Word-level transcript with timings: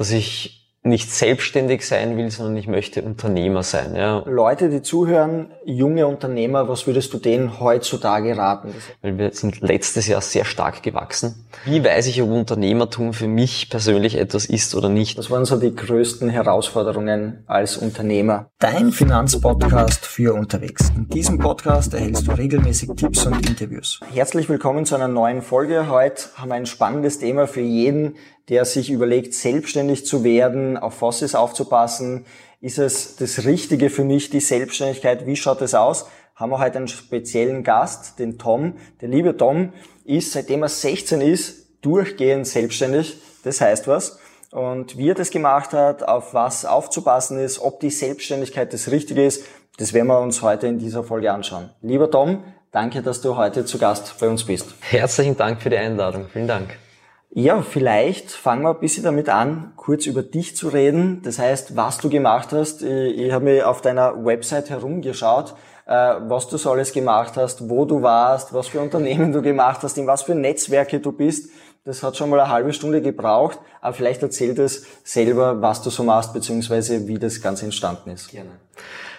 dass 0.00 0.12
ich 0.12 0.56
nicht 0.82 1.12
selbstständig 1.12 1.86
sein 1.86 2.16
will, 2.16 2.30
sondern 2.30 2.56
ich 2.56 2.66
möchte 2.66 3.02
Unternehmer 3.02 3.62
sein. 3.62 3.94
Ja. 3.94 4.22
Leute, 4.26 4.70
die 4.70 4.80
zuhören, 4.80 5.50
junge 5.66 6.06
Unternehmer, 6.06 6.70
was 6.70 6.86
würdest 6.86 7.12
du 7.12 7.18
denen 7.18 7.60
heutzutage 7.60 8.34
raten? 8.34 8.72
Weil 9.02 9.18
wir 9.18 9.30
sind 9.32 9.60
letztes 9.60 10.06
Jahr 10.06 10.22
sehr 10.22 10.46
stark 10.46 10.82
gewachsen. 10.82 11.46
Wie 11.66 11.84
weiß 11.84 12.06
ich, 12.06 12.22
ob 12.22 12.30
Unternehmertum 12.30 13.12
für 13.12 13.28
mich 13.28 13.68
persönlich 13.68 14.16
etwas 14.16 14.46
ist 14.46 14.74
oder 14.74 14.88
nicht? 14.88 15.18
Was 15.18 15.30
waren 15.30 15.44
so 15.44 15.60
die 15.60 15.76
größten 15.76 16.30
Herausforderungen 16.30 17.44
als 17.46 17.76
Unternehmer? 17.76 18.48
Dein 18.58 18.92
Finanzpodcast 18.92 20.06
für 20.06 20.32
unterwegs. 20.32 20.90
In 20.96 21.10
diesem 21.10 21.38
Podcast 21.38 21.92
erhältst 21.92 22.26
du 22.26 22.30
regelmäßig 22.30 22.88
Tipps 22.96 23.26
und 23.26 23.46
Interviews. 23.46 24.00
Herzlich 24.14 24.48
willkommen 24.48 24.86
zu 24.86 24.94
einer 24.94 25.08
neuen 25.08 25.42
Folge. 25.42 25.90
Heute 25.90 26.22
haben 26.36 26.48
wir 26.48 26.54
ein 26.54 26.64
spannendes 26.64 27.18
Thema 27.18 27.46
für 27.46 27.60
jeden, 27.60 28.16
der 28.50 28.64
sich 28.64 28.90
überlegt, 28.90 29.32
selbstständig 29.32 30.04
zu 30.04 30.24
werden, 30.24 30.76
auf 30.76 31.00
was 31.00 31.34
aufzupassen, 31.34 32.26
ist 32.60 32.78
es 32.78 33.16
das 33.16 33.44
Richtige 33.44 33.88
für 33.88 34.04
mich, 34.04 34.28
die 34.28 34.40
Selbstständigkeit, 34.40 35.24
wie 35.26 35.36
schaut 35.36 35.62
es 35.62 35.74
aus? 35.74 36.06
Haben 36.34 36.50
wir 36.50 36.58
heute 36.58 36.78
einen 36.78 36.88
speziellen 36.88 37.62
Gast, 37.62 38.18
den 38.18 38.38
Tom. 38.38 38.74
Der 39.00 39.08
liebe 39.08 39.36
Tom 39.36 39.72
ist, 40.04 40.32
seitdem 40.32 40.62
er 40.62 40.68
16 40.68 41.20
ist, 41.20 41.68
durchgehend 41.80 42.46
selbstständig. 42.46 43.18
Das 43.44 43.60
heißt 43.60 43.88
was. 43.88 44.18
Und 44.50 44.98
wie 44.98 45.10
er 45.10 45.14
das 45.14 45.30
gemacht 45.30 45.72
hat, 45.72 46.02
auf 46.02 46.34
was 46.34 46.64
aufzupassen 46.64 47.38
ist, 47.38 47.60
ob 47.60 47.78
die 47.80 47.90
Selbstständigkeit 47.90 48.72
das 48.72 48.90
Richtige 48.90 49.24
ist, 49.24 49.44
das 49.78 49.92
werden 49.92 50.08
wir 50.08 50.20
uns 50.20 50.42
heute 50.42 50.66
in 50.66 50.78
dieser 50.78 51.04
Folge 51.04 51.32
anschauen. 51.32 51.70
Lieber 51.82 52.10
Tom, 52.10 52.42
danke, 52.72 53.00
dass 53.00 53.20
du 53.20 53.36
heute 53.36 53.64
zu 53.64 53.78
Gast 53.78 54.18
bei 54.18 54.28
uns 54.28 54.44
bist. 54.44 54.74
Herzlichen 54.80 55.36
Dank 55.36 55.62
für 55.62 55.70
die 55.70 55.76
Einladung. 55.76 56.26
Vielen 56.32 56.48
Dank. 56.48 56.89
Ja, 57.32 57.62
vielleicht 57.62 58.32
fangen 58.32 58.62
wir 58.62 58.70
ein 58.70 58.80
bisschen 58.80 59.04
damit 59.04 59.28
an, 59.28 59.72
kurz 59.76 60.06
über 60.06 60.24
dich 60.24 60.56
zu 60.56 60.68
reden. 60.68 61.22
Das 61.22 61.38
heißt, 61.38 61.76
was 61.76 61.98
du 61.98 62.10
gemacht 62.10 62.52
hast. 62.52 62.82
Ich, 62.82 63.18
ich 63.18 63.32
habe 63.32 63.44
mir 63.44 63.68
auf 63.68 63.80
deiner 63.80 64.24
Website 64.24 64.68
herumgeschaut, 64.68 65.54
äh, 65.86 65.92
was 65.92 66.48
du 66.48 66.56
so 66.56 66.72
alles 66.72 66.92
gemacht 66.92 67.36
hast, 67.36 67.70
wo 67.70 67.84
du 67.84 68.02
warst, 68.02 68.52
was 68.52 68.66
für 68.66 68.80
Unternehmen 68.80 69.32
du 69.32 69.42
gemacht 69.42 69.80
hast, 69.84 69.96
in 69.96 70.08
was 70.08 70.24
für 70.24 70.34
Netzwerke 70.34 70.98
du 70.98 71.12
bist. 71.12 71.50
Das 71.84 72.02
hat 72.02 72.16
schon 72.16 72.30
mal 72.30 72.40
eine 72.40 72.50
halbe 72.50 72.72
Stunde 72.72 73.00
gebraucht, 73.00 73.60
aber 73.80 73.94
vielleicht 73.94 74.22
erzähl 74.22 74.54
das 74.54 74.82
selber, 75.04 75.62
was 75.62 75.82
du 75.82 75.90
so 75.90 76.02
machst, 76.02 76.32
beziehungsweise 76.32 77.06
wie 77.06 77.18
das 77.18 77.40
Ganze 77.40 77.64
entstanden 77.64 78.10
ist. 78.10 78.28
Gerne. 78.30 78.50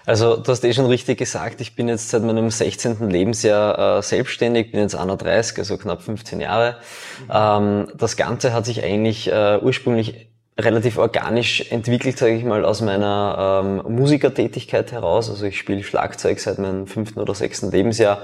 Also 0.06 0.38
du 0.38 0.52
hast 0.52 0.64
eh 0.64 0.74
schon 0.74 0.88
richtig 0.88 1.20
gesagt, 1.20 1.62
ich 1.62 1.76
bin 1.76 1.88
jetzt 1.88 2.10
seit 2.10 2.24
meinem 2.24 2.50
16. 2.50 3.10
Lebensjahr 3.10 4.00
äh, 4.00 4.02
selbstständig, 4.02 4.72
bin 4.72 4.82
jetzt 4.82 4.96
31, 4.96 5.58
also 5.60 5.78
knapp 5.78 6.02
15 6.02 6.42
Jahre. 6.42 6.78
Ähm, 7.32 7.88
das 7.96 8.18
Ganze 8.18 8.54
hat 8.54 8.66
sich 8.66 8.84
eigentlich 8.84 9.32
äh, 9.32 9.60
ursprünglich 9.62 10.32
relativ 10.60 10.98
organisch 10.98 11.72
entwickelt, 11.72 12.18
sage 12.18 12.36
ich 12.36 12.44
mal, 12.44 12.66
aus 12.66 12.82
meiner 12.82 13.64
ähm, 13.64 13.96
Musikertätigkeit 13.96 14.92
heraus. 14.92 15.30
Also 15.30 15.46
ich 15.46 15.58
spiele 15.58 15.84
Schlagzeug 15.84 16.40
seit 16.40 16.60
meinem 16.60 16.88
fünften 16.88 17.20
oder 17.20 17.34
sechsten 17.34 17.72
Lebensjahr 17.72 18.20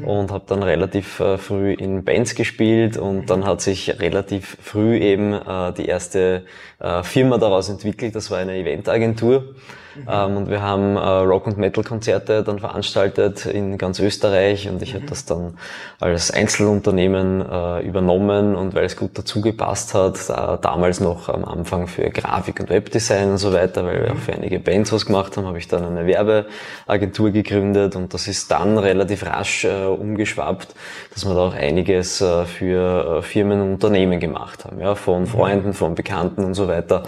mhm. 0.00 0.08
und 0.08 0.30
habe 0.30 0.44
dann 0.46 0.62
relativ 0.62 1.20
äh, 1.20 1.38
früh 1.38 1.72
in 1.72 2.04
Bands 2.04 2.34
gespielt 2.34 2.96
und 2.96 3.22
mhm. 3.22 3.26
dann 3.26 3.46
hat 3.46 3.60
sich 3.60 3.98
relativ 4.00 4.56
früh 4.62 4.98
eben 4.98 5.32
äh, 5.32 5.72
die 5.72 5.86
erste 5.86 6.44
äh, 6.80 7.02
Firma 7.02 7.38
daraus 7.38 7.68
entwickelt. 7.68 8.14
Das 8.14 8.30
war 8.30 8.38
eine 8.38 8.56
Eventagentur. 8.56 9.54
Mhm. 9.96 10.06
Ähm, 10.08 10.36
und 10.36 10.50
wir 10.50 10.62
haben 10.62 10.96
äh, 10.96 11.00
Rock- 11.00 11.46
und 11.46 11.58
Metal-Konzerte 11.58 12.42
dann 12.42 12.58
veranstaltet 12.58 13.46
in 13.46 13.78
ganz 13.78 13.98
Österreich 13.98 14.68
und 14.68 14.82
ich 14.82 14.92
mhm. 14.92 14.98
habe 14.98 15.06
das 15.06 15.24
dann 15.24 15.54
als 15.98 16.30
Einzelunternehmen 16.30 17.40
äh, 17.40 17.80
übernommen 17.80 18.54
und 18.54 18.74
weil 18.74 18.84
es 18.84 18.96
gut 18.96 19.18
dazu 19.18 19.40
gepasst 19.40 19.94
hat, 19.94 20.18
äh, 20.28 20.58
damals 20.60 21.00
noch 21.00 21.28
am 21.28 21.44
Anfang 21.44 21.86
für 21.86 22.10
Grafik 22.10 22.60
und 22.60 22.70
Webdesign 22.70 23.30
und 23.30 23.38
so 23.38 23.52
weiter, 23.52 23.84
weil 23.84 24.04
wir 24.04 24.12
auch 24.12 24.16
für 24.16 24.32
einige 24.32 24.60
Bands 24.60 24.92
was 24.92 25.06
gemacht 25.06 25.36
haben, 25.36 25.46
habe 25.46 25.58
ich 25.58 25.68
dann 25.68 25.84
eine 25.84 26.06
Werbeagentur 26.06 27.30
gegründet 27.30 27.96
und 27.96 28.14
das 28.14 28.28
ist 28.28 28.50
dann 28.50 28.78
relativ 28.78 29.26
rasch 29.26 29.64
äh, 29.64 29.86
umgeschwappt, 29.86 30.74
dass 31.14 31.26
wir 31.26 31.34
da 31.34 31.48
auch 31.48 31.54
einiges 31.54 32.20
äh, 32.20 32.44
für 32.44 33.18
äh, 33.18 33.22
Firmen 33.22 33.60
und 33.60 33.72
Unternehmen 33.74 34.20
gemacht 34.20 34.64
haben, 34.64 34.80
ja, 34.80 34.94
von 34.94 35.22
mhm. 35.22 35.26
Freunden, 35.26 35.72
von 35.74 35.94
Bekannten 35.94 36.44
und 36.44 36.54
so 36.54 36.68
weiter. 36.68 37.02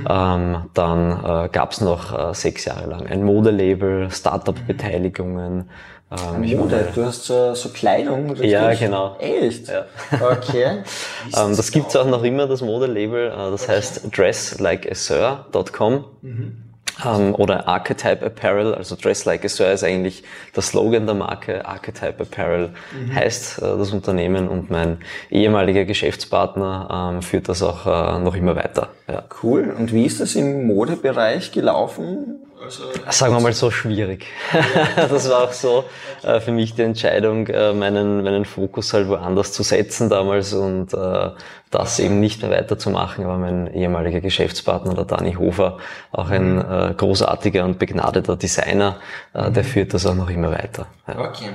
Mhm. 0.00 0.06
Ähm, 0.08 0.56
dann 0.74 1.24
äh, 1.24 1.48
gab 1.50 1.72
es 1.72 1.80
noch 1.80 2.15
äh, 2.16 2.34
sechs 2.34 2.64
Jahre 2.64 2.88
lang. 2.88 3.06
Ein 3.06 3.22
Modelabel, 3.22 4.10
Startup-Beteiligungen. 4.10 5.68
Ähm, 6.10 6.56
Mode, 6.56 6.88
du 6.94 7.04
hast 7.04 7.24
so, 7.24 7.54
so 7.54 7.70
Kleidung, 7.70 8.30
richtig? 8.30 8.50
Ja, 8.52 8.72
genau. 8.74 9.16
Echt? 9.18 9.68
Ja. 9.68 9.86
Okay. 10.12 10.82
ähm, 11.36 11.56
das 11.56 11.70
gibt's 11.72 11.96
auch 11.96 12.06
noch 12.06 12.22
immer, 12.22 12.46
das 12.46 12.60
Modelabel. 12.62 13.28
Äh, 13.28 13.50
das 13.50 13.64
okay. 13.64 13.72
heißt 13.72 14.16
dresslikeasir.com. 14.16 16.04
Mhm 16.22 16.65
ähm, 17.04 17.34
oder 17.34 17.68
Archetype 17.68 18.24
Apparel, 18.24 18.74
also 18.74 18.96
Dress 18.96 19.24
Like 19.24 19.44
a 19.44 19.48
Sir 19.48 19.72
ist 19.72 19.84
eigentlich 19.84 20.22
der 20.54 20.62
Slogan 20.62 21.06
der 21.06 21.14
Marke. 21.14 21.66
Archetype 21.66 22.22
Apparel 22.22 22.70
mhm. 22.92 23.14
heißt 23.14 23.58
äh, 23.58 23.62
das 23.62 23.92
Unternehmen 23.92 24.48
und 24.48 24.70
mein 24.70 24.98
ehemaliger 25.30 25.84
Geschäftspartner 25.84 27.12
ähm, 27.14 27.22
führt 27.22 27.48
das 27.48 27.62
auch 27.62 27.86
äh, 27.86 28.18
noch 28.20 28.34
immer 28.34 28.56
weiter. 28.56 28.88
Ja. 29.08 29.24
Cool. 29.42 29.74
Und 29.76 29.92
wie 29.92 30.04
ist 30.04 30.20
das 30.20 30.34
im 30.34 30.66
Modebereich 30.66 31.52
gelaufen? 31.52 32.40
Also, 32.62 32.84
Sagen 33.10 33.34
wir 33.34 33.40
mal 33.40 33.52
so 33.52 33.70
schwierig. 33.70 34.26
das 34.96 35.28
war 35.28 35.44
auch 35.44 35.52
so 35.52 35.84
äh, 36.22 36.40
für 36.40 36.52
mich 36.52 36.74
die 36.74 36.82
Entscheidung, 36.82 37.46
äh, 37.48 37.72
meinen, 37.72 38.24
meinen 38.24 38.44
Fokus 38.44 38.92
halt 38.94 39.08
woanders 39.08 39.52
zu 39.52 39.62
setzen 39.62 40.08
damals 40.08 40.54
und 40.54 40.92
äh, 40.94 41.30
das 41.70 41.98
eben 41.98 42.20
nicht 42.20 42.42
mehr 42.42 42.50
weiterzumachen. 42.50 43.24
Aber 43.24 43.38
mein 43.38 43.72
ehemaliger 43.72 44.20
Geschäftspartner, 44.20 44.94
der 44.94 45.04
Dani 45.04 45.34
Hofer, 45.34 45.78
auch 46.12 46.30
ein 46.30 46.58
äh, 46.58 46.94
großartiger 46.96 47.64
und 47.64 47.78
begnadeter 47.78 48.36
Designer, 48.36 48.96
äh, 49.34 49.50
der 49.50 49.62
mhm. 49.62 49.68
führt 49.68 49.94
das 49.94 50.06
auch 50.06 50.14
noch 50.14 50.30
immer 50.30 50.50
weiter. 50.50 50.86
Ja. 51.08 51.18
Okay. 51.18 51.50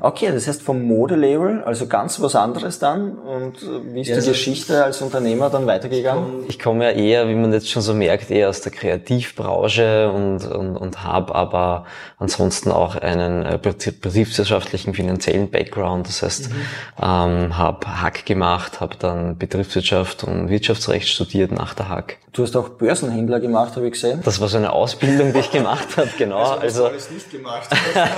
Okay, 0.00 0.30
das 0.32 0.46
heißt 0.46 0.62
vom 0.62 0.82
Modelabel, 0.82 1.62
also 1.64 1.86
ganz 1.86 2.20
was 2.20 2.34
anderes 2.34 2.78
dann. 2.78 3.12
Und 3.12 3.62
äh, 3.62 3.94
wie 3.94 4.00
ist 4.00 4.08
ja, 4.08 4.20
die 4.20 4.28
Geschichte 4.28 4.84
als 4.84 5.00
Unternehmer 5.00 5.50
dann 5.50 5.66
weitergegangen? 5.66 6.44
Ich 6.48 6.58
komme 6.58 6.84
ja 6.84 6.90
eher, 6.90 7.28
wie 7.28 7.34
man 7.34 7.52
jetzt 7.52 7.70
schon 7.70 7.82
so 7.82 7.94
merkt, 7.94 8.30
eher 8.30 8.48
aus 8.48 8.60
der 8.60 8.72
Kreativbranche 8.72 10.10
und, 10.10 10.44
und, 10.44 10.76
und 10.76 11.04
habe 11.04 11.34
aber 11.34 11.84
ansonsten 12.18 12.70
auch 12.70 12.96
einen 12.96 13.44
äh, 13.44 13.58
betriebswirtschaftlichen 13.60 14.94
finanziellen 14.94 15.50
Background. 15.50 16.08
Das 16.08 16.22
heißt, 16.22 16.50
mhm. 16.50 16.56
ähm, 17.00 17.58
habe 17.58 18.02
Hack 18.02 18.26
gemacht, 18.26 18.80
habe 18.80 18.96
dann 18.98 19.38
Betriebswirtschaft 19.46 20.24
und 20.24 20.48
Wirtschaftsrecht 20.48 21.08
studiert 21.08 21.52
nach 21.52 21.74
der 21.74 21.88
Hack. 21.88 22.18
Du 22.32 22.42
hast 22.42 22.54
auch 22.56 22.68
Börsenhändler 22.68 23.40
gemacht, 23.40 23.76
habe 23.76 23.86
ich 23.86 23.92
gesehen. 23.92 24.20
Das 24.24 24.40
war 24.40 24.48
so 24.48 24.58
eine 24.58 24.72
Ausbildung, 24.72 25.32
die 25.32 25.38
ich 25.38 25.50
gemacht 25.50 25.96
habe, 25.96 26.10
genau. 26.18 26.38
Also, 26.38 26.60
also 26.60 26.86
alles 26.88 27.10
nicht 27.10 27.30
gemacht. 27.30 27.70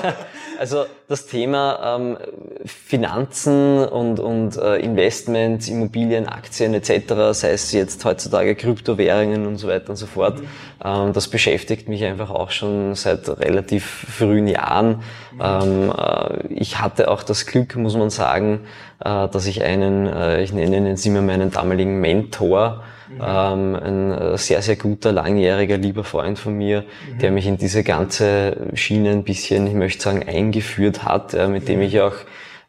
also 0.58 0.86
das 1.06 1.26
Thema 1.26 1.96
ähm, 1.96 2.18
Finanzen 2.64 3.84
und, 3.86 4.18
und 4.18 4.56
äh, 4.56 4.78
Investments, 4.78 5.68
Immobilien, 5.68 6.26
Aktien 6.26 6.74
etc., 6.74 7.14
sei 7.30 7.50
es 7.50 7.70
jetzt 7.70 8.04
heutzutage 8.04 8.56
Kryptowährungen 8.56 9.46
und 9.46 9.58
so 9.58 9.68
weiter 9.68 9.90
und 9.90 9.96
so 9.96 10.06
fort, 10.06 10.40
mhm. 10.40 10.48
ähm, 10.84 11.12
das 11.12 11.28
beschäftigt 11.28 11.88
mich 11.88 12.04
einfach 12.04 12.30
auch 12.30 12.50
schon 12.50 12.96
seit 12.96 13.28
relativ 13.28 13.84
frühen 13.86 14.48
Jahren. 14.48 15.02
Mhm. 15.32 15.40
Ähm, 15.40 15.92
äh, 15.96 16.54
ich 16.54 16.80
hatte 16.80 17.08
auch 17.08 17.22
das 17.22 17.46
Glück, 17.46 17.76
muss 17.76 17.96
man 17.96 18.10
sagen, 18.10 18.66
dass 18.98 19.46
ich 19.46 19.62
einen, 19.62 20.06
äh, 20.06 20.42
ich 20.42 20.52
nenne 20.52 20.76
ihn 20.76 20.86
jetzt 20.86 21.06
immer 21.06 21.22
meinen 21.22 21.50
damaligen 21.50 22.00
Mentor, 22.00 22.82
Mhm. 23.08 23.20
Ähm, 23.24 23.76
ein 23.76 24.12
äh, 24.12 24.38
sehr, 24.38 24.62
sehr 24.62 24.76
guter, 24.76 25.12
langjähriger, 25.12 25.76
lieber 25.76 26.04
Freund 26.04 26.38
von 26.38 26.54
mir, 26.54 26.82
mhm. 26.82 27.18
der 27.18 27.30
mich 27.30 27.46
in 27.46 27.56
diese 27.56 27.82
ganze 27.82 28.68
Schiene 28.74 29.10
ein 29.10 29.24
bisschen, 29.24 29.66
ich 29.66 29.74
möchte 29.74 30.02
sagen, 30.02 30.22
eingeführt 30.26 31.04
hat, 31.04 31.34
äh, 31.34 31.48
mit 31.48 31.68
dem 31.68 31.80
ich 31.80 32.00
auch 32.00 32.14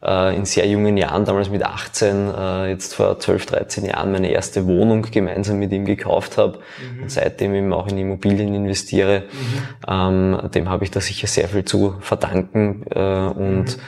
äh, 0.02 0.34
in 0.34 0.46
sehr 0.46 0.66
jungen 0.66 0.96
Jahren, 0.96 1.26
damals 1.26 1.50
mit 1.50 1.62
18, 1.62 2.30
äh, 2.34 2.70
jetzt 2.70 2.94
vor 2.94 3.18
12, 3.18 3.46
13 3.46 3.84
Jahren 3.84 4.12
meine 4.12 4.30
erste 4.30 4.66
Wohnung 4.66 5.02
gemeinsam 5.10 5.58
mit 5.58 5.72
ihm 5.72 5.84
gekauft 5.84 6.38
habe 6.38 6.58
mhm. 6.58 7.02
und 7.02 7.12
seitdem 7.12 7.54
eben 7.54 7.72
auch 7.72 7.88
in 7.88 7.98
Immobilien 7.98 8.54
investiere. 8.54 9.24
Mhm. 9.30 9.92
Ähm, 9.92 10.50
dem 10.54 10.68
habe 10.70 10.84
ich 10.84 10.90
da 10.90 11.00
sicher 11.00 11.26
sehr 11.26 11.48
viel 11.48 11.64
zu 11.64 11.96
verdanken 12.00 12.84
äh, 12.90 12.98
und 12.98 13.64
mhm. 13.64 13.80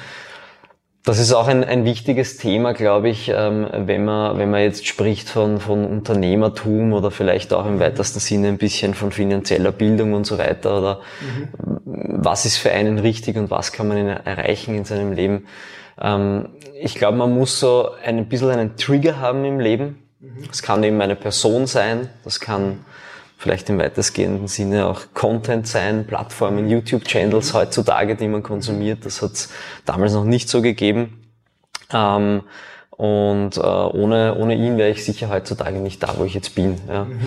Das 1.04 1.18
ist 1.18 1.32
auch 1.32 1.48
ein, 1.48 1.64
ein 1.64 1.84
wichtiges 1.84 2.36
Thema, 2.36 2.74
glaube 2.74 3.08
ich, 3.08 3.28
ähm, 3.34 3.66
wenn 3.72 4.04
man 4.04 4.38
wenn 4.38 4.50
man 4.50 4.60
jetzt 4.60 4.86
spricht 4.86 5.28
von 5.28 5.58
von 5.58 5.84
Unternehmertum 5.84 6.92
oder 6.92 7.10
vielleicht 7.10 7.52
auch 7.52 7.66
im 7.66 7.80
weitesten 7.80 8.20
Sinne 8.20 8.48
ein 8.48 8.58
bisschen 8.58 8.94
von 8.94 9.10
finanzieller 9.10 9.72
Bildung 9.72 10.12
und 10.12 10.26
so 10.26 10.38
weiter 10.38 10.78
oder 10.78 11.00
mhm. 11.20 11.48
was 11.84 12.46
ist 12.46 12.56
für 12.56 12.70
einen 12.70 13.00
richtig 13.00 13.36
und 13.36 13.50
was 13.50 13.72
kann 13.72 13.88
man 13.88 14.06
erreichen 14.06 14.76
in 14.76 14.84
seinem 14.84 15.12
Leben. 15.12 15.46
Ähm, 16.00 16.50
ich 16.80 16.94
glaube, 16.94 17.18
man 17.18 17.34
muss 17.34 17.58
so 17.58 17.90
ein 18.04 18.26
bisschen 18.26 18.50
einen 18.50 18.76
Trigger 18.76 19.18
haben 19.18 19.44
im 19.44 19.58
Leben. 19.58 19.98
Mhm. 20.20 20.44
Das 20.46 20.62
kann 20.62 20.84
eben 20.84 21.00
eine 21.00 21.16
Person 21.16 21.66
sein, 21.66 22.10
das 22.22 22.38
kann 22.38 22.84
vielleicht 23.42 23.68
im 23.68 23.78
weitestgehenden 23.78 24.46
Sinne 24.46 24.86
auch 24.86 25.00
Content 25.14 25.66
sein, 25.66 26.06
Plattformen, 26.06 26.68
YouTube-Channels 26.68 27.52
heutzutage, 27.52 28.14
die 28.16 28.28
man 28.28 28.42
konsumiert. 28.42 29.04
Das 29.04 29.20
hat 29.20 29.32
es 29.32 29.50
damals 29.84 30.12
noch 30.14 30.24
nicht 30.24 30.48
so 30.48 30.62
gegeben. 30.62 31.28
Ähm, 31.92 32.42
Und 32.96 33.56
äh, 33.56 33.60
ohne, 33.60 34.36
ohne 34.36 34.54
ihn 34.54 34.76
wäre 34.76 34.90
ich 34.90 35.04
sicher 35.04 35.28
heutzutage 35.28 35.78
nicht 35.78 36.02
da, 36.02 36.14
wo 36.18 36.24
ich 36.24 36.34
jetzt 36.34 36.54
bin. 36.54 36.76
Ja. 36.88 37.04
Mhm. 37.04 37.20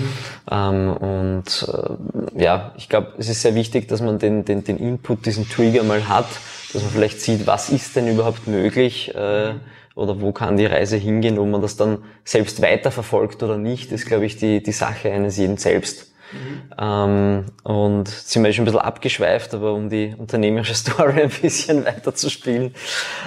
Ähm, 0.49 0.97
und 0.97 1.67
äh, 1.67 2.43
ja, 2.43 2.71
ich 2.77 2.87
glaube, 2.87 3.13
es 3.17 3.27
ist 3.27 3.41
sehr 3.41 3.55
wichtig, 3.55 3.87
dass 3.89 3.99
man 3.99 4.17
den, 4.17 4.45
den, 4.45 4.63
den 4.63 4.77
Input, 4.77 5.25
diesen 5.25 5.49
Trigger 5.49 5.83
mal 5.83 6.07
hat, 6.07 6.27
dass 6.71 6.81
man 6.81 6.91
vielleicht 6.91 7.19
sieht, 7.19 7.45
was 7.45 7.69
ist 7.71 7.95
denn 7.95 8.07
überhaupt 8.07 8.47
möglich 8.47 9.13
äh, 9.15 9.55
oder 9.95 10.21
wo 10.21 10.31
kann 10.31 10.57
die 10.57 10.65
Reise 10.65 10.97
hingehen, 10.97 11.39
ob 11.39 11.47
man 11.47 11.61
das 11.61 11.77
dann 11.77 11.99
selbst 12.23 12.61
weiterverfolgt 12.61 13.41
oder 13.41 13.57
nicht, 13.57 13.91
ist, 13.91 14.05
glaube 14.05 14.25
ich, 14.25 14.37
die, 14.37 14.61
die 14.61 14.71
Sache 14.71 15.11
eines 15.11 15.37
jeden 15.37 15.57
selbst. 15.57 16.13
Mhm. 16.31 16.61
Ähm, 16.77 17.45
und 17.63 18.07
sind 18.09 18.43
wir 18.43 18.51
schon 18.51 18.63
ein 18.63 18.65
bisschen 18.65 18.81
abgeschweift, 18.81 19.53
aber 19.53 19.73
um 19.73 19.89
die 19.89 20.13
unternehmerische 20.17 20.75
Story 20.75 21.21
ein 21.21 21.29
bisschen 21.29 21.85
weiter 21.85 22.13
zu 22.13 22.29
spielen. 22.29 22.75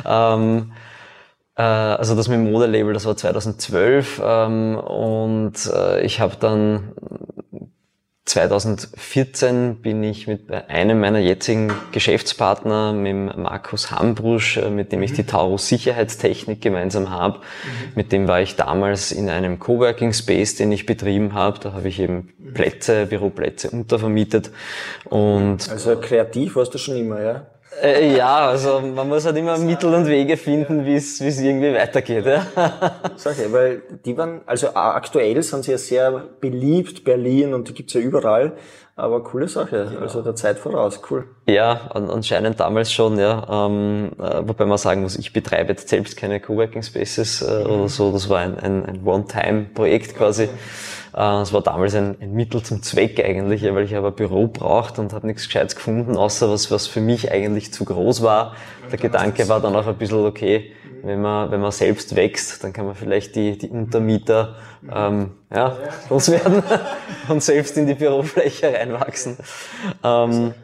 Ähm, 0.05 0.73
äh, 1.57 1.63
also 1.63 2.15
das 2.15 2.29
mit 2.29 2.37
dem 2.39 2.53
Modelabel, 2.53 2.93
das 2.93 3.07
war 3.07 3.17
2012 3.17 4.21
ähm, 4.23 4.77
und 4.77 5.55
äh, 5.73 6.03
ich 6.03 6.21
habe 6.21 6.37
dann 6.39 6.93
2014 8.29 9.77
bin 9.77 10.03
ich 10.05 10.27
mit 10.27 10.53
einem 10.53 11.01
meiner 11.01 11.19
jetzigen 11.19 11.73
Geschäftspartner, 11.93 12.93
mit 12.93 13.07
dem 13.07 13.43
Markus 13.43 13.91
Hambrusch, 13.91 14.59
äh, 14.59 14.71
mit 14.71 14.93
dem 14.93 15.03
ich 15.03 15.15
die 15.15 15.23
mhm. 15.23 15.29
Taurus 15.29 15.69
Sicherheitstechnik 15.69 16.61
gemeinsam 16.61 17.11
habe. 17.11 17.39
Mhm. 17.39 17.93
Mit 17.95 18.13
dem 18.13 18.29
war 18.29 18.43
ich 18.43 18.57
damals 18.57 19.13
in 19.13 19.31
einem 19.31 19.59
Coworking 19.59 20.13
Space, 20.13 20.57
den 20.57 20.71
ich 20.73 20.85
betrieben 20.85 21.33
habe. 21.33 21.59
Da 21.59 21.73
habe 21.73 21.89
ich 21.89 21.99
eben 22.01 22.35
mhm. 22.39 22.53
Plätze, 22.53 23.07
Büroplätze 23.07 23.71
untervermietet. 23.71 24.51
Und 25.05 25.71
also 25.71 25.97
kreativ 25.97 26.57
warst 26.57 26.75
du 26.75 26.79
schon 26.79 26.97
immer, 26.97 27.23
ja? 27.23 27.47
Äh, 27.83 28.17
ja, 28.17 28.49
also 28.49 28.81
man 28.81 29.09
muss 29.09 29.25
halt 29.25 29.37
immer 29.37 29.59
Mittel 29.59 29.93
und 29.95 30.07
Wege 30.07 30.37
finden, 30.37 30.85
wie 30.85 30.97
es 30.97 31.21
wie 31.21 31.29
es 31.29 31.41
irgendwie 31.41 31.73
weitergeht. 31.75 32.27
Ja. 32.27 32.47
Sag 33.17 33.39
ich, 33.39 33.53
weil 33.53 33.83
die 34.05 34.17
waren, 34.17 34.41
also 34.47 34.69
aktuell 34.75 35.43
sind 35.43 35.65
sie 35.65 35.73
ja 35.73 35.79
sehr 35.79 36.25
beliebt, 36.41 37.05
Berlin 37.05 37.55
und 37.55 37.69
die 37.69 37.75
gibt's 37.75 37.95
ja 37.95 38.01
überall. 38.01 38.53
Aber 38.97 39.23
coole 39.23 39.47
Sache, 39.47 39.93
ja. 39.95 40.01
also 40.01 40.23
der 40.23 40.35
Zeit 40.35 40.59
voraus, 40.59 41.01
cool. 41.09 41.25
Ja, 41.47 41.83
anscheinend 41.93 42.59
damals 42.59 42.93
schon, 42.93 43.17
ja. 43.17 43.67
Ähm, 43.67 44.11
äh, 44.19 44.43
wobei 44.43 44.65
man 44.65 44.77
sagen 44.77 45.03
muss, 45.03 45.17
ich 45.17 45.33
betreibe 45.33 45.71
jetzt 45.71 45.89
selbst 45.89 46.17
keine 46.17 46.41
Coworking 46.41 46.83
Spaces 46.83 47.41
äh, 47.43 47.63
mhm. 47.63 47.71
oder 47.71 47.89
so. 47.89 48.11
Das 48.11 48.29
war 48.29 48.41
ein, 48.41 48.59
ein, 48.59 48.85
ein 48.85 49.07
One-Time-Projekt 49.07 50.17
quasi. 50.17 50.45
Okay. 50.45 50.53
Äh, 51.15 51.41
es 51.41 51.53
war 51.53 51.63
damals 51.63 51.95
ein, 51.95 52.17
ein, 52.21 52.33
Mittel 52.33 52.63
zum 52.63 52.83
Zweck 52.83 53.23
eigentlich, 53.25 53.63
weil 53.63 53.85
ich 53.85 53.97
aber 53.97 54.11
Büro 54.11 54.49
braucht 54.49 54.99
und 54.99 55.13
habe 55.13 55.27
nichts 55.27 55.47
Gescheites 55.47 55.77
gefunden, 55.77 56.17
außer 56.17 56.51
was, 56.51 56.71
was 56.71 56.87
für 56.87 57.01
mich 57.01 57.31
eigentlich 57.31 57.73
zu 57.73 57.85
groß 57.85 58.23
war. 58.23 58.55
Der 58.91 58.99
Gedanke 58.99 59.49
war 59.49 59.61
dann 59.61 59.75
auch 59.77 59.87
ein 59.87 59.97
bisschen, 59.97 60.25
okay, 60.25 60.73
wenn 61.03 61.21
man, 61.21 61.51
wenn 61.51 61.61
man 61.61 61.71
selbst 61.71 62.17
wächst, 62.17 62.65
dann 62.65 62.73
kann 62.73 62.87
man 62.87 62.95
vielleicht 62.95 63.37
die, 63.37 63.57
die 63.57 63.69
Untermieter 63.69 64.57
ähm, 64.93 65.31
ja, 65.55 65.77
loswerden 66.11 66.63
und 67.29 67.43
selbst 67.43 67.77
in 67.77 67.87
die 67.87 67.95
Bürofläche 67.95 68.73
reinwachsen. 68.73 69.37
Ähm, 70.03 70.55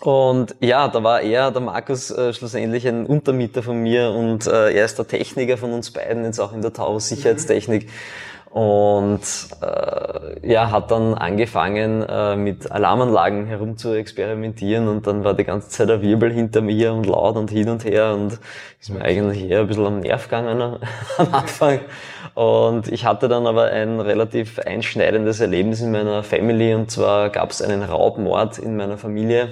und 0.00 0.54
ja, 0.60 0.86
da 0.86 1.02
war 1.02 1.22
er, 1.22 1.50
der 1.50 1.60
Markus, 1.60 2.10
äh, 2.10 2.32
schlussendlich 2.32 2.86
ein 2.86 3.04
Untermieter 3.04 3.64
von 3.64 3.82
mir 3.82 4.10
und 4.10 4.46
äh, 4.46 4.72
er 4.72 4.84
ist 4.84 4.96
der 4.96 5.08
Techniker 5.08 5.56
von 5.56 5.72
uns 5.72 5.90
beiden, 5.90 6.24
jetzt 6.24 6.38
auch 6.38 6.52
in 6.52 6.62
der 6.62 6.72
Taurus 6.72 7.08
Sicherheitstechnik. 7.08 7.88
Und 8.50 9.20
äh, 9.60 10.50
ja, 10.50 10.70
hat 10.70 10.90
dann 10.90 11.14
angefangen 11.14 12.02
äh, 12.08 12.34
mit 12.34 12.70
Alarmanlagen 12.72 13.46
herum 13.46 13.76
zu 13.76 13.92
experimentieren 13.92 14.88
und 14.88 15.06
dann 15.06 15.22
war 15.22 15.34
die 15.34 15.44
ganze 15.44 15.68
Zeit 15.68 15.90
der 15.90 16.00
Wirbel 16.00 16.32
hinter 16.32 16.62
mir 16.62 16.94
und 16.94 17.04
laut 17.04 17.36
und 17.36 17.50
hin 17.50 17.68
und 17.68 17.84
her 17.84 18.14
und 18.14 18.38
ist 18.80 18.88
mir 18.88 19.02
eigentlich 19.02 19.44
eher 19.44 19.60
ein 19.60 19.66
bisschen 19.66 19.86
am 19.86 20.00
Nerv 20.00 20.24
gegangen 20.24 20.62
am 21.18 21.34
Anfang. 21.34 21.80
Und 22.34 22.88
ich 22.88 23.04
hatte 23.04 23.28
dann 23.28 23.46
aber 23.46 23.64
ein 23.64 24.00
relativ 24.00 24.58
einschneidendes 24.60 25.40
Erlebnis 25.40 25.82
in 25.82 25.90
meiner 25.90 26.22
Family 26.22 26.74
und 26.74 26.90
zwar 26.90 27.28
gab 27.28 27.50
es 27.50 27.60
einen 27.60 27.82
Raubmord 27.82 28.58
in 28.58 28.76
meiner 28.76 28.96
Familie. 28.96 29.50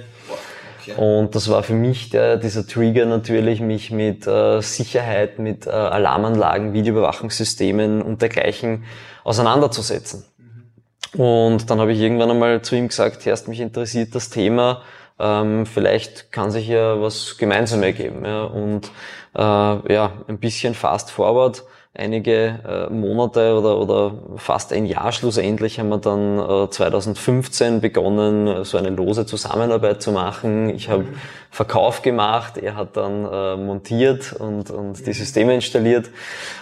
Und 0.95 1.35
das 1.35 1.49
war 1.49 1.63
für 1.63 1.73
mich 1.73 2.09
der, 2.09 2.37
dieser 2.37 2.65
Trigger 2.65 3.05
natürlich, 3.05 3.59
mich 3.59 3.91
mit 3.91 4.25
äh, 4.27 4.61
Sicherheit, 4.61 5.39
mit 5.39 5.67
äh, 5.67 5.71
Alarmanlagen, 5.71 6.73
Videoüberwachungssystemen 6.73 8.01
und 8.01 8.21
dergleichen 8.21 8.85
auseinanderzusetzen. 9.23 10.25
Mhm. 10.37 11.19
Und 11.19 11.69
dann 11.69 11.79
habe 11.79 11.91
ich 11.91 11.99
irgendwann 11.99 12.31
einmal 12.31 12.61
zu 12.61 12.75
ihm 12.75 12.87
gesagt, 12.87 13.25
erst 13.27 13.47
mich 13.47 13.59
interessiert 13.59 14.15
das 14.15 14.29
Thema, 14.29 14.81
ähm, 15.19 15.65
vielleicht 15.65 16.31
kann 16.31 16.51
sich 16.51 16.67
ja 16.67 17.01
was 17.01 17.37
gemeinsam 17.37 17.83
ergeben. 17.83 18.23
Ja. 18.23 18.43
Und 18.43 18.91
äh, 19.35 19.93
ja, 19.93 20.13
ein 20.27 20.39
bisschen 20.39 20.73
fast 20.73 21.11
forward 21.11 21.63
einige 21.97 22.59
äh, 22.67 22.93
Monate 22.93 23.57
oder, 23.57 23.77
oder 23.79 24.13
fast 24.37 24.71
ein 24.71 24.85
Jahr 24.85 25.11
schlussendlich 25.11 25.79
haben 25.79 25.89
wir 25.89 25.97
dann 25.97 26.39
äh, 26.39 26.69
2015 26.69 27.81
begonnen, 27.81 28.63
so 28.63 28.77
eine 28.77 28.89
lose 28.89 29.25
Zusammenarbeit 29.25 30.01
zu 30.01 30.11
machen. 30.11 30.69
Ich 30.69 30.89
habe 30.89 31.05
Verkauf 31.49 32.03
gemacht, 32.03 32.57
er 32.57 32.75
hat 32.75 32.95
dann 32.97 33.25
äh, 33.25 33.55
montiert 33.57 34.33
und, 34.33 34.69
und 34.69 35.05
die 35.05 35.13
Systeme 35.13 35.55
installiert 35.55 36.11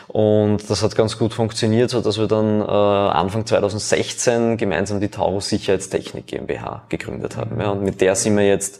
und 0.07 0.69
das 0.69 0.81
hat 0.81 0.95
ganz 0.95 1.17
gut 1.17 1.33
funktioniert, 1.33 1.89
so 1.89 1.99
dass 1.99 2.17
wir 2.17 2.27
dann 2.27 2.61
äh, 2.61 2.63
Anfang 2.63 3.45
2016 3.45 4.55
gemeinsam 4.55 5.01
die 5.01 5.09
Taurus 5.09 5.49
Sicherheitstechnik 5.49 6.27
GmbH 6.27 6.83
gegründet 6.87 7.35
haben. 7.35 7.59
Ja, 7.59 7.71
und 7.71 7.83
mit 7.83 7.99
der 7.99 8.15
sind 8.15 8.37
wir 8.37 8.47
jetzt 8.47 8.79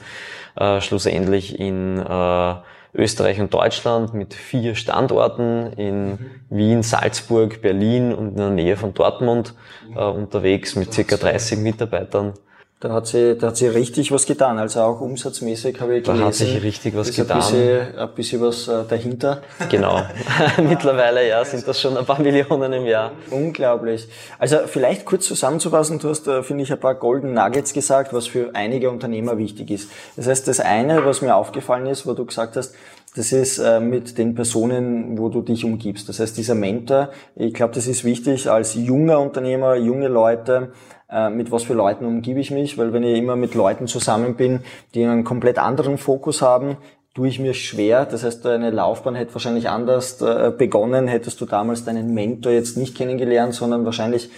äh, 0.55 0.79
schlussendlich 0.79 1.59
in 1.59 1.99
äh, 1.99 2.55
Österreich 2.95 3.39
und 3.39 3.53
Deutschland 3.53 4.13
mit 4.13 4.33
vier 4.33 4.75
Standorten 4.75 5.74
in. 5.74 6.18
Wien, 6.50 6.83
Salzburg, 6.83 7.62
Berlin 7.62 8.13
und 8.13 8.30
in 8.30 8.38
der 8.38 8.50
Nähe 8.50 8.77
von 8.77 8.94
Dortmund 8.94 9.56
äh, 9.95 10.03
unterwegs 10.03 10.75
mit 10.75 10.94
circa 10.94 11.18
30 11.18 11.59
Mitarbeitern. 11.59 12.33
Da 12.81 12.92
hat 12.92 13.07
sie, 13.07 13.38
da 13.38 13.48
hat 13.48 13.57
sie 13.57 13.68
richtig 13.68 14.12
was 14.12 14.25
getan. 14.25 14.60
Also 14.60 14.81
auch 14.81 15.00
umsatzmäßig 15.00 15.80
habe 15.80 15.98
ich 15.98 16.04
gelesen. 16.04 16.22
Da 16.22 16.27
hat 16.27 16.36
sich 16.36 16.62
richtig 16.62 16.94
was 16.95 17.16
getan. 17.16 17.38
Ein 17.38 17.39
bisschen, 17.39 17.98
ein 17.98 18.10
bisschen 18.16 18.42
was 18.42 18.68
äh, 18.68 18.83
dahinter. 18.88 19.42
Genau. 19.69 20.01
Mittlerweile, 20.62 21.25
ja, 21.25 21.44
sind 21.45 21.66
das 21.66 21.80
schon 21.80 21.95
ein 21.95 22.06
paar 22.06 22.19
Millionen 22.19 22.74
im 22.74 22.86
Jahr. 22.86 23.13
Unglaublich. 23.31 24.10
Also 24.39 24.57
vielleicht 24.68 25.06
kurz 25.06 25.25
zusammenzufassen, 25.25 26.00
du 26.00 26.10
hast, 26.10 26.27
äh, 26.27 26.44
finde 26.44 26.63
ich, 26.63 26.72
ein 26.72 26.80
paar 26.80 26.95
Golden 26.95 27.33
Nuggets 27.33 27.72
gesagt, 27.72 28.13
was 28.13 28.27
für 28.27 28.51
einige 28.54 28.89
Unternehmer 28.92 29.38
wichtig 29.38 29.72
ist. 29.72 29.89
Das 30.18 30.27
heißt, 30.27 30.45
das 30.50 30.60
eine, 30.60 31.06
was 31.06 31.22
mir 31.22 31.36
aufgefallen 31.36 31.86
ist, 31.86 32.06
wo 32.06 32.13
du 32.13 32.25
gesagt 32.25 32.57
hast, 32.57 32.75
das 33.16 33.31
ist 33.31 33.57
äh, 33.60 33.80
mit 33.80 34.18
den 34.18 34.36
Personen, 34.36 35.18
wo 35.18 35.30
du 35.30 35.42
dich 35.42 35.63
umgibst. 35.63 36.10
Das 36.10 36.19
heißt, 36.19 36.38
dieser 36.38 36.56
Mentor, 36.56 37.10
ich 37.38 37.54
glaube, 37.54 37.74
das 37.74 37.88
ist 37.88 38.04
wichtig 38.04 38.50
als 38.50 38.74
junger 38.74 39.22
Unternehmer, 39.22 39.75
junge 39.75 40.10
Leute, 40.10 40.74
äh, 41.09 41.29
mit 41.29 41.51
was 41.51 41.63
für 41.63 41.73
Leuten 41.73 42.05
umgebe 42.05 42.39
ich 42.39 42.51
mich, 42.51 42.77
weil 42.77 42.93
wenn 42.93 43.03
ich 43.03 43.17
immer 43.17 43.35
mit 43.35 43.55
Leuten 43.55 43.88
zusammen 43.88 44.35
bin, 44.35 44.62
die 44.93 45.03
einen 45.03 45.24
komplett 45.24 45.59
anderen 45.59 45.97
Fokus 45.97 46.41
haben, 46.41 46.77
tue 47.13 47.27
ich 47.27 47.39
mir 47.39 47.53
schwer. 47.53 48.05
Das 48.05 48.24
heißt, 48.24 48.43
deine 48.43 48.71
Laufbahn 48.71 49.15
hätte 49.15 49.33
wahrscheinlich 49.33 49.69
anders 49.69 50.21
äh, 50.21 50.51
begonnen, 50.55 51.07
hättest 51.07 51.39
du 51.41 51.45
damals 51.45 51.85
deinen 51.85 52.13
Mentor 52.13 52.51
jetzt 52.51 52.77
nicht 52.77 52.95
kennengelernt, 52.95 53.53
sondern 53.53 53.85
wahrscheinlich 53.85 54.29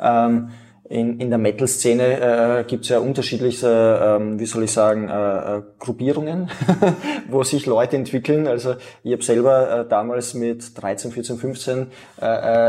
ähm, 0.00 0.50
in, 0.90 1.20
in 1.20 1.30
der 1.30 1.38
Metal-Szene 1.38 2.58
äh, 2.60 2.64
gibt 2.64 2.88
ja 2.88 2.98
unterschiedlichste, 2.98 4.18
ähm, 4.20 4.40
wie 4.40 4.46
soll 4.46 4.64
ich 4.64 4.72
sagen, 4.72 5.08
äh, 5.08 5.58
äh 5.58 5.62
Gruppierungen, 5.78 6.50
wo 7.30 7.44
sich 7.44 7.64
Leute 7.66 7.96
entwickeln. 7.96 8.48
Also 8.48 8.74
ich 9.04 9.12
habe 9.12 9.22
selber 9.22 9.80
äh, 9.80 9.88
damals 9.88 10.34
mit 10.34 10.80
13, 10.80 11.12
14, 11.12 11.38
15 11.38 11.86
äh, 12.20 12.26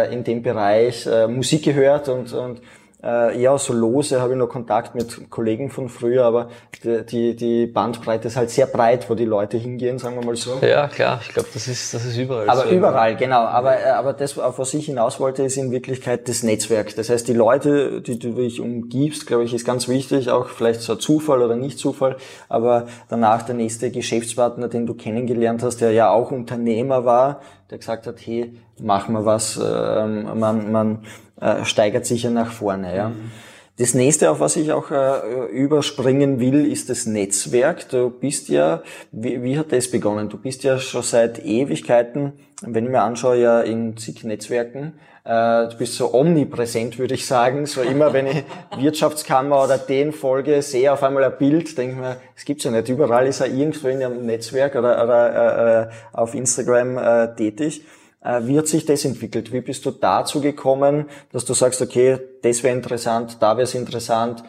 äh, 0.07 0.13
in 0.13 0.23
dem 0.23 0.43
Bereich 0.43 1.07
äh, 1.07 1.27
Musik 1.27 1.63
gehört 1.63 2.09
und, 2.09 2.31
und 2.33 2.61
äh, 3.03 3.41
eher 3.41 3.57
so 3.57 3.73
lose 3.73 4.21
habe 4.21 4.33
ich 4.33 4.37
noch 4.37 4.47
Kontakt 4.47 4.93
mit 4.93 5.29
Kollegen 5.29 5.69
von 5.69 5.89
früher, 5.89 6.25
aber 6.25 6.49
die, 6.83 7.05
die, 7.05 7.35
die 7.35 7.65
Bandbreite 7.65 8.27
ist 8.27 8.37
halt 8.37 8.51
sehr 8.51 8.67
breit, 8.67 9.09
wo 9.09 9.15
die 9.15 9.25
Leute 9.25 9.57
hingehen, 9.57 9.97
sagen 9.97 10.19
wir 10.19 10.25
mal 10.25 10.35
so. 10.35 10.59
Ja, 10.61 10.87
klar, 10.87 11.19
ich 11.21 11.29
glaube, 11.29 11.49
das 11.53 11.67
ist, 11.67 11.93
das 11.93 12.05
ist 12.05 12.17
überall 12.17 12.47
aber 12.47 12.61
so. 12.61 12.67
Aber 12.67 12.71
überall, 12.71 13.15
genau. 13.15 13.41
Aber, 13.41 13.79
äh, 13.79 13.89
aber 13.89 14.13
das, 14.13 14.37
auf 14.37 14.59
was 14.59 14.73
ich 14.73 14.85
hinaus 14.85 15.19
wollte, 15.19 15.43
ist 15.43 15.57
in 15.57 15.71
Wirklichkeit 15.71 16.29
das 16.29 16.43
Netzwerk. 16.43 16.95
Das 16.95 17.09
heißt, 17.09 17.27
die 17.27 17.33
Leute, 17.33 18.01
die 18.01 18.19
du 18.19 18.33
dich 18.33 18.59
umgibst, 18.59 19.25
glaube 19.25 19.45
ich, 19.45 19.53
ist 19.53 19.65
ganz 19.65 19.87
wichtig, 19.87 20.29
auch 20.29 20.47
vielleicht 20.47 20.81
so 20.81 20.95
Zufall 20.95 21.41
oder 21.41 21.55
nicht 21.55 21.79
Zufall, 21.79 22.17
aber 22.49 22.85
danach 23.09 23.41
der 23.41 23.55
nächste 23.55 23.89
Geschäftspartner, 23.89 24.67
den 24.67 24.85
du 24.85 24.93
kennengelernt 24.93 25.63
hast, 25.63 25.81
der 25.81 25.91
ja 25.91 26.11
auch 26.11 26.31
Unternehmer 26.31 27.03
war, 27.03 27.41
der 27.71 27.79
gesagt 27.79 28.05
hat, 28.05 28.17
hey, 28.19 28.53
mach 28.79 29.07
mal 29.07 29.25
was, 29.25 29.59
ähm, 29.63 30.39
man, 30.39 30.71
man 30.71 30.99
äh, 31.41 31.65
steigert 31.65 32.05
sich 32.05 32.23
ja 32.23 32.29
nach 32.29 32.51
vorne. 32.51 32.95
Ja. 32.95 33.09
Mhm. 33.09 33.31
Das 33.77 33.95
nächste, 33.95 34.29
auf 34.29 34.39
was 34.39 34.57
ich 34.57 34.71
auch 34.73 34.91
äh, 34.91 35.45
überspringen 35.47 36.39
will, 36.39 36.71
ist 36.71 36.89
das 36.89 37.07
Netzwerk. 37.07 37.89
Du 37.89 38.11
bist 38.11 38.49
ja, 38.49 38.83
wie, 39.11 39.41
wie 39.41 39.57
hat 39.57 39.71
das 39.71 39.89
begonnen? 39.89 40.29
Du 40.29 40.37
bist 40.37 40.63
ja 40.63 40.77
schon 40.77 41.01
seit 41.01 41.43
Ewigkeiten, 41.43 42.33
wenn 42.61 42.85
ich 42.85 42.91
mir 42.91 43.01
anschaue, 43.01 43.37
ja 43.37 43.61
in 43.61 43.97
zig 43.97 44.23
Netzwerken. 44.23 44.93
Äh, 45.23 45.69
du 45.69 45.77
bist 45.79 45.95
so 45.95 46.13
omnipräsent, 46.13 46.99
würde 46.99 47.13
ich 47.13 47.25
sagen. 47.25 47.65
So 47.65 47.81
immer, 47.81 48.13
wenn 48.13 48.27
ich 48.27 48.43
Wirtschaftskammer 48.77 49.63
oder 49.63 49.77
den 49.77 50.11
folge, 50.11 50.61
sehe 50.61 50.91
auf 50.91 51.01
einmal 51.01 51.23
ein 51.23 51.37
Bild, 51.39 51.75
denke 51.77 51.93
ich 51.95 51.99
mir, 51.99 52.17
es 52.35 52.45
gibt's 52.45 52.65
ja 52.65 52.71
nicht. 52.71 52.89
Überall 52.89 53.25
ist 53.25 53.39
er 53.39 53.47
irgendwo 53.47 53.87
in 53.87 54.03
einem 54.03 54.25
Netzwerk 54.25 54.75
oder, 54.75 55.03
oder 55.03 55.33
äh, 55.33 55.81
äh 55.83 55.89
auf 56.11 56.35
Instagram 56.35 56.97
äh, 56.97 57.35
tätig. 57.35 57.83
Äh, 58.23 58.41
wie 58.43 58.57
hat 58.57 58.67
sich 58.67 58.85
das 58.85 59.05
entwickelt? 59.05 59.51
Wie 59.51 59.61
bist 59.61 59.85
du 59.85 59.91
dazu 59.91 60.41
gekommen, 60.41 61.05
dass 61.31 61.45
du 61.45 61.53
sagst, 61.53 61.81
okay, 61.81 62.19
das 62.43 62.63
wäre 62.63 62.75
interessant, 62.75 63.37
da 63.39 63.57
wäre 63.57 63.63
es 63.63 63.75
interessant? 63.75 64.43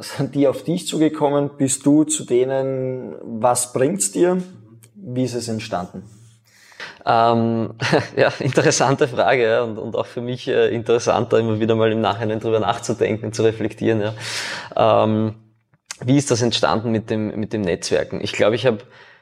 Sind 0.00 0.34
die 0.34 0.46
auf 0.48 0.64
dich 0.64 0.86
zugekommen? 0.86 1.50
Bist 1.56 1.86
du 1.86 2.04
zu 2.04 2.24
denen, 2.24 3.14
was 3.22 3.72
bringt's 3.72 4.12
dir? 4.12 4.42
Wie 4.94 5.24
ist 5.24 5.34
es 5.34 5.48
entstanden? 5.48 6.02
Ähm, 7.06 7.74
ja, 8.16 8.32
interessante 8.38 9.08
Frage 9.08 9.44
ja, 9.44 9.62
und, 9.62 9.78
und 9.78 9.96
auch 9.96 10.06
für 10.06 10.20
mich 10.20 10.46
äh, 10.48 10.74
interessanter, 10.74 11.38
immer 11.38 11.58
wieder 11.58 11.74
mal 11.74 11.90
im 11.90 12.00
Nachhinein 12.00 12.40
drüber 12.40 12.60
nachzudenken, 12.60 13.32
zu 13.32 13.42
reflektieren. 13.42 14.02
Ja. 14.02 15.04
Ähm, 15.04 15.34
wie 16.04 16.16
ist 16.16 16.30
das 16.30 16.42
entstanden 16.42 16.90
mit 16.90 17.10
dem, 17.10 17.38
mit 17.40 17.52
dem 17.52 17.62
Netzwerken? 17.62 18.20
Ich 18.20 18.32
glaube, 18.32 18.56
ich 18.56 18.66
habe 18.66 18.78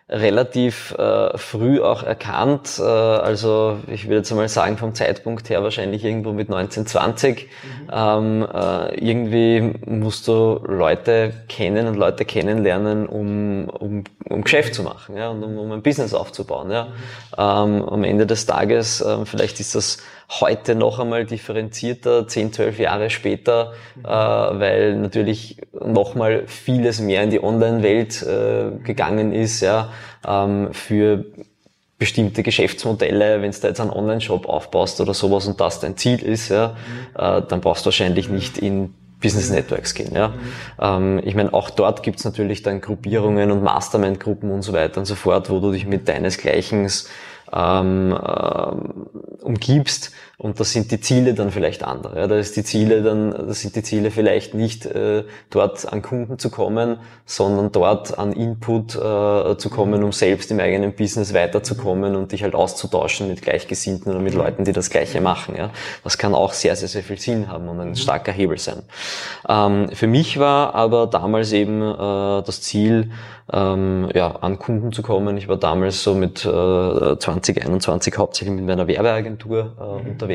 relativ 0.09 0.95
äh, 0.99 1.37
früh 1.37 1.81
auch 1.81 2.05
erkannt. 2.05 2.79
Äh, 2.79 2.83
also 2.83 3.79
ich 3.89 4.05
würde 4.05 4.19
jetzt 4.19 4.33
mal 4.33 4.49
sagen, 4.49 4.77
vom 4.77 4.95
Zeitpunkt 4.95 5.51
her 5.51 5.65
wahrscheinlich 5.65 6.05
irgendwo 6.05 6.33
mit 6.33 6.49
1920. 6.49 7.49
Mhm. 7.49 7.91
Ähm, 7.93 8.47
äh, 8.53 8.95
irgendwie 9.05 9.75
musst 9.85 10.29
du 10.29 10.61
Leute 10.65 11.33
kennen 11.49 11.89
und 11.89 11.97
Leute 11.97 12.25
kennenlernen, 12.25 13.07
um, 13.07 13.69
um, 13.69 14.05
um 14.29 14.43
Geschäft 14.43 14.75
zu 14.75 14.85
machen 14.85 15.17
ja, 15.17 15.31
und 15.31 15.43
um, 15.43 15.59
um 15.59 15.73
ein 15.73 15.83
Business 15.83 16.15
aufzubauen. 16.15 16.71
Ja. 16.71 16.85
Mhm. 16.85 16.91
Ähm, 17.39 17.89
am 17.89 18.05
Ende 18.05 18.27
des 18.27 18.47
Tages, 18.47 19.01
äh, 19.01 19.27
vielleicht 19.27 19.59
ist 19.59 19.75
das 19.75 19.99
heute 20.28 20.75
noch 20.75 20.99
einmal 20.99 21.25
differenzierter, 21.25 22.26
10, 22.26 22.52
12 22.52 22.78
Jahre 22.78 23.11
später, 23.11 23.73
äh, 24.02 24.09
weil 24.09 24.97
natürlich 24.97 25.59
nochmal 25.73 26.45
vieles 26.47 27.00
mehr 27.00 27.23
in 27.23 27.30
die 27.30 27.42
Online-Welt 27.42 28.23
äh, 28.23 28.83
gegangen 28.83 29.33
ist, 29.33 29.61
ja, 29.61 29.90
ähm, 30.26 30.68
für 30.73 31.25
bestimmte 31.99 32.42
Geschäftsmodelle, 32.42 33.40
wenn 33.40 33.52
du 33.52 33.59
da 33.59 33.68
jetzt 33.68 33.80
einen 33.80 33.90
Online-Shop 33.90 34.49
aufbaust 34.49 35.00
oder 35.00 35.14
sowas 35.14 35.47
und 35.47 35.61
das 35.61 35.80
dein 35.80 35.97
Ziel 35.97 36.23
ist, 36.23 36.50
ja, 36.50 36.76
äh, 37.16 37.42
dann 37.42 37.61
brauchst 37.61 37.85
du 37.85 37.87
wahrscheinlich 37.87 38.28
nicht 38.28 38.59
in 38.59 38.95
Business 39.21 39.50
Networks 39.50 39.95
gehen. 39.95 40.14
Ja. 40.14 40.35
Ähm, 40.78 41.21
ich 41.25 41.35
meine, 41.35 41.54
auch 41.54 41.71
dort 41.71 42.02
gibt's 42.02 42.25
natürlich 42.25 42.62
dann 42.62 42.80
Gruppierungen 42.83 43.50
und 43.50 43.62
Mastermind-Gruppen 43.62 44.50
und 44.50 44.62
so 44.62 44.73
weiter 44.73 44.99
und 45.00 45.06
so 45.06 45.14
fort, 45.14 45.49
wo 45.49 45.59
du 45.59 45.73
dich 45.73 45.87
mit 45.87 46.06
deinesgleichen 46.06 46.90
ähm, 47.53 48.12
äh, 48.12 49.45
umgibst 49.45 50.12
und 50.38 50.61
das 50.61 50.73
sind 50.73 50.90
die 50.90 51.00
Ziele 51.00 51.33
dann 51.33 51.50
vielleicht 51.50 51.83
andere. 51.83 52.19
Ja, 52.19 52.26
da 52.26 52.37
ist 52.37 52.57
die 52.57 52.64
Ziele 52.64 53.02
dann, 53.02 53.31
das 53.31 53.61
sind 53.61 53.75
die 53.75 53.83
Ziele 53.83 54.11
vielleicht 54.11 54.52
nicht 54.52 54.85
äh, 54.85 55.25
dort 55.49 55.90
an 55.90 56.02
Kunden 56.02 56.38
zu 56.38 56.50
kommen, 56.50 56.99
sondern 57.25 57.73
dort 57.73 58.19
an 58.19 58.35
Input 58.35 58.97
äh, 58.97 59.57
zu 59.57 59.71
kommen, 59.71 60.05
um 60.05 60.12
selbst 60.12 60.50
im 60.50 60.61
eigenen 60.61 60.95
Business 60.95 61.33
weiterzukommen 61.33 62.16
und 62.16 62.33
dich 62.33 62.43
halt 62.43 62.55
auszutauschen 62.55 63.28
mit 63.28 63.40
Gleichgesinnten 63.40 64.12
oder 64.12 64.21
mit 64.21 64.35
Leuten, 64.35 64.64
die 64.64 64.73
das 64.73 64.90
Gleiche 64.90 65.23
machen. 65.23 65.55
Ja, 65.57 65.71
das 66.05 66.19
kann 66.19 66.35
auch 66.35 66.52
sehr, 66.52 66.76
sehr, 66.76 66.88
sehr 66.88 67.02
viel 67.02 67.19
Sinn 67.19 67.49
haben 67.49 67.69
und 67.69 67.81
ein 67.81 67.97
starker 67.97 68.33
Hebel 68.33 68.59
sein. 68.59 68.83
Ähm, 69.49 69.88
für 69.95 70.07
mich 70.07 70.38
war 70.38 70.75
aber 70.75 71.07
damals 71.07 71.52
eben 71.52 71.81
äh, 71.81 72.43
das 72.43 72.61
Ziel, 72.61 73.11
ähm, 73.52 74.09
ja, 74.12 74.37
an 74.40 74.59
Kunden 74.59 74.93
zu 74.93 75.02
kommen. 75.02 75.37
Ich 75.37 75.49
war 75.49 75.57
damals 75.57 76.02
so 76.02 76.14
mit 76.14 76.45
äh, 76.45 76.49
2021 76.49 78.19
hauptsächlich 78.19 78.55
mit 78.55 78.66
meiner 78.66 78.88
Werbeagentur 78.88 79.76
äh, 79.78 80.02
mhm. 80.02 80.11
unterwegs. 80.11 80.25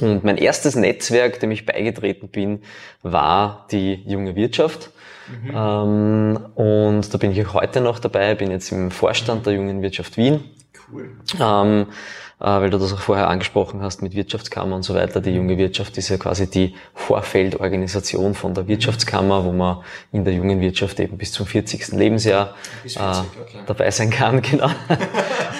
Und 0.00 0.24
mein 0.24 0.36
erstes 0.36 0.76
Netzwerk, 0.76 1.40
dem 1.40 1.50
ich 1.50 1.64
beigetreten 1.64 2.28
bin, 2.28 2.62
war 3.02 3.66
die 3.70 4.02
junge 4.06 4.36
Wirtschaft. 4.36 4.90
Mhm. 5.28 5.50
Ähm, 5.54 6.38
und 6.54 7.12
da 7.12 7.18
bin 7.18 7.32
ich 7.32 7.46
auch 7.46 7.54
heute 7.54 7.80
noch 7.80 7.98
dabei, 7.98 8.34
bin 8.34 8.50
jetzt 8.50 8.70
im 8.72 8.90
Vorstand 8.90 9.46
der 9.46 9.54
jungen 9.54 9.82
Wirtschaft 9.82 10.16
Wien. 10.16 10.44
Cool. 10.92 11.10
Ähm, 11.40 11.82
äh, 11.82 11.92
weil 12.38 12.68
du 12.68 12.76
das 12.76 12.92
auch 12.92 13.00
vorher 13.00 13.28
angesprochen 13.28 13.80
hast 13.80 14.02
mit 14.02 14.14
Wirtschaftskammer 14.14 14.76
und 14.76 14.82
so 14.82 14.94
weiter. 14.94 15.22
Die 15.22 15.30
junge 15.30 15.56
Wirtschaft 15.56 15.96
ist 15.96 16.10
ja 16.10 16.18
quasi 16.18 16.50
die 16.50 16.74
Vorfeldorganisation 16.94 18.34
von 18.34 18.52
der 18.52 18.68
Wirtschaftskammer, 18.68 19.44
wo 19.44 19.52
man 19.52 19.78
in 20.12 20.24
der 20.24 20.34
jungen 20.34 20.60
Wirtschaft 20.60 21.00
eben 21.00 21.16
bis 21.16 21.32
zum 21.32 21.46
40. 21.46 21.92
Lebensjahr 21.92 22.54
40, 22.82 23.00
äh, 23.00 23.02
okay. 23.02 23.58
dabei 23.66 23.90
sein 23.90 24.10
kann. 24.10 24.42
Genau. 24.46 24.70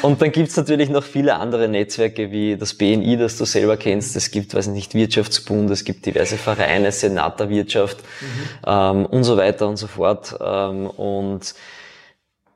und 0.02 0.22
dann 0.22 0.30
gibt's 0.30 0.56
natürlich 0.56 0.90
noch 0.90 1.02
viele 1.02 1.36
andere 1.36 1.66
Netzwerke 1.66 2.30
wie 2.30 2.56
das 2.56 2.74
BNI, 2.74 3.16
das 3.16 3.36
du 3.36 3.44
selber 3.44 3.76
kennst. 3.76 4.14
Es 4.14 4.30
gibt, 4.30 4.54
weiß 4.54 4.68
nicht, 4.68 4.94
Wirtschaftsbund, 4.94 5.70
es 5.70 5.84
gibt 5.84 6.06
diverse 6.06 6.36
Vereine, 6.36 6.92
Senat 6.92 7.40
der 7.40 7.48
Wirtschaft 7.48 7.98
mhm. 7.98 8.26
ähm, 8.66 9.06
und 9.06 9.24
so 9.24 9.36
weiter 9.36 9.66
und 9.66 9.76
so 9.76 9.88
fort. 9.88 10.36
Ähm, 10.40 10.86
und 10.86 11.54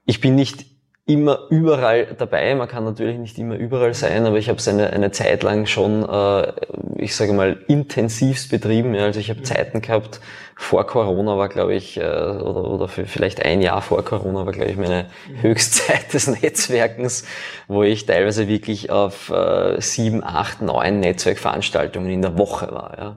ich 0.04 0.20
bin 0.20 0.36
nicht 0.36 0.69
immer 1.10 1.40
überall 1.50 2.06
dabei. 2.16 2.54
Man 2.54 2.68
kann 2.68 2.84
natürlich 2.84 3.18
nicht 3.18 3.36
immer 3.38 3.56
überall 3.56 3.94
sein, 3.94 4.26
aber 4.26 4.36
ich 4.38 4.48
habe 4.48 4.58
es 4.58 4.68
eine, 4.68 4.90
eine 4.90 5.10
Zeit 5.10 5.42
lang 5.42 5.66
schon, 5.66 6.02
äh, 6.02 6.52
ich 7.00 7.16
sage 7.16 7.32
mal, 7.32 7.58
intensivst 7.68 8.50
betrieben. 8.50 8.94
Ja. 8.94 9.04
Also 9.04 9.20
ich 9.20 9.30
habe 9.30 9.42
Zeiten 9.42 9.80
gehabt, 9.80 10.20
vor 10.60 10.86
Corona 10.86 11.38
war, 11.38 11.48
glaube 11.48 11.74
ich, 11.74 11.96
äh, 11.96 12.02
oder, 12.02 12.64
oder 12.70 12.86
vielleicht 12.86 13.42
ein 13.42 13.62
Jahr 13.62 13.80
vor 13.80 14.04
Corona 14.04 14.44
war, 14.44 14.52
glaube 14.52 14.70
ich, 14.70 14.76
meine 14.76 15.06
Höchstzeit 15.40 16.12
des 16.12 16.26
Netzwerkens, 16.42 17.24
wo 17.66 17.82
ich 17.82 18.04
teilweise 18.04 18.46
wirklich 18.46 18.90
auf 18.90 19.30
äh, 19.30 19.80
sieben, 19.80 20.22
acht, 20.22 20.60
neun 20.60 21.00
Netzwerkveranstaltungen 21.00 22.10
in 22.10 22.20
der 22.20 22.36
Woche 22.36 22.70
war. 22.72 23.16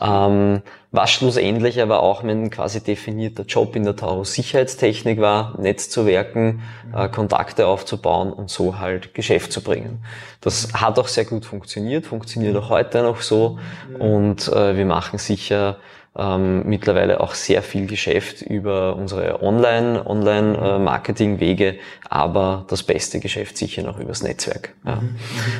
Ja. 0.00 0.26
Ähm, 0.28 0.62
was 0.92 1.10
schlussendlich 1.10 1.82
aber 1.82 2.02
auch 2.02 2.22
mein 2.22 2.48
quasi 2.50 2.80
definierter 2.80 3.42
Job 3.42 3.74
in 3.74 3.82
der 3.82 3.96
Taurus 3.96 4.32
Sicherheitstechnik 4.32 5.20
war, 5.20 5.58
Netzzuwerken, 5.60 6.62
äh, 6.94 7.08
Kontakte 7.08 7.66
aufzubauen 7.66 8.32
und 8.32 8.48
so 8.48 8.78
halt 8.78 9.12
Geschäft 9.12 9.52
zu 9.52 9.60
bringen. 9.60 10.04
Das 10.40 10.72
hat 10.72 10.98
auch 10.98 11.08
sehr 11.08 11.24
gut 11.24 11.44
funktioniert, 11.44 12.06
funktioniert 12.06 12.56
auch 12.56 12.70
heute 12.70 13.02
noch 13.02 13.15
so 13.22 13.58
und 13.98 14.48
äh, 14.48 14.76
wir 14.76 14.86
machen 14.86 15.18
sicher 15.18 15.78
ähm, 16.18 16.66
mittlerweile 16.66 17.20
auch 17.20 17.34
sehr 17.34 17.62
viel 17.62 17.86
Geschäft 17.86 18.40
über 18.40 18.96
unsere 18.96 19.42
Online, 19.42 20.06
Online-Marketing-Wege, 20.06 21.78
aber 22.08 22.64
das 22.68 22.82
beste 22.82 23.20
Geschäft 23.20 23.58
sicher 23.58 23.82
noch 23.82 23.98
übers 23.98 24.22
Netzwerk. 24.22 24.74
Ja. 24.84 24.96
Mhm. 24.96 25.16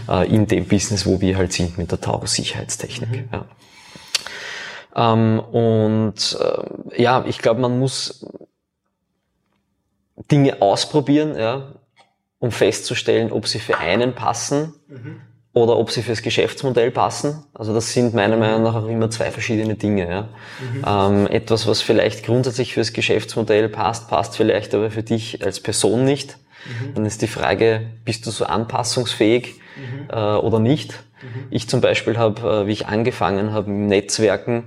Äh, 0.09 0.35
in 0.35 0.47
dem 0.47 0.67
Business, 0.67 1.05
wo 1.05 1.21
wir 1.21 1.37
halt 1.37 1.53
sind 1.53 1.77
mit 1.77 1.91
der 1.91 2.01
Taurus 2.01 2.35
Sicherheitstechnik. 2.35 3.11
Mhm. 3.11 3.29
Ja. 3.33 5.13
Ähm, 5.13 5.41
und 5.41 6.39
äh, 6.41 7.03
ja, 7.03 7.25
ich 7.27 7.39
glaube, 7.39 7.61
man 7.61 7.79
muss 7.79 8.27
Dinge 10.31 10.63
ausprobieren, 10.63 11.37
ja, 11.37 11.75
um 12.39 12.51
festzustellen, 12.51 13.31
ob 13.31 13.47
sie 13.47 13.59
für 13.59 13.77
einen 13.77 14.15
passen. 14.15 14.73
Mhm 14.89 15.21
oder 15.57 15.79
ob 15.79 15.91
sie 15.91 16.03
fürs 16.03 16.21
Geschäftsmodell 16.21 16.91
passen. 16.91 17.43
Also 17.55 17.73
das 17.73 17.91
sind 17.95 18.13
meiner 18.13 18.37
Meinung 18.37 18.63
nach 18.63 18.75
auch 18.75 18.89
immer 18.89 19.09
zwei 19.09 19.31
verschiedene 19.31 19.75
Dinge. 19.75 20.07
Ja. 20.07 20.29
Mhm. 20.61 21.25
Ähm, 21.25 21.27
etwas, 21.29 21.67
was 21.67 21.81
vielleicht 21.81 22.27
grundsätzlich 22.27 22.75
fürs 22.75 22.93
Geschäftsmodell 22.93 23.71
passt, 23.71 24.07
passt 24.09 24.37
vielleicht 24.37 24.75
aber 24.75 24.91
für 24.91 25.03
dich 25.03 25.43
als 25.43 25.61
Person 25.61 26.05
nicht. 26.05 26.37
Mhm. 26.67 26.95
Dann 26.95 27.07
ist 27.07 27.23
die 27.23 27.27
Frage, 27.27 27.87
bist 28.05 28.27
du 28.27 28.31
so 28.31 28.45
anpassungsfähig 28.45 29.55
mhm. 29.77 30.11
äh, 30.11 30.35
oder 30.35 30.59
nicht? 30.59 31.03
Ich 31.49 31.71
zum 31.71 31.81
Beispiel 31.81 32.19
habe, 32.19 32.65
äh, 32.65 32.67
wie 32.67 32.73
ich 32.73 32.87
angefangen 32.87 33.53
habe 33.53 33.71
im 33.71 33.87
Netzwerken, 33.87 34.65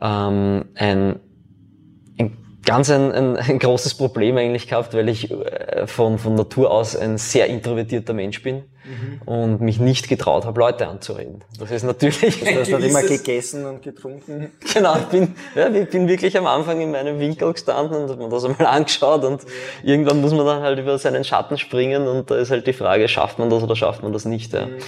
ähm, 0.00 0.64
ein 0.74 1.20
ganz 2.66 2.90
ein, 2.90 3.12
ein, 3.12 3.36
ein 3.36 3.58
großes 3.58 3.94
Problem 3.94 4.36
eigentlich 4.36 4.68
gehabt, 4.68 4.92
weil 4.92 5.08
ich 5.08 5.30
äh, 5.30 5.86
von, 5.86 6.18
von 6.18 6.34
Natur 6.34 6.70
aus 6.70 6.94
ein 6.94 7.16
sehr 7.16 7.46
introvertierter 7.46 8.12
Mensch 8.12 8.42
bin 8.42 8.64
mhm. 8.84 9.22
und 9.24 9.60
mich 9.60 9.78
nicht 9.78 10.08
getraut 10.08 10.44
habe, 10.44 10.60
Leute 10.60 10.86
anzureden. 10.88 11.42
Das 11.58 11.70
ist 11.70 11.84
natürlich... 11.84 12.40
Du 12.40 12.60
hast 12.60 12.68
immer 12.68 13.02
gegessen 13.08 13.64
und 13.64 13.82
getrunken. 13.82 14.50
Genau, 14.74 14.96
ich 14.96 15.04
bin, 15.04 15.34
ja, 15.54 15.68
ich 15.70 15.88
bin 15.88 16.08
wirklich 16.08 16.36
am 16.36 16.46
Anfang 16.46 16.80
in 16.80 16.90
meinem 16.90 17.18
Winkel 17.18 17.52
gestanden 17.52 18.02
und 18.02 18.10
habe 18.10 18.22
mir 18.22 18.28
das 18.28 18.44
einmal 18.44 18.66
angeschaut 18.66 19.24
und 19.24 19.42
ja. 19.42 19.48
irgendwann 19.84 20.20
muss 20.20 20.32
man 20.32 20.44
dann 20.44 20.62
halt 20.62 20.78
über 20.78 20.98
seinen 20.98 21.24
Schatten 21.24 21.56
springen 21.56 22.06
und 22.06 22.30
da 22.30 22.36
ist 22.36 22.50
halt 22.50 22.66
die 22.66 22.72
Frage, 22.72 23.08
schafft 23.08 23.38
man 23.38 23.48
das 23.48 23.62
oder 23.62 23.76
schafft 23.76 24.02
man 24.02 24.12
das 24.12 24.24
nicht. 24.24 24.52
Ja. 24.52 24.66
Mhm. 24.66 24.78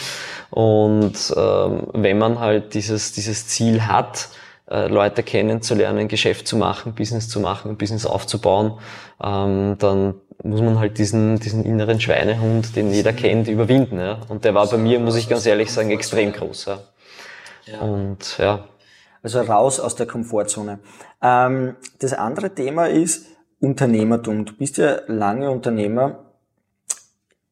Und 0.51 1.35
ähm, 1.37 1.87
wenn 1.93 2.19
man 2.19 2.41
halt 2.41 2.75
dieses, 2.75 3.13
dieses 3.13 3.47
Ziel 3.47 3.87
hat, 3.87 4.29
Leute 4.71 5.23
kennenzulernen, 5.23 6.09
Geschäft 6.09 6.47
zu 6.47 6.57
machen, 6.57 6.95
Business 6.95 7.29
zu 7.29 7.41
machen, 7.41 7.77
Business 7.77 8.05
aufzubauen, 8.05 8.79
ähm, 9.23 9.77
dann 9.79 10.15
muss 10.43 10.61
man 10.61 10.79
halt 10.79 10.99
diesen, 10.99 11.39
diesen 11.41 11.65
inneren 11.65 12.01
Schweinehund, 12.01 12.77
den 12.77 12.93
jeder 12.93 13.13
kennt, 13.13 13.49
überwinden. 13.49 13.99
Ja? 13.99 14.21
Und 14.29 14.45
der 14.45 14.55
war 14.55 14.67
bei 14.69 14.77
mir, 14.77 15.01
muss 15.01 15.17
ich 15.17 15.29
ganz 15.29 15.47
ehrlich 15.47 15.73
sagen, 15.73 15.91
extrem 15.91 16.33
groß. 16.33 16.67
Ja. 16.67 16.79
ja. 17.67 17.81
Und 17.81 18.39
ja. 18.39 18.65
Also 19.23 19.41
raus 19.41 19.81
aus 19.81 19.97
der 19.97 20.07
Komfortzone. 20.07 20.79
Ähm, 21.23 21.77
das 21.99 22.13
andere 22.13 22.55
Thema 22.55 22.89
ist 22.89 23.27
Unternehmertum. 23.61 24.45
Du 24.45 24.55
bist 24.55 24.77
ja 24.77 25.01
lange 25.07 25.51
Unternehmer. 25.51 26.25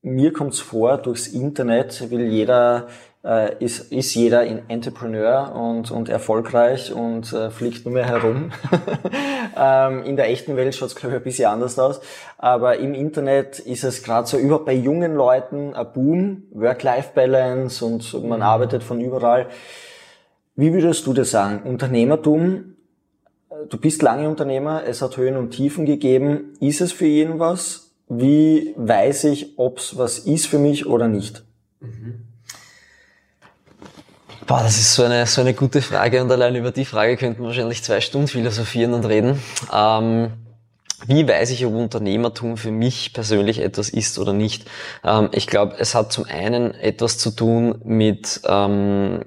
Mir 0.02 0.32
kommt 0.32 0.54
es 0.54 0.61
vor, 0.61 0.99
durchs 0.99 1.26
Internet 1.26 2.11
will 2.11 2.28
jeder 2.28 2.87
äh, 3.26 3.56
ist, 3.59 3.92
ist 3.92 4.14
jeder 4.14 4.40
ein 4.40 4.71
Entrepreneur 4.71 5.52
und, 5.54 5.90
und 5.90 6.09
erfolgreich 6.09 6.92
und 6.92 7.33
äh, 7.33 7.50
fliegt 7.50 7.85
nur 7.85 7.95
mehr 7.95 8.06
herum. 8.06 8.52
ähm, 9.56 10.04
in 10.04 10.16
der 10.16 10.28
echten 10.30 10.56
Welt 10.56 10.75
schaut 10.75 10.90
es, 10.90 10.95
glaube 10.95 11.16
ich, 11.16 11.21
ein 11.21 11.25
bisschen 11.25 11.50
anders 11.50 11.78
aus. 11.78 12.00
Aber 12.38 12.78
im 12.78 12.95
Internet 12.95 13.59
ist 13.59 13.83
es 13.83 14.04
gerade 14.04 14.28
so 14.28 14.38
überhaupt 14.38 14.66
bei 14.66 14.75
jungen 14.75 15.14
Leuten 15.14 15.75
ein 15.75 15.92
Boom, 15.92 16.45
Work-Life-Balance 16.52 17.85
und 17.85 18.28
man 18.28 18.38
mhm. 18.38 18.45
arbeitet 18.45 18.85
von 18.85 19.00
überall. 19.00 19.49
Wie 20.54 20.73
würdest 20.73 21.06
du 21.06 21.12
das 21.12 21.33
sagen? 21.33 21.68
Unternehmertum, 21.68 22.76
äh, 23.50 23.66
du 23.68 23.76
bist 23.78 24.02
lange 24.02 24.28
Unternehmer, 24.28 24.85
es 24.87 25.02
hat 25.02 25.16
Höhen 25.16 25.37
und 25.37 25.50
Tiefen 25.50 25.85
gegeben. 25.85 26.54
Ist 26.61 26.80
es 26.80 26.92
für 26.92 27.06
jeden 27.06 27.40
was? 27.40 27.90
Wie 28.09 28.73
weiß 28.76 29.25
ich, 29.25 29.59
ob 29.59 29.78
es 29.78 29.99
was 29.99 30.21
ist 30.21 30.47
für 30.47 30.61
mich 30.61 30.87
oder 30.87 31.09
nicht? 31.09 31.45
Mhm. 31.80 32.25
Boah, 34.47 34.62
das 34.62 34.79
ist 34.79 34.95
so 34.95 35.03
eine, 35.03 35.26
so 35.26 35.41
eine 35.41 35.55
gute 35.55 35.83
Frage 35.83 36.23
und 36.23 36.31
allein 36.31 36.55
über 36.55 36.71
die 36.71 36.85
Frage 36.85 37.17
könnten 37.17 37.41
wir 37.43 37.49
wahrscheinlich 37.49 37.83
zwei 37.83 38.00
Stunden 38.00 38.29
philosophieren 38.29 38.95
und 38.95 39.05
reden. 39.05 39.43
Ähm, 39.75 40.35
wie 41.05 41.26
weiß 41.26 41.50
ich, 41.50 41.67
ob 41.67 41.75
Unternehmertum 41.75 42.57
für 42.57 42.71
mich 42.71 43.12
persönlich 43.12 43.59
etwas 43.59 43.88
ist 43.88 44.21
oder 44.21 44.33
nicht? 44.33 44.71
Ähm, 45.03 45.31
ich 45.33 45.49
glaube, 45.49 45.75
es 45.81 45.97
hat 45.97 46.12
zum 46.12 46.26
einen 46.26 46.75
etwas 46.75 47.19
zu 47.19 47.33
tun 47.33 47.81
mit 47.83 48.41
ähm, 48.47 49.23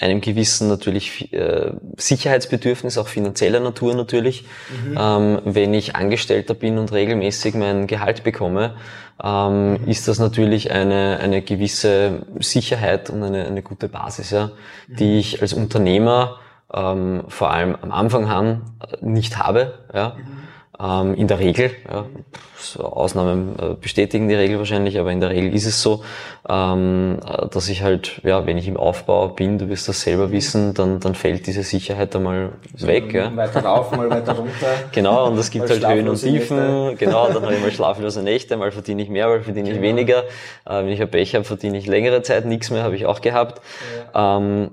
einem 0.00 0.20
gewissen 0.20 0.68
natürlich 0.68 1.32
äh, 1.32 1.72
Sicherheitsbedürfnis, 1.96 2.98
auch 2.98 3.08
finanzieller 3.08 3.60
Natur 3.60 3.94
natürlich. 3.94 4.44
Mhm. 4.84 4.96
Ähm, 4.98 5.38
wenn 5.44 5.74
ich 5.74 5.96
Angestellter 5.96 6.54
bin 6.54 6.78
und 6.78 6.92
regelmäßig 6.92 7.54
mein 7.54 7.86
Gehalt 7.86 8.24
bekomme, 8.24 8.74
ähm, 9.22 9.72
mhm. 9.72 9.88
ist 9.88 10.08
das 10.08 10.18
natürlich 10.18 10.70
eine, 10.70 11.18
eine 11.22 11.42
gewisse 11.42 12.22
Sicherheit 12.38 13.10
und 13.10 13.22
eine, 13.22 13.46
eine 13.46 13.62
gute 13.62 13.88
Basis, 13.88 14.30
ja, 14.30 14.52
mhm. 14.88 14.96
die 14.96 15.18
ich 15.18 15.42
als 15.42 15.52
Unternehmer 15.52 16.38
ähm, 16.72 17.24
vor 17.28 17.50
allem 17.50 17.76
am 17.80 17.90
Anfang 17.90 18.26
an 18.26 18.62
nicht 19.00 19.38
habe. 19.38 19.74
Ja. 19.92 20.16
Ähm, 20.82 21.14
in 21.14 21.28
der 21.28 21.38
Regel, 21.38 21.72
ja, 21.90 22.06
Ausnahmen 22.78 23.54
äh, 23.58 23.74
bestätigen 23.74 24.28
die 24.28 24.34
Regel 24.34 24.58
wahrscheinlich, 24.58 24.98
aber 24.98 25.12
in 25.12 25.20
der 25.20 25.30
Regel 25.30 25.54
ist 25.54 25.66
es 25.66 25.82
so, 25.82 26.02
ähm, 26.48 27.18
dass 27.50 27.68
ich 27.68 27.82
halt, 27.82 28.20
ja, 28.24 28.46
wenn 28.46 28.56
ich 28.56 28.66
im 28.66 28.76
Aufbau 28.78 29.28
bin, 29.28 29.58
du 29.58 29.68
wirst 29.68 29.88
das 29.88 30.00
selber 30.00 30.30
wissen, 30.32 30.72
dann, 30.72 31.00
dann 31.00 31.14
fällt 31.14 31.46
diese 31.46 31.64
Sicherheit 31.64 32.16
einmal 32.16 32.52
so 32.76 32.86
weg. 32.86 33.12
Ja. 33.12 33.34
Weiter 33.36 33.62
rauf, 33.62 33.90
mal 33.94 34.08
weiter 34.08 34.32
runter. 34.32 34.50
Genau, 34.92 35.28
und 35.28 35.38
es 35.38 35.50
gibt 35.50 35.68
halt 35.68 35.86
Höhen 35.86 36.08
und 36.08 36.16
Tiefen. 36.16 36.56
Nächte. 36.56 37.04
Genau, 37.04 37.28
dann 37.28 37.42
habe 37.42 37.54
ich 37.54 37.60
mal 37.62 37.70
schlaflose 37.70 38.22
Nächte, 38.22 38.56
mal 38.56 38.72
verdiene 38.72 39.02
ich 39.02 39.10
mehr, 39.10 39.28
mal 39.28 39.42
verdiene 39.42 39.68
ich 39.68 39.74
genau. 39.74 39.86
weniger. 39.86 40.24
Äh, 40.64 40.84
wenn 40.84 40.88
ich 40.88 41.02
ein 41.02 41.10
Pech 41.10 41.34
habe, 41.34 41.44
verdiene 41.44 41.76
ich 41.76 41.86
längere 41.86 42.22
Zeit 42.22 42.46
nichts 42.46 42.70
mehr, 42.70 42.82
habe 42.82 42.96
ich 42.96 43.04
auch 43.04 43.20
gehabt. 43.20 43.60
Ja. 44.14 44.38
Ähm, 44.38 44.70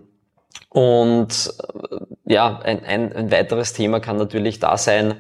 und 0.69 1.53
äh, 1.91 2.33
ja, 2.33 2.59
ein, 2.63 2.83
ein, 2.85 3.13
ein 3.13 3.31
weiteres 3.31 3.73
Thema 3.73 3.99
kann 3.99 4.17
natürlich 4.17 4.59
da 4.59 4.77
sein, 4.77 5.15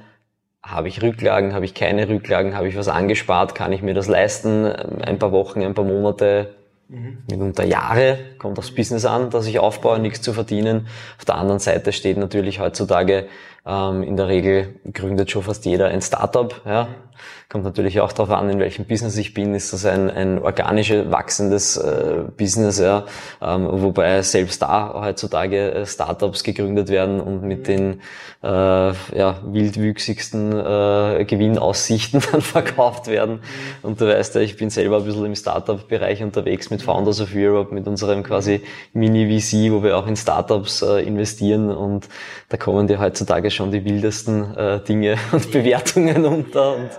habe 0.63 0.87
ich 0.87 1.01
Rücklagen, 1.01 1.53
habe 1.53 1.65
ich 1.65 1.73
keine 1.73 2.09
Rücklagen, 2.09 2.55
habe 2.55 2.67
ich 2.67 2.77
was 2.77 2.87
angespart, 2.87 3.55
kann 3.55 3.71
ich 3.71 3.81
mir 3.81 3.93
das 3.93 4.07
leisten, 4.07 4.65
ein 4.65 5.19
paar 5.19 5.31
Wochen, 5.31 5.61
ein 5.61 5.73
paar 5.73 5.85
Monate, 5.85 6.55
mhm. 6.89 7.19
mitunter 7.29 7.63
Jahre, 7.63 8.17
kommt 8.37 8.57
aufs 8.59 8.71
Business 8.71 9.05
an, 9.05 9.29
dass 9.29 9.47
ich 9.47 9.59
aufbaue, 9.59 9.99
nichts 9.99 10.21
zu 10.21 10.33
verdienen. 10.33 10.87
Auf 11.17 11.25
der 11.25 11.35
anderen 11.35 11.59
Seite 11.59 11.93
steht 11.93 12.17
natürlich 12.17 12.59
heutzutage 12.59 13.27
ähm, 13.65 14.03
in 14.03 14.17
der 14.17 14.27
Regel 14.27 14.75
gründet 14.93 15.31
schon 15.31 15.43
fast 15.43 15.65
jeder 15.65 15.87
ein 15.87 16.01
Startup. 16.01 16.61
Ja. 16.65 16.87
Kommt 17.49 17.63
natürlich 17.63 18.01
auch 18.01 18.11
darauf 18.11 18.31
an, 18.31 18.49
in 18.49 18.59
welchem 18.59 18.83
Business 18.83 19.15
ich 19.15 19.33
bin. 19.33 19.55
Ist 19.55 19.71
das 19.71 19.85
ein, 19.85 20.11
ein 20.11 20.37
organisch 20.39 20.91
wachsendes 20.91 21.77
äh, 21.77 22.25
Business, 22.35 22.77
ja. 22.77 23.05
Ähm, 23.41 23.69
wobei 23.71 24.21
selbst 24.21 24.61
da 24.61 24.93
heutzutage 24.93 25.71
äh, 25.71 25.85
Startups 25.85 26.43
gegründet 26.43 26.89
werden 26.89 27.21
und 27.21 27.43
mit 27.43 27.69
den 27.69 28.01
äh, 28.43 28.47
ja, 28.47 29.39
wildwüchsigsten 29.45 30.51
äh, 30.51 31.23
Gewinnaussichten 31.25 32.21
dann 32.31 32.41
verkauft 32.41 33.07
werden. 33.07 33.39
Und 33.81 34.01
du 34.01 34.07
weißt 34.07 34.35
ja, 34.35 34.41
ich 34.41 34.57
bin 34.57 34.69
selber 34.69 34.97
ein 34.97 35.05
bisschen 35.05 35.25
im 35.25 35.35
Startup-Bereich 35.35 36.21
unterwegs 36.23 36.69
mit 36.69 36.81
Founders 36.81 37.21
of 37.21 37.29
Europe, 37.33 37.73
mit 37.73 37.87
unserem 37.87 38.23
quasi 38.23 38.61
Mini-VC, 38.91 39.71
wo 39.71 39.83
wir 39.83 39.95
auch 39.97 40.07
in 40.07 40.17
Startups 40.17 40.81
äh, 40.81 41.01
investieren 41.01 41.71
und 41.71 42.09
da 42.49 42.57
kommen 42.57 42.87
dir 42.87 42.99
heutzutage 42.99 43.51
schon 43.51 43.71
die 43.71 43.85
wildesten 43.85 44.53
äh, 44.57 44.81
Dinge 44.81 45.15
und 45.31 45.49
Bewertungen 45.51 46.25
unter. 46.25 46.75
Und, 46.75 46.89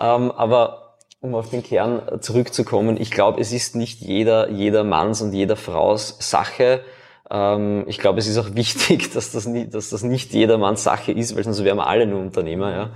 ähm, 0.00 0.30
aber 0.32 0.96
um 1.20 1.34
auf 1.34 1.50
den 1.50 1.62
Kern 1.62 2.02
zurückzukommen, 2.20 2.96
ich 3.00 3.10
glaube, 3.10 3.40
es 3.40 3.52
ist 3.52 3.74
nicht 3.74 4.00
jeder, 4.00 4.50
jeder 4.50 4.84
Manns 4.84 5.20
und 5.20 5.32
jeder 5.32 5.56
Fraus 5.56 6.16
Sache, 6.20 6.80
ähm, 7.30 7.84
ich 7.86 7.98
glaube, 7.98 8.18
es 8.18 8.26
ist 8.26 8.38
auch 8.38 8.50
wichtig, 8.54 9.12
dass 9.12 9.32
das, 9.32 9.46
nie, 9.46 9.68
dass 9.68 9.90
das 9.90 10.02
nicht 10.02 10.32
jedermanns 10.32 10.84
Sache 10.84 11.12
ist, 11.12 11.36
weil 11.36 11.44
sonst 11.44 11.62
wären 11.64 11.76
wir 11.76 11.86
alle 11.86 12.06
nur 12.06 12.20
Unternehmer. 12.20 12.90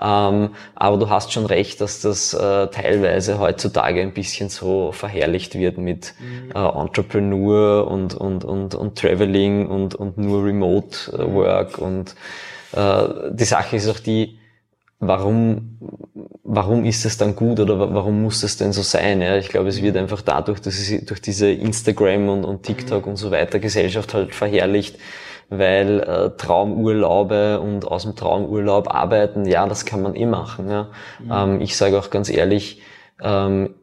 Ja. 0.00 0.28
Ähm, 0.28 0.50
aber 0.74 0.96
du 0.96 1.10
hast 1.10 1.32
schon 1.32 1.46
recht, 1.46 1.80
dass 1.80 2.00
das 2.00 2.32
äh, 2.34 2.68
teilweise 2.68 3.38
heutzutage 3.38 4.00
ein 4.00 4.14
bisschen 4.14 4.48
so 4.48 4.92
verherrlicht 4.92 5.54
wird 5.54 5.78
mit 5.78 6.14
mhm. 6.18 6.52
äh, 6.54 6.80
Entrepreneur 6.80 7.86
und, 7.86 8.14
und, 8.14 8.44
und, 8.44 8.74
und 8.74 8.98
Traveling 8.98 9.66
und, 9.66 9.94
und 9.94 10.16
nur 10.16 10.44
Remote 10.44 11.12
äh, 11.12 11.34
Work. 11.34 11.78
Und 11.78 12.14
äh, 12.72 13.32
die 13.32 13.44
Sache 13.44 13.76
ist 13.76 13.88
auch 13.88 13.98
die, 13.98 14.38
warum, 15.00 15.78
warum 16.42 16.84
ist 16.84 17.04
es 17.04 17.16
dann 17.16 17.36
gut 17.36 17.60
oder 17.60 17.78
warum 17.78 18.22
muss 18.22 18.42
es 18.42 18.56
denn 18.56 18.72
so 18.72 18.82
sein? 18.82 19.20
Ja, 19.20 19.36
ich 19.36 19.48
glaube, 19.48 19.68
es 19.68 19.82
wird 19.82 19.96
einfach 19.96 20.22
dadurch, 20.22 20.60
dass 20.60 20.78
es 20.78 21.04
durch 21.04 21.20
diese 21.20 21.50
Instagram 21.50 22.28
und, 22.28 22.44
und 22.44 22.62
TikTok 22.62 23.06
und 23.06 23.16
so 23.16 23.30
weiter 23.30 23.58
Gesellschaft 23.58 24.14
halt 24.14 24.34
verherrlicht, 24.34 24.98
weil 25.50 26.00
äh, 26.00 26.30
Traumurlaube 26.36 27.60
und 27.60 27.86
aus 27.86 28.04
dem 28.04 28.16
Traumurlaub 28.16 28.92
arbeiten, 28.92 29.44
ja, 29.46 29.66
das 29.66 29.84
kann 29.84 30.02
man 30.02 30.14
eh 30.14 30.26
machen. 30.26 30.70
Ja. 30.70 30.90
Mhm. 31.20 31.32
Ähm, 31.32 31.60
ich 31.60 31.76
sage 31.76 31.98
auch 31.98 32.10
ganz 32.10 32.30
ehrlich, 32.30 32.82
ähm, 33.22 33.74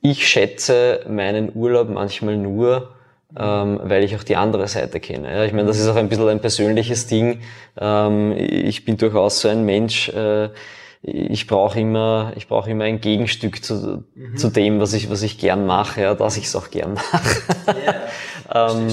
ich 0.00 0.28
schätze 0.28 1.00
meinen 1.08 1.50
Urlaub 1.54 1.88
manchmal 1.88 2.36
nur, 2.36 2.90
ähm, 3.38 3.80
weil 3.82 4.04
ich 4.04 4.16
auch 4.16 4.22
die 4.22 4.36
andere 4.36 4.68
Seite 4.68 5.00
kenne. 5.00 5.32
Ja, 5.32 5.44
ich 5.44 5.52
meine, 5.52 5.66
das 5.66 5.78
ist 5.78 5.88
auch 5.88 5.96
ein 5.96 6.08
bisschen 6.08 6.28
ein 6.28 6.40
persönliches 6.40 7.06
Ding. 7.06 7.40
Ähm, 7.78 8.32
ich 8.36 8.84
bin 8.84 8.96
durchaus 8.96 9.40
so 9.40 9.48
ein 9.48 9.64
Mensch, 9.64 10.08
äh, 10.10 10.50
ich 11.06 11.46
brauche 11.46 11.80
immer, 11.80 12.32
ich 12.34 12.48
brauche 12.48 12.70
immer 12.70 12.84
ein 12.84 13.00
Gegenstück 13.00 13.62
zu, 13.62 14.04
mhm. 14.14 14.36
zu 14.36 14.48
dem, 14.48 14.80
was 14.80 14.94
ich, 14.94 15.10
was 15.10 15.22
ich 15.22 15.38
gern 15.38 15.66
mache, 15.66 16.00
ja, 16.00 16.14
dass 16.14 16.38
ich 16.38 16.46
es 16.46 16.56
auch 16.56 16.70
gern 16.70 16.94
mache. 16.94 17.76
Yeah, 18.52 18.70
ähm, 18.70 18.88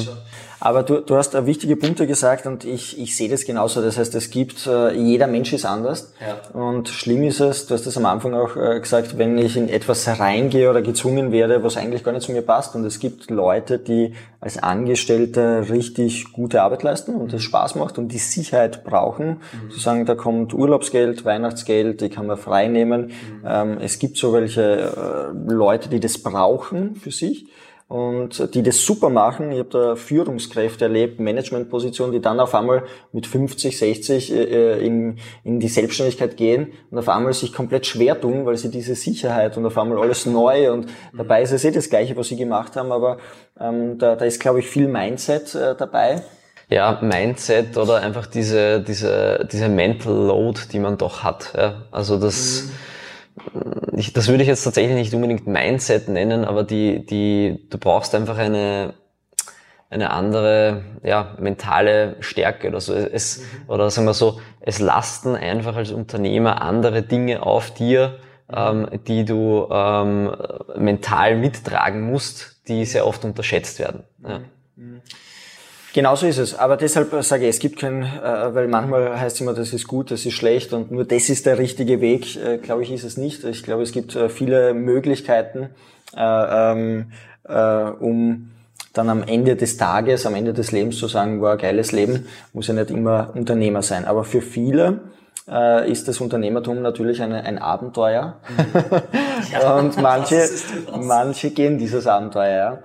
aber 0.62 0.84
du, 0.84 1.02
du 1.02 1.15
hast 1.15 1.34
wichtige 1.47 1.76
Punkte 1.76 2.06
gesagt 2.06 2.45
und 2.45 2.65
ich, 2.65 3.00
ich 3.00 3.17
sehe 3.17 3.28
das 3.28 3.45
genauso. 3.45 3.82
Das 3.82 3.97
heißt, 3.97 4.13
es 4.13 4.30
gibt, 4.30 4.67
äh, 4.67 4.93
jeder 4.93 5.26
Mensch 5.26 5.52
ist 5.54 5.65
anders. 5.65 6.13
Ja. 6.21 6.38
Und 6.54 6.88
schlimm 6.88 7.24
ist 7.24 7.39
es, 7.39 7.65
du 7.65 7.74
hast 7.74 7.88
das 7.88 7.97
am 7.97 8.06
Anfang 8.06 8.36
auch 8.36 8.56
äh, 8.56 8.80
gesagt, 8.80 9.17
wenn 9.17 9.39
ich 9.39 9.58
in 9.58 9.69
etwas 9.69 10.08
reingehe 10.08 10.69
oder 10.69 10.84
gezwungen 10.84 11.32
werde, 11.32 11.63
was 11.63 11.78
eigentlich 11.78 12.04
gar 12.04 12.12
nicht 12.12 12.24
zu 12.24 12.32
mir 12.32 12.43
passt. 12.43 12.76
Und 12.76 12.86
es 12.86 13.00
gibt 13.00 13.32
Leute, 13.32 13.80
die 13.80 14.13
als 14.39 14.62
Angestellte 14.62 15.65
richtig 15.67 16.32
gute 16.32 16.62
Arbeit 16.62 16.84
leisten 16.84 17.15
und 17.15 17.34
das 17.34 17.41
Spaß 17.41 17.74
macht 17.74 17.97
und 17.97 18.10
die 18.10 18.19
Sicherheit 18.19 18.84
brauchen. 18.84 19.38
Mhm. 19.54 19.71
Zu 19.71 19.80
sagen, 19.80 20.06
da 20.06 20.13
kommt 20.13 20.54
Urlaubsgeld, 20.54 21.26
Weihnachtsgeld, 21.26 22.02
die 22.02 22.10
kann 22.10 22.28
man 22.28 22.38
frei 22.38 22.67
nehmen. 22.67 23.08
Mhm. 23.08 23.45
Ähm, 23.47 23.78
es 23.82 23.97
gibt 23.97 24.15
so 24.15 24.32
welche 24.32 24.62
äh, 24.62 25.52
Leute, 25.52 25.89
die 25.89 26.00
das 26.00 26.19
brauchen 26.19 26.95
für 26.97 27.10
sich 27.10 27.47
und 27.91 28.56
die 28.56 28.63
das 28.63 28.86
super 28.86 29.10
machen. 29.10 29.51
Ich 29.51 29.60
habe 29.60 29.69
da 29.69 29.95
Führungskräfte 29.97 30.86
erlebt, 30.86 31.19
Managementpositionen, 31.19 32.13
die 32.13 32.21
dann 32.21 32.39
auf 32.39 32.56
einmal 32.56 32.84
mit 33.12 33.27
50, 33.27 33.77
60 33.77 34.32
äh, 34.32 34.86
in, 34.86 35.17
in 35.43 35.60
die 35.60 35.67
Selbstständigkeit 35.67 36.38
gehen 36.38 36.71
und 36.89 36.97
auf 36.97 37.10
einmal 37.10 37.34
sich 37.34 37.51
komplett 37.51 37.86
schwer 37.86 38.19
tun, 38.19 38.45
weil 38.45 38.56
sie 38.56 38.71
diese 38.71 38.95
Sicherheit 38.95 39.58
und 39.58 39.65
auf 39.65 39.77
einmal 39.77 39.99
alles 39.99 40.25
neu 40.25 40.71
und 40.71 40.88
dabei 41.12 41.41
ist 41.41 41.51
es 41.51 41.65
eh 41.65 41.71
das 41.71 41.89
Gleiche, 41.89 42.15
was 42.15 42.30
sie 42.30 42.38
gemacht 42.38 42.77
haben, 42.77 42.93
aber 42.93 43.17
ähm, 43.60 43.97
da, 43.97 44.15
da 44.15 44.23
ist, 44.23 44.39
glaube 44.39 44.60
ich, 44.60 44.67
viel 44.67 44.88
Mindset 44.88 45.54
äh, 45.54 45.75
dabei. 45.75 46.21
Ja, 46.69 46.97
Mindset 47.01 47.75
oder 47.75 47.97
einfach 47.97 48.25
diese, 48.25 48.80
diese, 48.80 49.45
diese 49.51 49.67
Mental 49.67 50.13
Load, 50.13 50.62
die 50.71 50.80
man 50.80 50.97
doch 50.97 51.23
hat. 51.23 51.51
Ja. 51.58 51.88
Also 51.91 52.17
das... 52.17 52.69
Mhm 53.54 53.81
ich, 54.02 54.14
das 54.14 54.28
würde 54.28 54.44
ich 54.44 54.50
jetzt 54.50 54.64
tatsächlich 54.64 54.96
nicht 54.96 55.14
unbedingt 55.14 55.48
Mindset 55.48 56.10
nennen, 56.10 56.44
aber 56.44 56.64
die, 56.64 57.06
die, 57.06 57.68
du 57.70 57.78
brauchst 57.78 58.14
einfach 58.16 58.38
eine, 58.38 58.94
eine 59.90 60.10
andere, 60.10 60.84
ja, 61.04 61.36
mentale 61.40 62.16
Stärke 62.20 62.68
oder 62.68 62.82
so. 62.82 62.94
Es, 62.94 63.40
mhm. 63.40 63.44
oder 63.70 63.90
sagen 63.90 64.08
wir 64.08 64.14
so, 64.14 64.42
es 64.60 64.80
lasten 64.80 65.36
einfach 65.36 65.76
als 65.76 65.92
Unternehmer 65.92 66.62
andere 66.62 67.04
Dinge 67.04 67.44
auf 67.44 67.74
dir, 67.74 68.20
mhm. 68.50 68.56
ähm, 68.56 68.88
die 69.08 69.26
du 69.26 69.68
ähm, 69.72 70.36
mental 70.76 71.38
mittragen 71.38 72.02
musst, 72.02 72.68
die 72.68 72.86
sehr 72.86 73.06
oft 73.06 73.24
unterschätzt 73.24 73.80
werden. 73.80 74.04
Ja. 74.28 74.42
Mhm. 74.76 75.02
Genauso 75.93 76.25
ist 76.25 76.38
es. 76.38 76.58
Aber 76.58 76.77
deshalb 76.77 77.12
sage 77.23 77.43
ich, 77.43 77.49
es 77.49 77.60
gibt 77.60 77.80
kein, 77.80 78.04
äh, 78.04 78.56
weil 78.56 78.67
manchmal 78.67 79.19
heißt 79.19 79.36
es 79.36 79.41
immer, 79.41 79.54
das 79.54 79.73
ist 79.73 79.88
gut, 79.88 80.10
das 80.12 80.25
ist 80.25 80.34
schlecht 80.34 80.71
und 80.71 80.91
nur 80.91 81.04
das 81.04 81.30
ist 81.30 81.45
der 81.45 81.58
richtige 81.58 81.99
Weg. 81.99 82.38
Äh, 82.38 82.60
glaube 82.60 82.84
ich, 82.84 82.91
ist 82.91 83.04
es 83.04 83.17
nicht. 83.17 83.43
Ich 83.43 83.63
glaube, 83.63 83.84
es 83.84 83.91
gibt 83.91 84.15
äh, 84.15 84.30
viele 84.30 84.73
Möglichkeiten, 84.73 85.69
äh, 86.15 86.21
ähm, 86.71 87.12
äh, 87.43 87.54
um 87.99 88.51
dann 88.93 89.10
am 89.10 89.23
Ende 89.23 89.58
des 89.58 89.77
Tages, 89.77 90.25
am 90.25 90.36
Ende 90.36 90.54
des 90.54 90.71
Lebens 90.71 90.97
zu 90.97 91.08
sagen, 91.08 91.41
war 91.41 91.54
wow, 91.54 91.62
geiles 91.62 91.91
Leben, 91.91 92.27
muss 92.54 92.67
ja 92.67 92.73
nicht 92.73 92.89
immer 92.89 93.32
Unternehmer 93.36 93.82
sein. 93.82 94.06
Aber 94.06 94.23
für 94.23 94.41
viele 94.41 94.99
ist 95.88 96.08
das 96.08 96.21
Unternehmertum 96.21 96.82
natürlich 96.82 97.21
eine, 97.21 97.43
ein 97.43 97.58
Abenteuer. 97.58 98.38
ja, 99.51 99.75
und 99.80 99.99
manche, 100.01 100.47
manche 101.01 101.49
gehen 101.49 101.77
dieses 101.77 102.06
Abenteuer. 102.06 102.84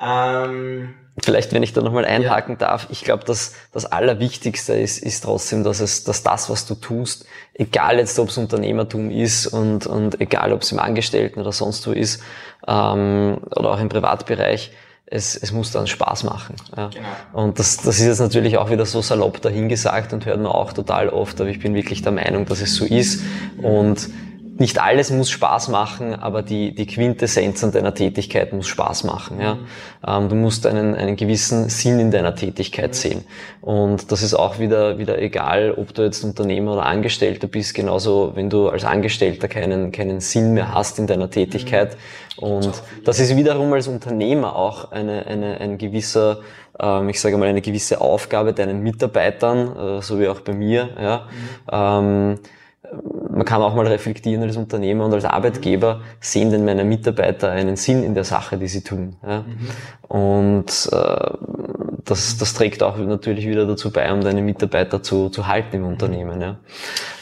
Ja. 0.00 0.44
Ähm, 0.44 0.94
Vielleicht, 1.18 1.52
wenn 1.52 1.62
ich 1.62 1.74
da 1.74 1.82
nochmal 1.82 2.06
einhaken 2.06 2.54
ja. 2.58 2.68
darf, 2.68 2.86
ich 2.90 3.04
glaube, 3.04 3.24
dass 3.24 3.52
das 3.72 3.84
Allerwichtigste 3.84 4.72
ist, 4.72 4.98
ist 4.98 5.24
trotzdem, 5.24 5.62
dass 5.62 5.80
es, 5.80 6.04
dass 6.04 6.22
das, 6.22 6.48
was 6.48 6.64
du 6.64 6.74
tust, 6.74 7.26
egal 7.52 7.98
jetzt, 7.98 8.18
ob 8.18 8.30
es 8.30 8.38
Unternehmertum 8.38 9.10
ist 9.10 9.46
und, 9.46 9.86
und 9.86 10.20
egal, 10.22 10.52
ob 10.52 10.62
es 10.62 10.72
im 10.72 10.78
Angestellten 10.78 11.40
oder 11.40 11.52
sonst 11.52 11.86
wo 11.86 11.92
ist, 11.92 12.22
ähm, 12.66 13.38
oder 13.54 13.72
auch 13.72 13.80
im 13.80 13.90
Privatbereich, 13.90 14.72
es, 15.04 15.36
es 15.36 15.52
muss 15.52 15.70
dann 15.70 15.86
Spaß 15.86 16.24
machen. 16.24 16.56
Ja. 16.74 16.88
Genau. 16.88 17.44
Und 17.44 17.58
das, 17.58 17.76
das 17.76 17.98
ist 17.98 18.06
jetzt 18.06 18.20
natürlich 18.20 18.56
auch 18.56 18.70
wieder 18.70 18.86
so 18.86 19.02
salopp 19.02 19.42
dahingesagt 19.42 20.14
und 20.14 20.24
hört 20.24 20.38
man 20.38 20.50
auch 20.50 20.72
total 20.72 21.10
oft, 21.10 21.38
aber 21.42 21.50
ich 21.50 21.60
bin 21.60 21.74
wirklich 21.74 22.00
der 22.00 22.12
Meinung, 22.12 22.46
dass 22.46 22.62
es 22.62 22.74
so 22.74 22.86
ist. 22.86 23.22
Und 23.58 24.08
nicht 24.58 24.80
alles 24.80 25.10
muss 25.10 25.30
Spaß 25.30 25.68
machen, 25.68 26.14
aber 26.14 26.42
die, 26.42 26.74
die 26.74 26.86
Quintessenz 26.86 27.64
an 27.64 27.72
deiner 27.72 27.94
Tätigkeit 27.94 28.52
muss 28.52 28.66
Spaß 28.68 29.04
machen. 29.04 29.40
Ja? 29.40 29.58
Ähm, 30.06 30.28
du 30.28 30.34
musst 30.34 30.66
einen, 30.66 30.94
einen 30.94 31.16
gewissen 31.16 31.68
Sinn 31.68 31.98
in 31.98 32.10
deiner 32.10 32.34
Tätigkeit 32.34 32.94
sehen. 32.94 33.24
Und 33.60 34.12
das 34.12 34.22
ist 34.22 34.34
auch 34.34 34.58
wieder, 34.58 34.98
wieder 34.98 35.20
egal, 35.20 35.72
ob 35.72 35.94
du 35.94 36.02
jetzt 36.02 36.22
Unternehmer 36.22 36.74
oder 36.74 36.86
Angestellter 36.86 37.46
bist, 37.46 37.74
genauso 37.74 38.32
wenn 38.34 38.50
du 38.50 38.68
als 38.68 38.84
Angestellter 38.84 39.48
keinen, 39.48 39.90
keinen 39.90 40.20
Sinn 40.20 40.52
mehr 40.52 40.74
hast 40.74 40.98
in 40.98 41.06
deiner 41.06 41.30
Tätigkeit. 41.30 41.96
Und 42.36 42.82
das 43.04 43.20
ist 43.20 43.36
wiederum 43.36 43.72
als 43.72 43.88
Unternehmer 43.88 44.56
auch 44.56 44.92
eine, 44.92 45.26
eine, 45.26 45.60
ein 45.60 45.78
gewisser, 45.78 46.40
ähm, 46.78 47.08
ich 47.08 47.20
sage 47.20 47.38
mal, 47.38 47.48
eine 47.48 47.62
gewisse 47.62 48.00
Aufgabe 48.00 48.52
deinen 48.52 48.82
Mitarbeitern, 48.82 49.76
äh, 49.98 50.02
so 50.02 50.20
wie 50.20 50.28
auch 50.28 50.40
bei 50.40 50.52
mir. 50.52 50.90
Ja? 51.00 51.28
Ähm, 51.70 52.38
man 53.34 53.44
kann 53.44 53.62
auch 53.62 53.74
mal 53.74 53.86
reflektieren 53.86 54.42
als 54.42 54.56
Unternehmer 54.56 55.06
und 55.06 55.14
als 55.14 55.24
Arbeitgeber, 55.24 56.00
sehen 56.20 56.50
denn 56.50 56.64
meine 56.64 56.84
Mitarbeiter 56.84 57.50
einen 57.50 57.76
Sinn 57.76 58.02
in 58.02 58.14
der 58.14 58.24
Sache, 58.24 58.58
die 58.58 58.68
sie 58.68 58.82
tun. 58.82 59.16
Ja? 59.26 59.40
Mhm. 59.40 60.06
Und 60.08 60.88
äh, 60.92 61.30
das, 62.04 62.36
das 62.36 62.54
trägt 62.54 62.82
auch 62.82 62.96
natürlich 62.98 63.46
wieder 63.46 63.66
dazu 63.66 63.90
bei, 63.90 64.12
um 64.12 64.20
deine 64.20 64.42
Mitarbeiter 64.42 65.02
zu, 65.02 65.30
zu 65.30 65.46
halten 65.46 65.76
im 65.76 65.86
Unternehmen. 65.86 66.40
Ja? 66.40 66.56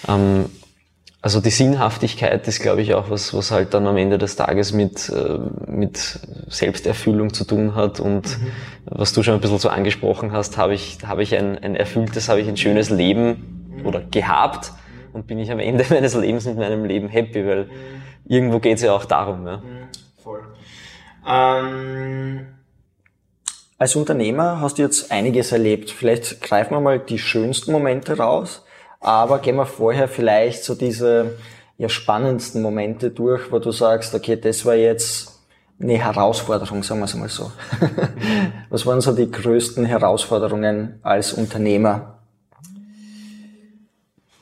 Ähm, 0.08 0.46
also 1.22 1.40
die 1.40 1.50
Sinnhaftigkeit 1.50 2.48
ist, 2.48 2.60
glaube 2.60 2.80
ich, 2.80 2.94
auch 2.94 3.10
was, 3.10 3.34
was 3.34 3.50
halt 3.50 3.74
dann 3.74 3.86
am 3.86 3.96
Ende 3.96 4.16
des 4.16 4.36
Tages 4.36 4.72
mit, 4.72 5.10
äh, 5.10 5.38
mit 5.70 6.18
Selbsterfüllung 6.48 7.34
zu 7.34 7.44
tun 7.44 7.74
hat. 7.74 8.00
Und 8.00 8.40
mhm. 8.40 8.46
was 8.86 9.12
du 9.12 9.22
schon 9.22 9.34
ein 9.34 9.40
bisschen 9.40 9.58
so 9.58 9.68
angesprochen 9.68 10.32
hast, 10.32 10.56
habe 10.56 10.74
ich, 10.74 10.98
habe 11.06 11.22
ich 11.22 11.36
ein, 11.36 11.58
ein 11.58 11.76
erfülltes, 11.76 12.28
habe 12.28 12.40
ich 12.40 12.48
ein 12.48 12.56
schönes 12.56 12.90
Leben 12.90 13.82
oder 13.84 14.00
gehabt 14.00 14.72
und 15.12 15.26
bin 15.26 15.38
ich 15.38 15.50
am 15.50 15.58
Ende 15.58 15.84
meines 15.90 16.14
Lebens 16.14 16.46
mit 16.46 16.56
meinem 16.56 16.84
Leben 16.84 17.08
happy, 17.08 17.46
weil 17.46 17.64
mhm. 17.64 17.70
irgendwo 18.26 18.58
geht 18.58 18.76
es 18.76 18.82
ja 18.82 18.92
auch 18.92 19.04
darum. 19.04 19.46
Ja. 19.46 19.56
Mhm, 19.58 19.88
voll. 20.22 20.42
Ähm, 21.26 22.46
als 23.78 23.96
Unternehmer 23.96 24.60
hast 24.60 24.78
du 24.78 24.82
jetzt 24.82 25.10
einiges 25.10 25.52
erlebt. 25.52 25.90
Vielleicht 25.90 26.42
greifen 26.42 26.72
wir 26.74 26.80
mal 26.80 26.98
die 26.98 27.18
schönsten 27.18 27.72
Momente 27.72 28.18
raus, 28.18 28.64
aber 29.00 29.38
gehen 29.38 29.56
wir 29.56 29.66
vorher 29.66 30.08
vielleicht 30.08 30.64
so 30.64 30.74
diese 30.74 31.38
ja, 31.78 31.88
spannendsten 31.88 32.60
Momente 32.60 33.10
durch, 33.10 33.50
wo 33.50 33.58
du 33.58 33.72
sagst, 33.72 34.14
okay, 34.14 34.36
das 34.36 34.66
war 34.66 34.74
jetzt 34.74 35.40
eine 35.80 35.96
Herausforderung, 35.96 36.82
sagen 36.82 37.00
wir 37.00 37.06
es 37.06 37.14
mal 37.14 37.28
so. 37.30 37.50
Was 38.68 38.84
waren 38.84 39.00
so 39.00 39.12
die 39.12 39.30
größten 39.30 39.86
Herausforderungen 39.86 40.98
als 41.02 41.32
Unternehmer 41.32 42.19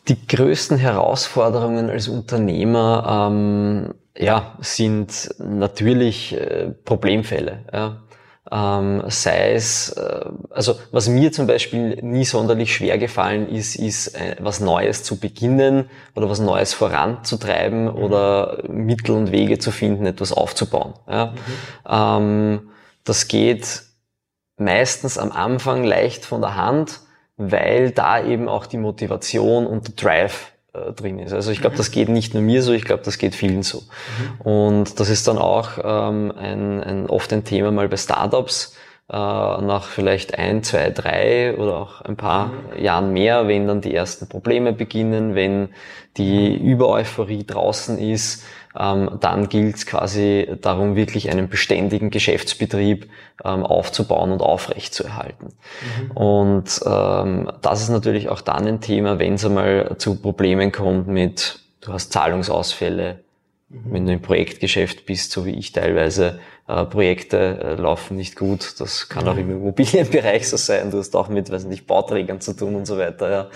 die 0.09 0.27
größten 0.27 0.79
Herausforderungen 0.79 1.91
als 1.91 2.09
Unternehmer 2.09 3.29
ähm, 3.31 3.95
ja, 4.17 4.57
sind 4.61 5.35
natürlich 5.39 6.35
äh, 6.35 6.71
Problemfälle. 6.85 7.65
Ja. 7.73 8.03
Ähm, 8.51 9.03
sei 9.09 9.53
es, 9.53 9.91
äh, 9.91 10.25
also 10.51 10.77
was 10.91 11.09
mir 11.09 11.31
zum 11.33 11.47
Beispiel 11.47 11.99
nie 12.03 12.25
sonderlich 12.25 12.75
schwer 12.75 12.97
gefallen 12.97 13.49
ist, 13.49 13.77
ist 13.77 14.15
äh, 14.15 14.37
was 14.41 14.61
Neues 14.61 15.05
zu 15.05 15.21
beginnen 15.21 15.91
oder 16.15 16.31
was 16.31 16.41
Neues 16.41 16.73
voranzutreiben 16.73 17.85
mhm. 17.85 17.97
oder 17.97 18.63
Mittel 18.69 19.15
und 19.15 19.33
Wege 19.33 19.59
zu 19.59 19.71
finden, 19.71 20.07
etwas 20.07 20.33
aufzubauen. 20.33 20.95
Ja. 21.07 21.27
Mhm. 21.27 21.37
Ähm, 21.89 22.71
das 23.05 23.29
geht 23.29 23.83
meistens 24.57 25.19
am 25.19 25.31
Anfang 25.31 25.85
leicht 25.85 26.25
von 26.25 26.41
der 26.41 26.57
Hand 26.57 27.01
weil 27.39 27.93
da 27.93 28.23
eben 28.23 28.49
auch 28.49 28.67
die 28.67 28.77
Motivation 28.77 29.67
und 29.67 29.89
der 29.89 29.95
Drive 29.95 30.53
äh, 30.75 30.93
drin 30.93 31.19
ist. 31.19 31.33
Also 31.33 31.51
ich 31.51 31.61
glaube, 31.61 31.77
das 31.77 31.91
geht 31.91 32.09
nicht 32.09 32.35
nur 32.35 32.43
mir 32.43 32.63
so, 32.63 32.73
ich 32.73 32.85
glaube, 32.85 33.03
das 33.05 33.17
geht 33.17 33.35
vielen 33.35 33.63
so. 33.63 33.79
Mhm. 33.79 34.41
Und 34.41 35.01
das 35.01 35.09
ist 35.09 35.27
dann 35.29 35.39
auch 35.39 35.79
ähm, 35.83 36.33
ein, 36.37 36.83
ein, 36.83 37.07
oft 37.07 37.33
ein 37.33 37.45
Thema 37.45 37.71
mal 37.71 37.89
bei 37.89 37.97
Startups, 37.97 38.77
äh, 39.11 39.15
nach 39.15 39.85
vielleicht 39.85 40.37
ein, 40.37 40.63
zwei, 40.63 40.91
drei 40.91 41.57
oder 41.57 41.77
auch 41.79 42.03
ein 42.03 42.17
paar 42.17 42.49
mhm. 42.49 42.83
Jahren 42.83 43.13
mehr, 43.13 43.49
wenn 43.49 43.67
dann 43.67 43.81
die 43.81 43.95
ersten 43.95 44.29
Probleme 44.29 44.73
beginnen, 44.73 45.35
wenn 45.35 45.71
die 46.17 46.55
Übereuphorie 46.55 47.45
draußen 47.45 47.99
ist, 47.99 48.45
dann 48.75 49.49
gilt 49.49 49.77
es 49.77 49.87
quasi 49.87 50.49
darum, 50.61 50.95
wirklich 50.97 51.31
einen 51.31 51.49
beständigen 51.49 52.11
Geschäftsbetrieb 52.11 53.09
ähm, 53.45 53.65
aufzubauen 53.65 54.33
und 54.33 54.41
aufrechtzuerhalten. 54.41 55.49
Mhm. 55.49 56.11
Und 56.13 56.81
ähm, 56.87 57.51
das 57.63 57.83
ist 57.83 57.89
natürlich 57.89 58.29
auch 58.29 58.41
dann 58.41 58.67
ein 58.67 58.81
Thema, 58.81 59.19
wenn 59.19 59.35
es 59.35 59.45
einmal 59.45 59.97
zu 59.99 60.17
Problemen 60.21 60.73
kommt 60.73 61.09
mit, 61.09 61.61
du 61.81 61.93
hast 61.93 62.13
Zahlungsausfälle. 62.13 63.21
Wenn 63.71 64.07
du 64.07 64.13
im 64.15 64.23
Projektgeschäft 64.23 65.05
bist, 65.05 65.31
so 65.31 65.45
wie 65.45 65.51
ich 65.51 65.73
teilweise, 65.73 66.41
äh, 66.69 66.85
Projekte 66.85 67.37
äh, 67.63 67.75
laufen 67.75 68.17
nicht 68.17 68.37
gut. 68.37 68.81
Das 68.81 69.09
kann 69.09 69.29
auch 69.29 69.37
im 69.37 69.51
Immobilienbereich 69.51 70.49
so 70.49 70.57
sein. 70.57 70.91
Du 70.91 70.99
hast 70.99 71.15
auch 71.17 71.29
mit, 71.29 71.51
weiß 71.51 71.65
nicht, 71.65 71.87
Bauträgern 71.87 72.41
zu 72.41 72.55
tun 72.55 72.75
und 72.77 72.87
so 72.87 72.97
weiter. 72.97 73.51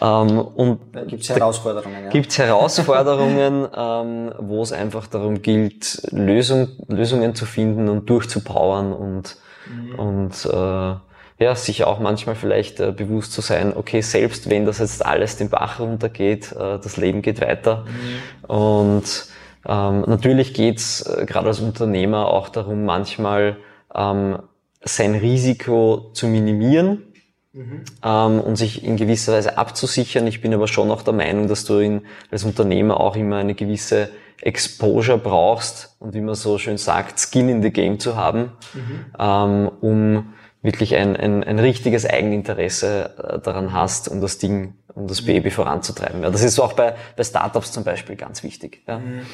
Ja. 0.00 0.22
Ähm, 0.22 0.38
und 0.38 0.80
da 0.92 1.04
gibt's 1.04 1.28
Herausforderungen. 1.28 2.04
Ja. 2.04 2.10
Gibt's 2.10 2.38
Herausforderungen, 2.38 3.68
ähm, 3.76 4.32
wo 4.38 4.62
es 4.62 4.72
einfach 4.72 5.06
darum 5.06 5.42
gilt, 5.42 6.08
Lösung, 6.10 6.68
Lösungen 6.88 7.34
zu 7.34 7.46
finden 7.46 7.88
und 7.88 8.10
durchzupowern 8.10 8.92
und 8.92 9.36
mhm. 9.66 9.94
und 9.98 10.44
äh, 10.44 10.96
ja, 11.38 11.56
sich 11.56 11.84
auch 11.84 11.98
manchmal 11.98 12.36
vielleicht 12.36 12.78
äh, 12.80 12.92
bewusst 12.92 13.32
zu 13.32 13.40
sein, 13.40 13.76
okay, 13.76 14.00
selbst 14.00 14.48
wenn 14.48 14.64
das 14.64 14.78
jetzt 14.78 15.04
alles 15.04 15.36
den 15.36 15.50
Bach 15.50 15.80
runtergeht, 15.80 16.52
äh, 16.52 16.78
das 16.78 16.96
Leben 16.96 17.22
geht 17.22 17.40
weiter. 17.40 17.84
Mhm. 17.86 18.54
Und 18.54 19.32
ähm, 19.66 20.00
natürlich 20.06 20.54
geht's 20.54 21.02
äh, 21.02 21.24
gerade 21.26 21.48
als 21.48 21.60
Unternehmer 21.60 22.28
auch 22.28 22.48
darum, 22.48 22.84
manchmal 22.84 23.56
ähm, 23.94 24.38
sein 24.82 25.14
Risiko 25.14 26.10
zu 26.12 26.26
minimieren 26.26 27.02
mhm. 27.52 27.84
ähm, 28.04 28.40
und 28.40 28.56
sich 28.56 28.84
in 28.84 28.96
gewisser 28.96 29.34
Weise 29.34 29.58
abzusichern. 29.58 30.26
Ich 30.26 30.40
bin 30.40 30.52
aber 30.54 30.66
schon 30.66 30.90
auch 30.90 31.02
der 31.02 31.14
Meinung, 31.14 31.48
dass 31.48 31.64
du 31.64 31.78
in, 31.78 32.02
als 32.30 32.44
Unternehmer 32.44 32.98
auch 32.98 33.16
immer 33.16 33.36
eine 33.36 33.54
gewisse 33.54 34.10
Exposure 34.40 35.18
brauchst 35.18 35.94
und 36.00 36.14
wie 36.14 36.20
man 36.20 36.34
so 36.34 36.58
schön 36.58 36.76
sagt, 36.76 37.20
Skin 37.20 37.48
in 37.48 37.62
the 37.62 37.70
Game 37.70 38.00
zu 38.00 38.16
haben, 38.16 38.52
mhm. 38.74 39.06
ähm, 39.18 39.70
um 39.80 40.32
wirklich 40.62 40.96
ein, 40.96 41.16
ein, 41.16 41.44
ein 41.44 41.58
richtiges 41.58 42.06
Eigeninteresse 42.06 43.10
äh, 43.18 43.38
daran 43.40 43.72
hast, 43.72 44.08
um 44.08 44.20
das 44.20 44.38
Ding 44.38 44.74
um 44.94 45.06
das 45.06 45.24
Baby 45.24 45.50
voranzutreiben. 45.50 46.22
Ja, 46.22 46.30
das 46.30 46.42
ist 46.42 46.58
auch 46.60 46.74
bei, 46.74 46.94
bei 47.16 47.24
Startups 47.24 47.72
zum 47.72 47.84
Beispiel 47.84 48.16
ganz 48.16 48.42
wichtig. 48.42 48.82
Ja. 48.86 48.98
Mhm. 48.98 49.26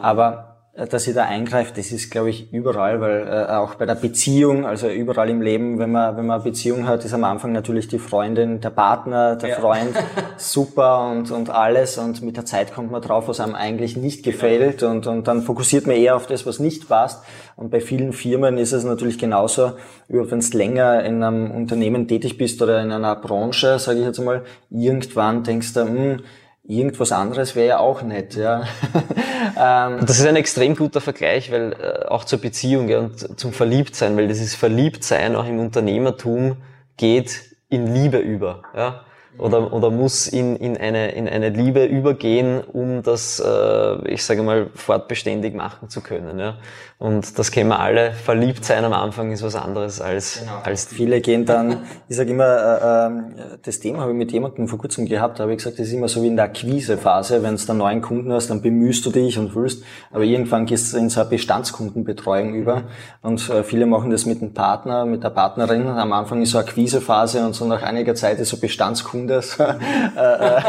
Aber 0.00 0.53
dass 0.76 1.06
ihr 1.06 1.14
da 1.14 1.24
eingreift, 1.24 1.78
das 1.78 1.92
ist, 1.92 2.10
glaube 2.10 2.30
ich, 2.30 2.52
überall, 2.52 3.00
weil 3.00 3.28
äh, 3.28 3.52
auch 3.52 3.76
bei 3.76 3.86
der 3.86 3.94
Beziehung, 3.94 4.66
also 4.66 4.88
überall 4.88 5.30
im 5.30 5.40
Leben, 5.40 5.78
wenn 5.78 5.92
man, 5.92 6.16
wenn 6.16 6.26
man 6.26 6.40
eine 6.40 6.50
Beziehung 6.50 6.88
hat, 6.88 7.04
ist 7.04 7.14
am 7.14 7.22
Anfang 7.22 7.52
natürlich 7.52 7.86
die 7.86 8.00
Freundin, 8.00 8.60
der 8.60 8.70
Partner, 8.70 9.36
der 9.36 9.50
ja. 9.50 9.54
Freund. 9.54 9.94
Super 10.36 11.08
und, 11.10 11.30
und 11.30 11.48
alles. 11.48 11.96
Und 11.96 12.22
mit 12.22 12.36
der 12.36 12.44
Zeit 12.44 12.74
kommt 12.74 12.90
man 12.90 13.00
drauf, 13.00 13.28
was 13.28 13.38
einem 13.38 13.54
eigentlich 13.54 13.96
nicht 13.96 14.24
gefällt. 14.24 14.82
Und, 14.82 15.06
und 15.06 15.28
dann 15.28 15.42
fokussiert 15.42 15.86
man 15.86 15.94
eher 15.94 16.16
auf 16.16 16.26
das, 16.26 16.44
was 16.44 16.58
nicht 16.58 16.88
passt. 16.88 17.22
Und 17.54 17.70
bei 17.70 17.80
vielen 17.80 18.12
Firmen 18.12 18.58
ist 18.58 18.72
es 18.72 18.82
natürlich 18.82 19.18
genauso, 19.18 19.74
wenn 20.08 20.40
du 20.40 20.58
länger 20.58 21.04
in 21.04 21.22
einem 21.22 21.52
Unternehmen 21.52 22.08
tätig 22.08 22.36
bist 22.36 22.60
oder 22.60 22.82
in 22.82 22.90
einer 22.90 23.14
Branche, 23.14 23.78
sage 23.78 24.00
ich 24.00 24.04
jetzt 24.06 24.18
mal, 24.18 24.42
irgendwann 24.70 25.44
denkst 25.44 25.72
du, 25.72 25.84
mh, 25.84 25.90
hm, 25.90 26.20
irgendwas 26.66 27.12
anderes 27.12 27.54
wäre 27.54 27.68
ja 27.68 27.78
auch 27.78 28.02
nett. 28.02 28.34
Ja. 28.34 28.64
ähm, 29.58 30.00
das 30.06 30.18
ist 30.18 30.26
ein 30.26 30.36
extrem 30.36 30.74
guter 30.74 31.00
Vergleich, 31.00 31.52
weil 31.52 31.72
äh, 31.72 32.06
auch 32.06 32.24
zur 32.24 32.40
Beziehung 32.40 32.88
ja, 32.88 33.00
und 33.00 33.38
zum 33.38 33.52
Verliebtsein, 33.52 34.16
weil 34.16 34.28
dieses 34.28 34.54
Verliebtsein 34.54 35.36
auch 35.36 35.46
im 35.46 35.58
Unternehmertum 35.60 36.56
geht 36.96 37.42
in 37.68 37.92
Liebe 37.92 38.18
über. 38.18 38.62
Ja. 38.74 39.04
oder, 39.38 39.72
oder 39.72 39.90
muss 39.90 40.26
in, 40.26 40.56
in, 40.56 40.76
eine, 40.76 41.12
in 41.12 41.28
eine 41.28 41.50
Liebe 41.50 41.84
übergehen, 41.84 42.62
um 42.62 43.02
das, 43.02 43.40
äh, 43.40 44.08
ich 44.08 44.24
sage 44.24 44.42
mal, 44.42 44.70
fortbeständig 44.74 45.54
machen 45.54 45.88
zu 45.88 46.00
können. 46.00 46.38
Ja? 46.38 46.58
Und 47.04 47.38
das 47.38 47.50
kennen 47.50 47.68
wir 47.68 47.80
alle. 47.80 48.12
Verliebt 48.12 48.64
sein 48.64 48.82
am 48.82 48.94
Anfang 48.94 49.30
ist 49.30 49.42
was 49.42 49.56
anderes 49.56 50.00
als, 50.00 50.40
genau. 50.40 50.52
als 50.62 50.86
viele 50.86 51.20
gehen 51.20 51.44
dann, 51.44 51.82
ich 52.08 52.16
sage 52.16 52.30
immer, 52.30 52.46
äh, 52.46 53.08
äh, 53.08 53.58
das 53.62 53.78
Thema 53.78 54.00
habe 54.00 54.12
ich 54.12 54.16
mit 54.16 54.32
jemandem 54.32 54.68
vor 54.68 54.78
kurzem 54.78 55.04
gehabt, 55.04 55.38
da 55.38 55.42
habe 55.42 55.52
ich 55.52 55.58
gesagt, 55.58 55.78
das 55.78 55.88
ist 55.88 55.92
immer 55.92 56.08
so 56.08 56.22
wie 56.22 56.28
in 56.28 56.36
der 56.36 56.46
Akquisephase, 56.46 57.42
wenn 57.42 57.56
du 57.58 57.68
einen 57.68 57.78
neuen 57.78 58.00
Kunden 58.00 58.32
hast, 58.32 58.48
dann 58.48 58.62
bemühst 58.62 59.04
du 59.04 59.10
dich 59.10 59.38
und 59.38 59.54
willst, 59.54 59.84
aber 60.12 60.24
irgendwann 60.24 60.64
gehst 60.64 60.94
du 60.94 60.96
in 60.96 61.10
so 61.10 61.20
eine 61.20 61.28
Bestandskundenbetreuung 61.28 62.54
über 62.54 62.84
und 63.20 63.50
äh, 63.50 63.62
viele 63.64 63.84
machen 63.84 64.08
das 64.08 64.24
mit 64.24 64.40
einem 64.40 64.54
Partner, 64.54 65.04
mit 65.04 65.22
der 65.22 65.28
Partnerin. 65.28 65.86
Am 65.86 66.10
Anfang 66.14 66.40
ist 66.40 66.52
so 66.52 66.58
Akquisephase 66.58 67.44
und 67.44 67.52
so 67.52 67.66
nach 67.66 67.82
einiger 67.82 68.14
Zeit 68.14 68.38
ist 68.38 68.48
so 68.48 68.56
Bestandskunde. 68.56 69.42
So, 69.54 69.62
äh, 69.62 69.66
äh, 69.66 70.62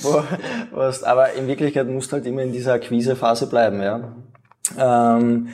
wo, 0.00 0.22
aber 1.04 1.32
in 1.34 1.46
Wirklichkeit 1.46 1.86
musst 1.88 2.10
du 2.10 2.16
halt 2.16 2.26
immer 2.26 2.42
in 2.42 2.52
dieser 2.52 2.72
Akquisephase 2.72 3.48
bleiben, 3.48 3.82
ja. 3.82 4.00
Ähm, 4.76 5.48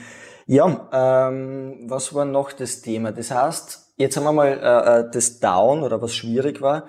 ja, 0.47 0.89
ähm, 0.91 1.85
was 1.87 2.13
war 2.13 2.25
noch 2.25 2.51
das 2.51 2.81
Thema? 2.81 3.11
Das 3.11 3.31
heißt, 3.31 3.93
jetzt 3.97 4.17
haben 4.17 4.25
wir 4.25 4.31
mal 4.31 4.47
äh, 4.47 4.99
äh, 4.99 5.11
das 5.11 5.39
Down 5.39 5.83
oder 5.83 6.01
was 6.01 6.15
schwierig 6.15 6.61
war. 6.61 6.83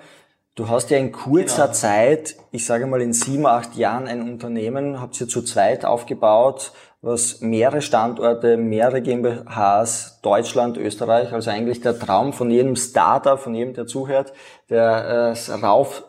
Du 0.55 0.69
hast 0.69 0.89
ja 0.89 0.97
in 0.97 1.11
kurzer 1.11 1.65
genau. 1.65 1.73
Zeit, 1.73 2.35
ich 2.51 2.65
sage 2.65 2.87
mal 2.87 3.01
in 3.01 3.13
sieben, 3.13 3.45
acht 3.45 3.75
Jahren 3.75 4.07
ein 4.07 4.23
Unternehmen, 4.23 4.99
habt 4.99 5.19
ihr 5.21 5.27
zu 5.27 5.43
zweit 5.43 5.85
aufgebaut, 5.85 6.71
was 7.01 7.41
mehrere 7.41 7.81
Standorte, 7.81 8.57
mehrere 8.57 9.01
GmbHs, 9.01 10.19
Deutschland, 10.23 10.77
Österreich, 10.77 11.31
also 11.31 11.51
eigentlich 11.51 11.81
der 11.81 11.99
Traum 11.99 12.33
von 12.33 12.49
jedem 12.49 12.75
Starter, 12.75 13.37
von 13.37 13.53
jedem, 13.53 13.75
der 13.75 13.85
zuhört, 13.85 14.33
der 14.69 15.35
äh, 15.37 15.53
rauf 15.63 16.03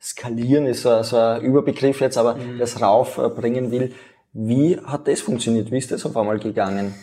skalieren 0.00 0.66
ist 0.66 0.82
so, 0.82 1.02
so 1.02 1.16
ein 1.16 1.40
Überbegriff 1.40 2.00
jetzt, 2.00 2.18
aber 2.18 2.36
mhm. 2.36 2.58
das 2.58 2.80
raufbringen 2.80 3.70
will. 3.70 3.94
Wie 4.38 4.78
hat 4.78 5.08
das 5.08 5.22
funktioniert? 5.22 5.70
Wie 5.70 5.78
ist 5.78 5.90
das 5.90 6.04
auf 6.04 6.14
einmal 6.14 6.38
gegangen? 6.38 6.94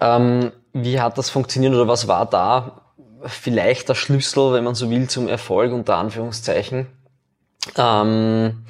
Ähm, 0.00 0.50
wie 0.72 0.98
hat 0.98 1.18
das 1.18 1.28
funktioniert 1.28 1.74
oder 1.74 1.86
was 1.86 2.08
war 2.08 2.24
da 2.24 2.80
vielleicht 3.26 3.90
der 3.90 3.94
Schlüssel, 3.94 4.54
wenn 4.54 4.64
man 4.64 4.74
so 4.74 4.88
will, 4.88 5.06
zum 5.06 5.28
Erfolg 5.28 5.74
unter 5.74 5.96
Anführungszeichen? 5.96 6.86
Ähm, 7.76 8.64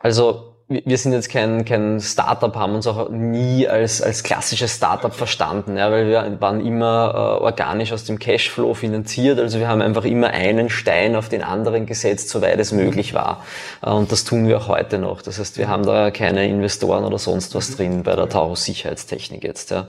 also 0.00 0.53
wir 0.66 0.96
sind 0.96 1.12
jetzt 1.12 1.28
kein, 1.28 1.66
kein 1.66 2.00
Startup, 2.00 2.54
haben 2.56 2.74
uns 2.74 2.86
auch 2.86 3.10
nie 3.10 3.68
als, 3.68 4.00
als 4.00 4.22
klassisches 4.22 4.74
Startup 4.74 5.12
verstanden, 5.12 5.76
ja, 5.76 5.90
weil 5.90 6.08
wir 6.08 6.40
waren 6.40 6.64
immer 6.64 7.12
äh, 7.14 7.44
organisch 7.44 7.92
aus 7.92 8.04
dem 8.04 8.18
Cashflow 8.18 8.72
finanziert. 8.72 9.38
Also 9.38 9.58
wir 9.58 9.68
haben 9.68 9.82
einfach 9.82 10.04
immer 10.04 10.28
einen 10.28 10.70
Stein 10.70 11.16
auf 11.16 11.28
den 11.28 11.42
anderen 11.42 11.84
gesetzt, 11.84 12.30
soweit 12.30 12.58
es 12.58 12.72
möglich 12.72 13.12
war. 13.12 13.44
Äh, 13.82 13.90
und 13.90 14.10
das 14.10 14.24
tun 14.24 14.48
wir 14.48 14.56
auch 14.56 14.68
heute 14.68 14.98
noch. 14.98 15.20
Das 15.20 15.38
heißt, 15.38 15.58
wir 15.58 15.68
haben 15.68 15.84
da 15.84 16.10
keine 16.10 16.48
Investoren 16.48 17.04
oder 17.04 17.18
sonst 17.18 17.54
was 17.54 17.76
drin 17.76 18.02
bei 18.02 18.16
der 18.16 18.30
Taurus 18.30 18.64
Sicherheitstechnik 18.64 19.44
jetzt. 19.44 19.70
Ja. 19.70 19.86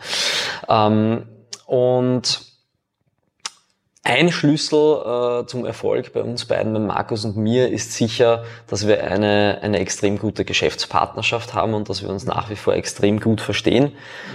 Ähm, 0.67 1.23
und 1.67 2.54
ein 4.05 4.31
Schlüssel 4.31 4.77
äh, 4.77 5.47
zum 5.47 5.65
Erfolg 5.65 6.13
bei 6.13 6.21
uns 6.21 6.45
beiden, 6.45 6.73
bei 6.73 6.79
Markus 6.79 7.25
und 7.25 7.37
mir, 7.37 7.71
ist 7.71 7.93
sicher, 7.93 8.43
dass 8.67 8.87
wir 8.87 9.03
eine, 9.03 9.57
eine 9.63 9.79
extrem 9.79 10.19
gute 10.19 10.45
Geschäftspartnerschaft 10.45 11.55
haben 11.55 11.73
und 11.73 11.89
dass 11.89 12.03
wir 12.03 12.09
uns 12.09 12.23
nach 12.23 12.51
wie 12.51 12.55
vor 12.55 12.75
extrem 12.75 13.19
gut 13.19 13.41
verstehen. 13.41 13.93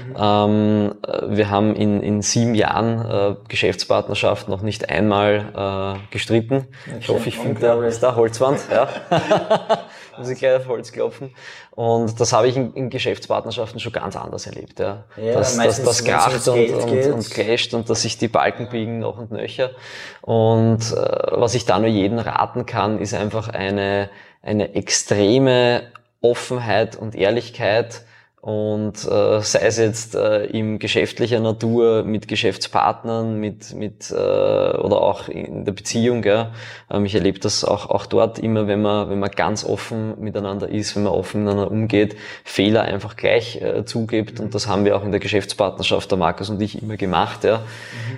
Mhm. 0.09 0.17
Ähm, 0.19 0.95
äh, 1.07 1.37
wir 1.37 1.51
haben 1.51 1.77
in, 1.77 2.03
in 2.03 2.21
sieben 2.21 2.57
Jahren 2.57 3.09
äh, 3.09 3.37
Geschäftspartnerschaft 3.47 4.49
noch 4.49 4.63
nicht 4.63 4.91
einmal 4.91 5.97
äh, 6.03 6.13
gestritten. 6.13 6.67
Ich 6.99 7.09
hoffe, 7.09 7.29
ich 7.29 7.39
finde 7.39 7.61
da, 7.61 7.81
ist 7.85 8.01
da 8.01 8.17
Holzwand. 8.17 8.59
Ja. 8.73 8.89
muss 10.19 10.29
ich 10.29 10.39
gleich 10.39 10.57
auf 10.57 10.69
Holz 10.69 10.93
klopfen. 10.93 11.35
Und 11.71 12.21
das 12.21 12.33
habe 12.33 12.49
ich 12.49 12.57
in, 12.57 12.73
in 12.75 12.91
Geschäftspartnerschaften 12.91 13.81
schon 13.81 13.93
ganz 13.93 14.17
anders 14.17 14.47
erlebt. 14.47 14.81
Ja. 14.81 15.05
ja 15.17 15.35
dass, 15.35 15.57
dass 15.57 15.83
das 15.83 16.05
kracht 16.05 16.49
und, 16.49 16.71
und, 16.71 17.13
und 17.13 17.31
clasht 17.31 17.75
und 17.75 17.89
dass 17.89 18.03
sich 18.03 18.19
die 18.19 18.29
Balken 18.29 18.69
biegen 18.69 18.99
noch 18.99 19.19
und 19.19 19.31
nöcher. 19.31 19.71
Und 20.23 20.93
äh, 20.93 20.95
was 21.33 21.55
ich 21.55 21.65
da 21.65 21.79
nur 21.79 21.89
jedem 21.89 22.19
raten 22.19 22.67
kann, 22.67 22.99
ist 22.99 23.15
einfach 23.15 23.49
eine, 23.49 24.11
eine 24.43 24.75
extreme 24.75 25.83
Offenheit 26.21 26.97
und 26.97 27.15
Ehrlichkeit 27.15 28.03
und 28.41 28.95
äh, 29.07 29.43
sei 29.43 29.59
es 29.61 29.77
jetzt 29.77 30.15
äh, 30.15 30.47
im 30.47 30.79
geschäftlicher 30.79 31.41
Natur 31.41 32.05
mit 32.05 32.27
Geschäftspartnern, 32.27 33.39
mit 33.39 33.75
mit 33.75 34.11
äh, 34.11 34.15
oder 34.15 35.03
auch 35.03 35.29
in 35.29 35.67
der 35.67 35.73
Beziehung. 35.73 36.23
Gell? 36.23 36.47
Ähm, 36.91 37.05
ich 37.05 37.15
erlebe 37.15 37.39
das 37.39 37.65
auch 37.65 37.91
auch 37.91 38.07
dort 38.07 38.39
immer, 38.39 38.67
wenn 38.67 38.81
man 38.81 39.11
wenn 39.11 39.19
man 39.19 39.31
ganz 39.31 39.63
offen 39.63 40.19
miteinander 40.21 40.71
ist, 40.71 40.97
wenn 40.97 41.03
man 41.03 41.13
offen 41.13 41.45
miteinander 41.45 41.71
umgeht, 41.71 42.17
Fehler 42.43 42.83
einfach 42.83 43.17
gleich 43.17 43.61
äh, 43.61 43.85
zugibt 43.85 44.41
und 44.41 44.55
das 44.55 44.67
haben 44.67 44.87
wir 44.87 44.97
auch 44.97 45.05
in 45.05 45.11
der 45.11 45.21
Geschäftspartnerschaft 45.21 46.11
der 46.11 46.17
Markus 46.17 46.49
und 46.49 46.63
ich 46.63 46.83
immer 46.83 46.97
gemacht. 46.97 47.45
Ja? 47.45 47.59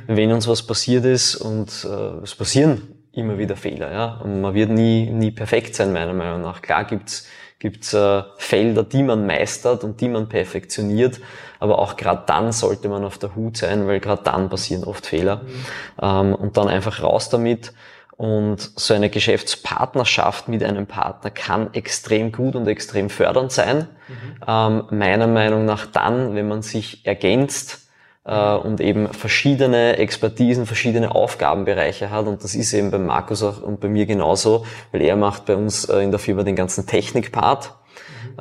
Mhm. 0.07 0.17
Wenn 0.17 0.33
uns 0.33 0.47
was 0.47 0.65
passiert 0.65 1.05
ist 1.05 1.35
und 1.35 1.85
äh, 1.85 2.23
es 2.23 2.37
passieren 2.37 2.83
immer 3.13 3.39
wieder 3.39 3.57
Fehler, 3.57 3.93
ja, 3.93 4.21
und 4.23 4.41
man 4.41 4.55
wird 4.55 4.71
nie 4.71 5.11
nie 5.11 5.33
perfekt 5.33 5.75
sein 5.75 5.93
meiner 5.93 6.15
Meinung 6.15 6.43
nach. 6.43 6.63
Klar 6.63 6.85
gibt's 6.85 7.27
gibt 7.63 7.95
äh, 7.95 8.25
Felder, 8.39 8.83
die 8.83 9.05
man 9.05 9.25
meistert 9.25 9.85
und 9.85 10.01
die 10.01 10.09
man 10.09 10.29
perfektioniert. 10.29 11.21
Aber 11.61 11.79
auch 11.79 11.97
gerade 11.97 12.25
dann 12.27 12.51
sollte 12.51 12.89
man 12.89 13.05
auf 13.05 13.19
der 13.19 13.37
Hut 13.37 13.57
sein, 13.57 13.87
weil 13.87 14.01
gerade 14.01 14.25
dann 14.25 14.51
passieren 14.51 14.83
oft 14.83 15.07
Fehler. 15.07 15.37
Mhm. 15.37 15.65
Ähm, 16.03 16.35
und 16.35 16.57
dann 16.57 16.67
einfach 16.67 17.05
raus 17.05 17.29
damit. 17.29 17.73
Und 18.17 18.73
so 18.75 18.95
eine 18.95 19.11
Geschäftspartnerschaft 19.11 20.49
mit 20.49 20.65
einem 20.65 20.89
Partner 20.89 21.31
kann 21.31 21.73
extrem 21.73 22.33
gut 22.33 22.57
und 22.57 22.67
extrem 22.67 23.09
fördernd 23.09 23.53
sein. 23.53 23.87
Mhm. 24.09 24.15
Ähm, 24.45 24.85
meiner 24.91 25.29
Meinung 25.29 25.65
nach 25.65 25.87
dann, 25.87 26.35
wenn 26.35 26.49
man 26.49 26.63
sich 26.63 27.07
ergänzt, 27.07 27.92
äh, 28.25 28.55
und 28.55 28.81
eben 28.81 29.09
verschiedene 29.13 29.97
Expertisen, 29.97 30.67
verschiedene 30.67 31.15
Aufgabenbereiche 31.15 32.11
hat. 32.11 32.27
Und 32.27 32.45
das 32.45 32.55
ist 32.55 32.73
eben 32.73 32.91
bei 32.91 32.99
Markus 32.99 33.43
auch 33.43 33.63
und 33.63 33.81
bei 33.81 33.89
mir 33.89 34.07
genauso, 34.07 34.65
weil 34.93 35.03
er 35.03 35.17
macht 35.17 35.47
bei 35.47 35.57
uns 35.57 35.85
äh, 35.87 35.99
in 35.99 36.11
der 36.11 36.21
Firma 36.21 36.43
den 36.43 36.57
ganzen 36.57 36.87
Technikpart 36.87 37.75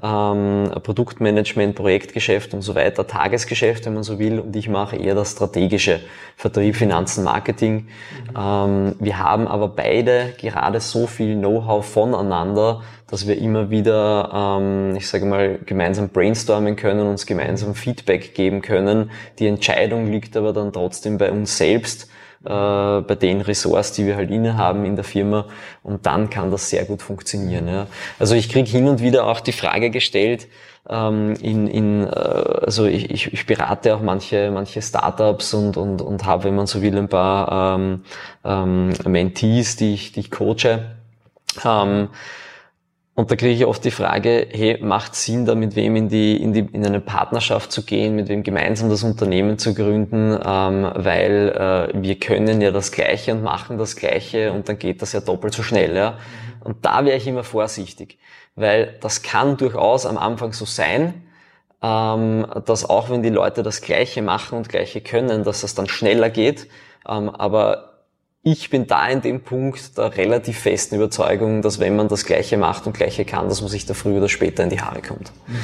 ähm, 0.02 0.72
Produktmanagement, 0.84 1.76
Projektgeschäft 1.76 2.54
und 2.54 2.62
so 2.62 2.76
weiter, 2.76 3.08
Tagesgeschäft, 3.08 3.86
wenn 3.86 3.94
man 3.94 4.04
so 4.04 4.20
will, 4.20 4.40
und 4.40 4.56
ich 4.56 4.70
mache 4.70 4.96
eher 4.96 5.16
das 5.16 5.32
strategische 5.32 6.00
Vertrieb, 6.36 6.76
Finanzen, 6.76 7.24
Marketing. 7.24 7.76
Mhm. 7.76 8.38
Ähm, 8.38 8.96
wir 9.00 9.20
haben 9.20 9.48
aber 9.48 9.68
beide 9.68 10.34
gerade 10.40 10.80
so 10.80 11.08
viel 11.08 11.36
Know-how 11.38 11.86
voneinander, 11.86 12.82
dass 13.08 13.28
wir 13.28 13.38
immer 13.38 13.70
wieder, 13.70 14.60
ähm, 14.60 14.96
ich 14.96 15.08
sage 15.08 15.26
mal, 15.26 15.60
gemeinsam 15.66 16.10
brainstormen 16.10 16.76
können, 16.76 17.08
uns 17.08 17.26
gemeinsam 17.26 17.76
Feedback 17.76 18.34
geben 18.34 18.62
können. 18.62 19.12
Die 19.40 19.48
Entscheidung 19.48 20.12
liegt 20.12 20.38
aber 20.38 20.54
dann 20.54 20.72
trotzdem 20.72 21.18
bei 21.18 21.32
uns 21.32 21.58
selbst 21.58 22.10
äh, 22.46 23.02
bei 23.02 23.16
den 23.16 23.42
Ressorts, 23.42 23.92
die 23.94 24.06
wir 24.06 24.16
halt 24.16 24.32
innehaben 24.32 24.86
in 24.86 24.96
der 24.96 25.06
Firma 25.06 25.46
und 25.84 26.06
dann 26.06 26.30
kann 26.30 26.52
das 26.52 26.70
sehr 26.70 26.86
gut 26.86 27.02
funktionieren. 27.02 27.68
Ja. 27.68 27.88
Also 28.20 28.36
ich 28.36 28.50
kriege 28.50 28.70
hin 28.70 28.88
und 28.88 29.02
wieder 29.02 29.28
auch 29.28 29.40
die 29.40 29.52
Frage 29.52 29.90
gestellt, 29.90 30.48
ähm, 30.90 31.36
in, 31.42 31.68
in, 31.68 32.08
äh, 32.08 32.10
also 32.10 32.86
ich, 32.86 33.12
ich, 33.12 33.34
ich 33.34 33.46
berate 33.46 33.96
auch 33.96 34.02
manche, 34.02 34.50
manche 34.52 34.82
Startups 34.82 35.54
und, 35.54 35.78
und, 35.78 36.02
und 36.02 36.26
habe, 36.26 36.46
wenn 36.46 36.56
man 36.56 36.68
so 36.68 36.82
will, 36.82 36.98
ein 36.98 37.08
paar 37.08 37.76
ähm, 37.76 38.04
ähm, 38.44 38.94
Mentees, 39.06 39.76
die 39.76 39.94
ich, 39.94 40.12
die 40.12 40.22
ich 40.22 40.32
coache. 40.32 40.86
Ähm, 41.64 42.10
und 43.22 43.30
da 43.30 43.36
kriege 43.36 43.54
ich 43.54 43.66
oft 43.68 43.86
die 43.86 43.92
Frage, 43.92 44.48
hey, 44.50 44.80
macht 44.82 45.14
Sinn, 45.14 45.46
da 45.46 45.54
mit 45.54 45.76
wem 45.76 45.96
in 45.96 46.10
die, 46.10 46.42
in 46.42 46.54
die, 46.54 46.62
in 46.62 46.84
eine 46.84 47.00
Partnerschaft 47.00 47.72
zu 47.72 47.84
gehen, 47.86 48.16
mit 48.16 48.30
wem 48.30 48.42
gemeinsam 48.42 48.90
das 48.90 49.04
Unternehmen 49.04 49.60
zu 49.60 49.76
gründen, 49.76 50.36
ähm, 50.44 50.92
weil 50.96 51.92
äh, 51.94 52.02
wir 52.02 52.20
können 52.20 52.62
ja 52.62 52.72
das 52.72 52.92
Gleiche 52.92 53.34
und 53.34 53.44
machen 53.44 53.78
das 53.78 53.96
Gleiche 53.96 54.52
und 54.52 54.68
dann 54.68 54.80
geht 54.80 55.04
das 55.04 55.14
ja 55.14 55.20
doppelt 55.20 55.54
so 55.54 55.62
schnell, 55.62 55.96
ja. 55.96 56.18
Und 56.64 56.84
da 56.84 57.06
wäre 57.06 57.16
ich 57.16 57.28
immer 57.28 57.44
vorsichtig, 57.44 58.18
weil 58.56 58.98
das 59.02 59.22
kann 59.22 59.56
durchaus 59.56 60.08
am 60.08 60.18
Anfang 60.18 60.54
so 60.54 60.66
sein, 60.66 61.14
ähm, 61.84 62.48
dass 62.66 62.90
auch 62.90 63.12
wenn 63.12 63.22
die 63.22 63.30
Leute 63.30 63.62
das 63.62 63.82
Gleiche 63.82 64.24
machen 64.24 64.58
und 64.58 64.68
Gleiche 64.68 65.00
können, 65.00 65.44
dass 65.44 65.62
das 65.62 65.76
dann 65.76 65.88
schneller 65.88 66.32
geht, 66.32 66.70
ähm, 67.08 67.30
aber 67.30 67.91
ich 68.44 68.70
bin 68.70 68.88
da 68.88 69.08
in 69.08 69.22
dem 69.22 69.42
Punkt 69.42 69.98
der 69.98 70.18
relativ 70.18 70.60
festen 70.60 70.96
Überzeugung, 70.96 71.62
dass 71.62 71.80
wenn 71.80 71.96
man 71.96 72.08
das 72.08 72.26
Gleiche 72.26 72.58
macht 72.58 72.88
und 72.88 72.94
Gleiche 72.94 73.24
kann, 73.24 73.50
dass 73.50 73.62
man 73.62 73.70
sich 73.70 73.86
da 73.86 73.94
früher 73.94 74.18
oder 74.18 74.30
später 74.30 74.64
in 74.64 74.70
die 74.70 74.82
Haare 74.82 75.02
kommt. 75.02 75.32
Mhm. 75.48 75.56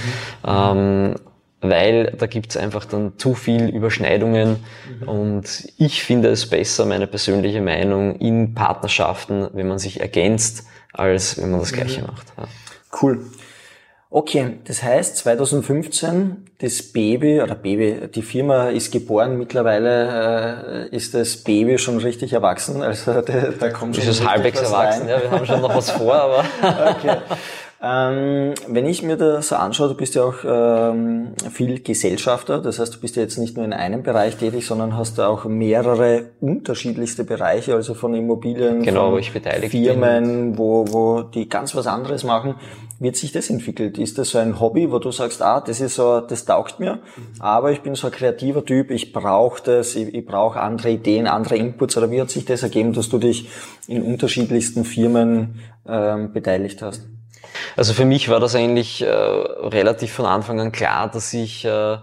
Ähm, 0.46 1.16
weil 1.60 2.14
da 2.18 2.28
gibt's 2.28 2.56
einfach 2.56 2.86
dann 2.86 3.18
zu 3.18 3.34
viel 3.34 3.70
Überschneidungen 3.70 4.58
mhm. 5.02 5.10
und 5.10 5.68
ich 5.78 6.04
finde 6.04 6.30
es 6.30 6.48
besser, 6.48 6.86
meine 6.86 7.08
persönliche 7.08 7.62
Meinung, 7.62 8.18
in 8.20 8.54
Partnerschaften, 8.54 9.50
wenn 9.54 9.68
man 9.68 9.80
sich 9.80 10.00
ergänzt, 10.00 10.68
als 10.94 11.42
wenn 11.42 11.50
man 11.50 11.60
das 11.60 11.74
Gleiche 11.74 12.02
mhm. 12.02 12.08
macht. 12.08 12.28
Ja. 12.38 12.44
Cool. 13.02 13.26
Okay, 14.10 14.60
das 14.64 14.84
heißt 14.84 15.18
2015 15.18 16.46
das 16.60 16.82
Baby 16.82 17.42
oder 17.42 17.56
Baby, 17.56 18.08
die 18.08 18.22
Firma 18.22 18.70
ist 18.70 18.92
geboren, 18.92 19.38
mittlerweile 19.38 20.88
äh, 20.90 20.96
ist 20.96 21.14
das 21.14 21.38
Baby 21.38 21.78
schon 21.78 21.98
richtig 21.98 22.32
erwachsen, 22.32 22.82
also 22.82 23.22
da, 23.22 23.22
da 23.22 23.70
kommt 23.70 23.98
schon. 23.98 24.08
Ist 24.08 24.26
halbwegs 24.26 24.62
erwachsen, 24.62 25.02
rein. 25.04 25.10
ja, 25.10 25.22
wir 25.22 25.32
haben 25.32 25.46
schon 25.46 25.62
noch 25.62 25.76
was 25.76 25.92
vor, 25.92 26.16
aber. 26.16 26.46
okay. 26.98 27.18
Ähm, 27.80 28.56
wenn 28.68 28.88
ich 28.88 29.04
mir 29.04 29.18
das 29.18 29.54
anschaue, 29.54 29.90
du 29.90 29.94
bist 29.94 30.16
ja 30.16 30.24
auch 30.24 30.38
ähm, 30.44 31.34
viel 31.52 31.80
Gesellschafter, 31.82 32.60
das 32.60 32.80
heißt, 32.80 32.96
du 32.96 33.00
bist 33.00 33.18
ja 33.18 33.22
jetzt 33.22 33.38
nicht 33.38 33.56
nur 33.56 33.66
in 33.66 33.74
einem 33.74 34.02
Bereich 34.02 34.38
tätig, 34.38 34.66
sondern 34.66 34.98
hast 34.98 35.20
da 35.20 35.28
auch 35.28 35.46
mehrere 35.46 36.32
unterschiedlichste 36.42 37.24
Bereiche, 37.24 37.76
also 37.76 37.94
von 37.94 38.16
Immobilien, 38.16 38.82
genau, 38.82 39.06
von 39.06 39.14
wo 39.14 39.18
ich 39.20 39.32
beteiligt 39.32 39.72
Firmen, 39.72 40.24
bin. 40.24 40.58
wo, 40.58 40.86
wo 40.88 41.22
die 41.22 41.48
ganz 41.50 41.76
was 41.76 41.86
anderes 41.86 42.24
machen. 42.24 42.56
Wie 43.00 43.10
hat 43.10 43.16
sich 43.16 43.32
das 43.32 43.50
entwickelt? 43.52 44.00
Ist 44.00 44.18
das 44.18 44.32
so 44.32 44.40
ein 44.40 44.60
Hobby, 44.60 44.92
wo 44.92 44.98
du 44.98 45.12
sagst, 45.12 45.42
ah, 45.42 45.62
das 45.62 45.82
ist 45.82 45.96
so, 45.96 46.20
das 46.20 46.46
taugt 46.46 46.80
mir, 46.80 47.00
aber 47.40 47.72
ich 47.72 47.82
bin 47.82 47.94
so 47.94 48.08
ein 48.08 48.14
kreativer 48.14 48.66
Typ, 48.66 48.90
ich 48.90 49.14
brauche 49.14 49.62
das, 49.64 49.96
ich, 49.96 50.14
ich 50.16 50.26
brauche 50.26 50.60
andere 50.60 50.90
Ideen, 50.90 51.28
andere 51.28 51.58
Inputs, 51.58 51.96
oder 51.96 52.10
wie 52.10 52.20
hat 52.20 52.32
sich 52.32 52.46
das 52.46 52.64
ergeben, 52.64 52.94
dass 52.94 53.10
du 53.10 53.20
dich 53.20 53.50
in 53.88 54.02
unterschiedlichsten 54.02 54.84
Firmen 54.84 55.60
ähm, 55.88 56.34
beteiligt 56.34 56.82
hast? 56.82 57.08
Also 57.76 57.94
für 57.94 58.06
mich 58.06 58.30
war 58.30 58.40
das 58.40 58.56
eigentlich 58.56 59.04
äh, 59.04 59.08
relativ 59.08 60.14
von 60.14 60.26
Anfang 60.26 60.60
an 60.60 60.72
klar, 60.72 61.10
dass 61.10 61.34
ich, 61.34 61.66
äh, 61.66 61.98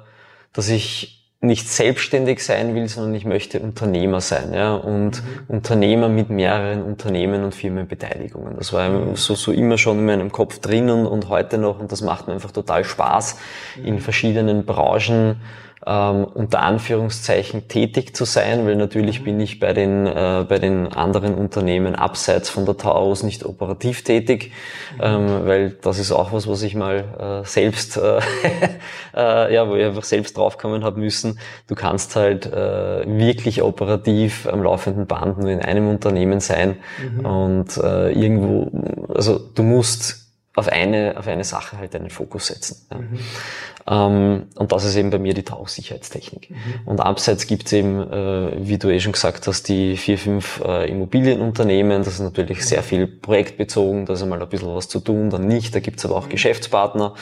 dass 0.53 0.69
ich 0.69 1.24
nicht 1.45 1.69
selbstständig 1.69 2.43
sein 2.45 2.75
will, 2.75 2.89
sondern 2.89 3.15
ich 3.15 3.25
möchte 3.25 3.61
Unternehmer 3.61 4.21
sein, 4.21 4.53
ja, 4.53 4.75
und 4.75 5.23
mhm. 5.23 5.41
Unternehmer 5.49 6.09
mit 6.09 6.31
mehreren 6.31 6.83
Unternehmen 6.83 7.45
und 7.45 7.55
Firmenbeteiligungen. 7.55 8.57
Das 8.57 8.73
war 8.73 8.89
mhm. 8.89 9.17
so, 9.17 9.35
so 9.35 9.53
immer 9.53 9.79
schon 9.79 9.99
in 9.99 10.07
meinem 10.07 10.33
Kopf 10.33 10.59
drin 10.59 10.91
und, 10.91 11.07
und 11.07 11.29
heute 11.29 11.59
noch 11.59 11.81
und 11.81 11.93
das 11.93 12.03
macht 12.03 12.27
mir 12.27 12.35
einfach 12.35 12.51
total 12.51 12.85
Spaß, 12.85 13.37
mhm. 13.77 13.85
in 13.85 13.99
verschiedenen 14.01 14.65
Branchen 14.65 15.37
ähm, 15.87 16.25
unter 16.25 16.62
Anführungszeichen 16.62 17.68
tätig 17.68 18.16
zu 18.16 18.25
sein, 18.25 18.66
weil 18.66 18.77
natürlich 18.77 19.23
bin 19.23 19.38
ich 19.40 19.61
bei 19.61 19.73
den, 19.73 20.07
äh, 20.07 20.44
bei 20.49 20.59
den 20.59 20.88
anderen 20.88 21.35
Unternehmen 21.35 21.94
abseits 21.94 22.49
von 22.49 22.64
der 22.64 22.77
Taurus 22.77 23.23
nicht 23.23 23.44
operativ 23.44 24.03
tätig, 24.03 24.53
ähm, 25.01 25.44
weil 25.44 25.70
das 25.70 25.99
ist 25.99 26.12
auch 26.12 26.33
was, 26.33 26.49
was 26.49 26.62
ich 26.62 26.75
mal 26.75 27.42
äh, 27.42 27.47
selbst, 27.47 27.97
äh, 27.97 28.20
äh, 29.14 29.55
ja, 29.55 29.68
wo 29.68 29.77
ich 29.77 29.85
einfach 29.85 30.05
selbst 30.05 30.37
draufkommen 30.38 30.85
habe 30.85 31.01
müssen. 31.01 31.38
Du 31.66 31.75
kannst 31.75 32.16
halt 32.16 32.47
äh, 32.47 33.05
wirklich 33.07 33.62
operativ 33.62 34.47
am 34.47 34.62
laufenden 34.62 35.07
Band 35.07 35.38
nur 35.38 35.51
in 35.51 35.61
einem 35.61 35.88
Unternehmen 35.88 36.40
sein 36.40 36.77
mhm. 37.03 37.27
und 37.27 37.77
äh, 37.77 38.11
irgendwo, 38.12 38.70
also 39.14 39.38
du 39.38 39.62
musst 39.62 40.25
auf 40.57 40.68
eine, 40.68 41.16
auf 41.18 41.27
eine 41.27 41.44
Sache 41.44 41.79
halt 41.79 41.94
einen 41.97 42.11
Fokus 42.11 42.47
setzen. 42.47 42.87
Ja. 42.90 42.99
Mhm. 42.99 43.18
Ähm, 43.87 44.47
und 44.57 44.73
das 44.73 44.85
ist 44.85 44.97
eben 44.97 45.11
bei 45.11 45.18
mir 45.18 45.35
die 45.35 45.42
Tauchsicherheitstechnik. 45.42 46.51
Mhm. 46.51 46.57
Und 46.87 47.01
abseits 47.01 47.47
gibt 47.47 47.66
es 47.66 47.73
eben, 47.75 48.01
äh, 48.01 48.53
wie 48.57 48.79
du 48.79 48.88
eh 48.88 49.01
schon 49.01 49.12
gesagt 49.12 49.47
hast, 49.47 49.68
die 49.68 49.97
vier, 49.97 50.16
fünf 50.16 50.62
äh, 50.64 50.88
Immobilienunternehmen. 50.90 52.03
Das 52.03 52.14
ist 52.14 52.20
natürlich 52.20 52.59
mhm. 52.59 52.62
sehr 52.62 52.83
viel 52.83 53.07
projektbezogen, 53.07 54.07
da 54.07 54.14
ist 54.14 54.23
einmal 54.23 54.42
ein 54.42 54.49
bisschen 54.49 54.75
was 54.75 54.88
zu 54.88 55.01
tun, 55.01 55.31
dann 55.31 55.47
nicht. 55.47 55.75
Da 55.75 55.81
gibt 55.81 55.99
es 55.99 56.07
aber 56.07 56.16
auch 56.16 56.27
mhm. 56.27 56.31
Geschäftspartner. 56.31 57.14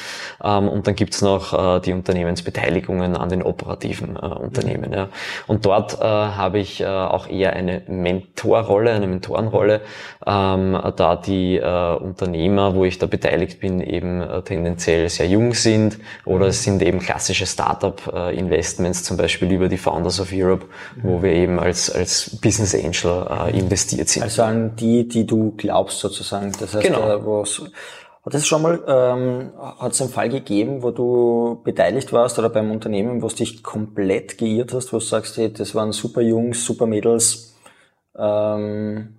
Ähm, 0.42 0.68
und 0.68 0.87
dann 0.87 0.94
gibt 0.94 1.14
es 1.14 1.22
noch 1.22 1.53
äh, 1.77 1.81
die 1.81 1.92
Unternehmensbeteiligungen 1.92 3.16
an 3.16 3.29
den 3.29 3.42
operativen 3.42 4.16
äh, 4.16 4.20
Unternehmen. 4.20 4.90
Mhm. 4.90 4.96
Ja. 4.96 5.09
Und 5.48 5.66
dort 5.66 6.01
äh, 6.01 6.05
habe 6.05 6.61
ich 6.61 6.81
äh, 6.81 6.87
auch 6.87 7.29
eher 7.29 7.55
eine 7.55 7.83
Mentorrolle, 7.88 8.92
eine 8.92 9.09
Mentorenrolle, 9.09 9.81
ähm, 10.25 10.79
da 10.96 11.16
die 11.16 11.61
Unternehmer, 11.61 12.75
wo 12.75 12.85
ich 12.85 12.98
da 12.98 13.07
beteiligt 13.07 13.61
bin, 13.61 13.81
eben 13.81 14.22
tendenziell 14.44 15.09
sehr 15.09 15.27
jung 15.27 15.55
sind 15.55 15.98
oder 16.25 16.52
es 16.53 16.62
sind 16.62 16.83
eben 16.83 17.01
klassische 17.01 17.47
Startup-Investments, 17.47 19.03
zum 19.03 19.17
Beispiel 19.17 19.51
über 19.51 19.69
die 19.69 19.79
Founders 19.79 20.21
of 20.21 20.29
Europe, 20.33 20.67
wo 21.03 21.23
wir 21.23 21.33
eben 21.33 21.59
als, 21.59 21.91
als 21.91 22.38
Business 22.41 22.75
Angel 22.75 23.27
äh, 23.29 23.59
investiert 23.59 24.09
sind. 24.09 24.23
Also 24.23 24.43
an 24.43 24.77
die, 24.77 25.09
die 25.09 25.27
du 25.27 25.55
glaubst 25.57 25.99
sozusagen. 25.99 26.53
Das 26.61 26.75
heißt, 26.75 26.85
genau. 26.85 27.09
Äh, 27.09 27.25
wo 27.25 27.45
hat 28.25 28.35
es 28.35 28.47
schon 28.47 28.62
mal, 28.62 28.81
ähm, 28.87 29.51
hat 29.79 29.93
es 29.93 30.01
einen 30.01 30.11
Fall 30.11 30.29
gegeben, 30.29 30.83
wo 30.83 30.93
du 30.93 31.61
beteiligt 31.65 32.12
warst 32.12 32.38
oder 32.38 32.51
beim 32.51 32.71
Unternehmen, 32.71 33.21
wo 33.21 33.29
du 33.29 33.35
dich 33.35 33.65
komplett 33.65 34.38
geirrt 34.38 34.73
hast, 34.73 34.93
wo 34.93 34.99
du 34.99 35.05
sagst, 35.05 35.37
hey, 35.38 35.53
das 35.53 35.75
waren 35.75 35.91
super 35.91 36.21
Jungs, 36.21 36.65
super 36.65 36.87
Mädels? 36.87 37.57
Ähm, 38.17 39.17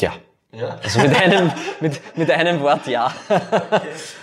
ja. 0.00 0.12
Ja. 0.56 0.78
Also 0.82 1.00
mit 1.00 1.20
einem, 1.20 1.52
mit, 1.80 2.00
mit 2.16 2.30
einem 2.30 2.60
Wort 2.60 2.86
ja. 2.86 3.12
Okay. 3.28 3.80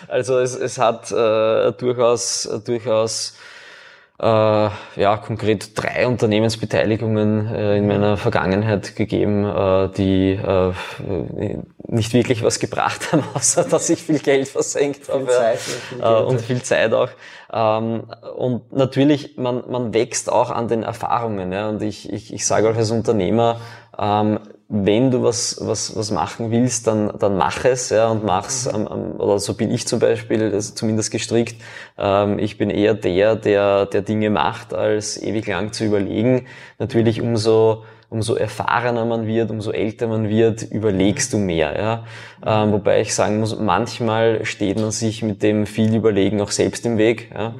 Also 0.07 0.39
es, 0.39 0.55
es 0.55 0.77
hat 0.77 1.11
äh, 1.11 1.71
durchaus, 1.71 2.49
durchaus 2.65 3.35
äh, 4.19 4.25
ja, 4.25 5.17
konkret 5.17 5.71
drei 5.75 6.07
Unternehmensbeteiligungen 6.07 7.47
äh, 7.47 7.77
in 7.77 7.87
meiner 7.87 8.15
Vergangenheit 8.15 8.95
gegeben, 8.95 9.43
äh, 9.43 9.89
die 9.89 10.33
äh, 10.33 10.73
nicht 11.87 12.13
wirklich 12.13 12.43
was 12.43 12.59
gebracht 12.59 13.11
haben, 13.11 13.23
außer 13.33 13.63
dass 13.63 13.89
ich 13.89 14.01
viel 14.01 14.19
Geld 14.19 14.47
versenkt 14.47 15.09
habe 15.09 15.27
Zeit, 15.27 15.59
viel 15.59 15.99
äh, 15.99 16.21
und 16.21 16.41
viel 16.41 16.61
Zeit 16.61 16.93
auch. 16.93 17.09
Ähm, 17.51 18.03
und 18.37 18.71
natürlich, 18.71 19.37
man, 19.37 19.63
man 19.69 19.93
wächst 19.93 20.31
auch 20.31 20.51
an 20.51 20.67
den 20.67 20.83
Erfahrungen. 20.83 21.51
Ja, 21.51 21.69
und 21.69 21.81
ich, 21.81 22.11
ich, 22.11 22.33
ich 22.33 22.45
sage 22.45 22.69
auch 22.69 22.75
als 22.75 22.91
Unternehmer, 22.91 23.59
ähm, 23.97 24.39
wenn 24.69 25.11
du 25.11 25.23
was, 25.23 25.57
was, 25.61 25.95
was 25.95 26.09
machen 26.11 26.49
willst, 26.51 26.87
dann, 26.87 27.13
dann 27.19 27.37
mach 27.37 27.63
es, 27.65 27.89
ja, 27.89 28.07
und 28.07 28.23
mach's, 28.23 28.71
mhm. 28.71 28.87
ähm, 28.91 29.15
oder 29.19 29.39
so 29.39 29.53
bin 29.53 29.71
ich 29.71 29.87
zum 29.87 29.99
Beispiel, 29.99 30.59
zumindest 30.59 31.11
gestrickt. 31.11 31.61
Ähm, 31.97 32.39
ich 32.39 32.57
bin 32.57 32.69
eher 32.69 32.93
der, 32.93 33.35
der, 33.35 33.85
der 33.85 34.01
Dinge 34.01 34.29
macht, 34.29 34.73
als 34.73 35.21
ewig 35.21 35.47
lang 35.47 35.73
zu 35.73 35.85
überlegen. 35.85 36.47
Natürlich 36.79 37.21
umso, 37.21 37.83
umso 38.13 38.35
erfahrener 38.35 39.05
man 39.05 39.25
wird, 39.27 39.51
umso 39.51 39.71
älter 39.71 40.07
man 40.07 40.29
wird, 40.29 40.61
überlegst 40.61 41.33
du 41.33 41.37
mehr, 41.37 41.75
ja. 41.77 42.05
Ähm, 42.45 42.71
wobei 42.71 43.01
ich 43.01 43.15
sagen 43.15 43.39
muss, 43.39 43.57
manchmal 43.57 44.45
steht 44.45 44.79
man 44.79 44.91
sich 44.91 45.23
mit 45.23 45.41
dem 45.41 45.65
viel 45.65 45.93
Überlegen 45.95 46.39
auch 46.41 46.51
selbst 46.51 46.85
im 46.85 46.97
Weg, 46.97 47.31
ja. 47.33 47.55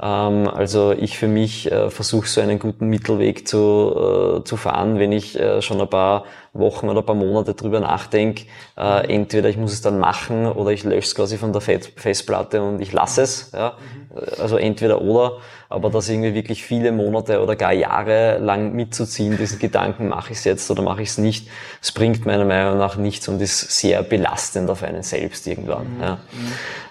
Ähm, 0.00 0.48
also 0.48 0.92
ich 0.92 1.16
für 1.16 1.28
mich 1.28 1.72
äh, 1.72 1.88
versuche 1.90 2.28
so 2.28 2.40
einen 2.40 2.58
guten 2.58 2.88
Mittelweg 2.88 3.48
zu, 3.48 4.40
äh, 4.40 4.44
zu 4.44 4.56
fahren, 4.56 4.98
wenn 4.98 5.12
ich 5.12 5.40
äh, 5.40 5.62
schon 5.62 5.80
ein 5.80 5.88
paar 5.88 6.24
Wochen 6.52 6.88
oder 6.88 7.00
ein 7.00 7.06
paar 7.06 7.14
Monate 7.14 7.54
drüber 7.54 7.80
nachdenke. 7.80 8.44
Äh, 8.76 9.12
entweder 9.12 9.48
ich 9.48 9.56
muss 9.56 9.72
es 9.72 9.80
dann 9.80 9.98
machen 9.98 10.46
oder 10.46 10.70
ich 10.70 10.84
lösche 10.84 11.08
es 11.08 11.14
quasi 11.14 11.38
von 11.38 11.52
der 11.52 11.62
Festplatte 11.62 12.62
und 12.62 12.80
ich 12.80 12.92
lasse 12.92 13.22
es. 13.22 13.52
Ja? 13.52 13.74
Also 14.38 14.56
entweder 14.56 15.00
oder. 15.00 15.38
Aber 15.74 15.90
das 15.90 16.08
irgendwie 16.08 16.34
wirklich 16.34 16.62
viele 16.62 16.92
Monate 16.92 17.42
oder 17.42 17.56
gar 17.56 17.72
Jahre 17.72 18.38
lang 18.38 18.72
mitzuziehen, 18.72 19.36
diesen 19.36 19.58
Gedanken, 19.58 20.08
mache 20.08 20.32
ich 20.32 20.38
es 20.38 20.44
jetzt 20.44 20.70
oder 20.70 20.82
mache 20.82 21.02
ich 21.02 21.08
es 21.10 21.18
nicht, 21.18 21.48
es 21.82 21.92
bringt 21.92 22.24
meiner 22.26 22.44
Meinung 22.44 22.78
nach 22.78 22.96
nichts 22.96 23.26
und 23.28 23.42
ist 23.42 23.60
sehr 23.78 24.02
belastend 24.02 24.70
auf 24.70 24.82
einen 24.82 25.02
selbst 25.02 25.46
irgendwann. 25.46 25.96
Mhm. 25.96 26.02
Ja. 26.02 26.18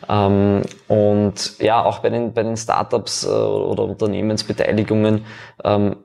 Ähm, 0.09 0.61
und 0.87 1.59
ja, 1.59 1.83
auch 1.83 1.99
bei 1.99 2.09
den, 2.09 2.33
bei 2.33 2.43
den 2.43 2.57
Startups 2.57 3.23
äh, 3.23 3.29
oder 3.29 3.83
Unternehmensbeteiligungen, 3.83 5.25
ähm, 5.63 5.95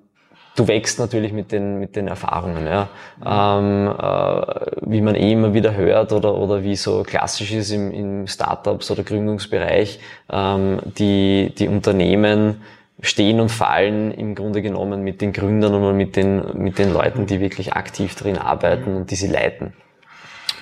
du 0.59 0.67
wächst 0.67 0.99
natürlich 0.99 1.33
mit 1.33 1.53
den, 1.53 1.79
mit 1.79 1.95
den 1.95 2.09
Erfahrungen, 2.09 2.67
ja. 2.67 2.89
Ähm, 3.25 3.89
äh, 3.89 4.91
wie 4.91 5.01
man 5.01 5.15
eh 5.15 5.33
immer 5.33 5.55
wieder 5.55 5.75
hört 5.75 6.13
oder, 6.13 6.35
oder 6.35 6.63
wie 6.63 6.77
so 6.77 7.03
klassisch 7.03 7.53
ist 7.53 7.71
im, 7.71 7.93
im 7.93 8.27
Startups 8.27 8.91
oder 8.91 9.05
Gründungsbereich, 9.05 10.01
ähm, 10.31 10.81
die, 10.99 11.53
die 11.57 11.69
Unternehmen 11.69 12.63
stehen 13.01 13.39
und 13.41 13.51
fallen 13.51 14.11
im 14.11 14.35
Grunde 14.35 14.61
genommen 14.61 15.03
mit 15.03 15.21
den 15.21 15.33
Gründern 15.33 15.75
und 15.75 15.97
mit 15.97 16.17
den, 16.17 16.43
mit 16.55 16.79
den 16.79 16.93
Leuten, 16.93 17.27
die 17.27 17.41
wirklich 17.41 17.75
aktiv 17.75 18.17
drin 18.17 18.37
arbeiten 18.37 18.97
und 18.97 19.11
die 19.13 19.15
sie 19.15 19.29
leiten. 19.29 19.73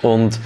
Und 0.03 0.39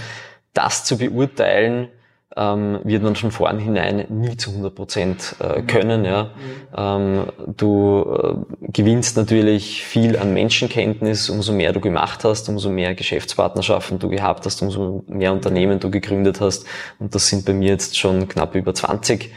das 0.54 0.84
zu 0.84 0.98
beurteilen, 0.98 1.88
ähm, 2.36 2.78
wird 2.84 3.02
man 3.02 3.16
schon 3.16 3.32
vornhinein 3.32 4.06
nie 4.08 4.36
zu 4.36 4.50
100 4.50 4.74
Prozent 4.74 5.36
äh, 5.40 5.62
können. 5.62 6.04
Ja. 6.04 6.30
Ähm, 6.76 7.26
du 7.56 8.04
äh, 8.06 8.70
gewinnst 8.72 9.16
natürlich 9.16 9.82
viel 9.84 10.16
an 10.16 10.32
Menschenkenntnis, 10.32 11.28
umso 11.28 11.52
mehr 11.52 11.72
du 11.72 11.80
gemacht 11.80 12.22
hast, 12.22 12.48
umso 12.48 12.70
mehr 12.70 12.94
Geschäftspartnerschaften 12.94 13.98
du 13.98 14.08
gehabt 14.08 14.46
hast, 14.46 14.62
umso 14.62 15.02
mehr 15.08 15.32
Unternehmen 15.32 15.80
du 15.80 15.90
gegründet 15.90 16.40
hast. 16.40 16.66
Und 17.00 17.14
das 17.14 17.28
sind 17.28 17.44
bei 17.44 17.52
mir 17.52 17.70
jetzt 17.70 17.98
schon 17.98 18.28
knapp 18.28 18.54
über 18.54 18.74
20. 18.74 19.32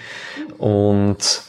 Und 0.60 1.44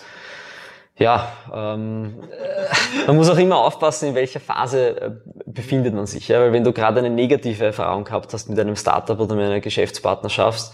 ja, 0.96 1.32
ähm, 1.52 2.14
äh, 2.30 3.06
man 3.06 3.16
muss 3.16 3.28
auch 3.28 3.36
immer 3.36 3.58
aufpassen, 3.58 4.08
in 4.08 4.14
welcher 4.14 4.40
Phase 4.40 5.00
äh, 5.00 5.10
befindet 5.44 5.92
man 5.94 6.06
sich. 6.06 6.28
Ja? 6.28 6.40
Weil 6.40 6.52
wenn 6.52 6.64
du 6.64 6.72
gerade 6.72 7.00
eine 7.00 7.10
negative 7.10 7.66
Erfahrung 7.66 8.04
gehabt 8.04 8.32
hast 8.32 8.48
mit 8.48 8.58
einem 8.58 8.76
Startup 8.76 9.18
oder 9.18 9.34
mit 9.34 9.44
einer 9.44 9.60
Geschäftspartnerschaft, 9.60 10.72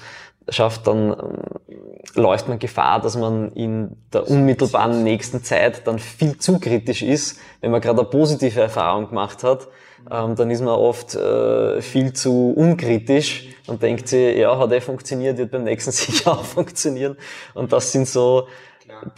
schafft, 0.50 0.86
dann 0.86 1.10
ähm, 1.10 1.76
läuft 2.14 2.48
man 2.48 2.58
Gefahr, 2.58 3.00
dass 3.00 3.16
man 3.16 3.52
in 3.52 3.96
der 4.12 4.28
unmittelbaren 4.28 5.02
nächsten 5.02 5.42
Zeit 5.42 5.86
dann 5.86 5.98
viel 5.98 6.38
zu 6.38 6.58
kritisch 6.58 7.02
ist. 7.02 7.38
Wenn 7.60 7.70
man 7.70 7.80
gerade 7.80 8.00
eine 8.00 8.08
positive 8.08 8.60
Erfahrung 8.60 9.08
gemacht 9.08 9.42
hat, 9.42 9.68
ähm, 10.10 10.34
dann 10.34 10.50
ist 10.50 10.60
man 10.60 10.74
oft 10.74 11.14
äh, 11.14 11.80
viel 11.82 12.12
zu 12.12 12.52
unkritisch 12.56 13.48
und 13.66 13.82
denkt 13.82 14.08
sich, 14.08 14.36
ja, 14.36 14.58
hat 14.58 14.72
eh 14.72 14.80
funktioniert, 14.80 15.38
wird 15.38 15.50
beim 15.50 15.64
nächsten 15.64 15.90
sicher 15.92 16.32
auch 16.32 16.44
funktionieren. 16.44 17.16
Und 17.54 17.72
das 17.72 17.92
sind 17.92 18.08
so 18.08 18.48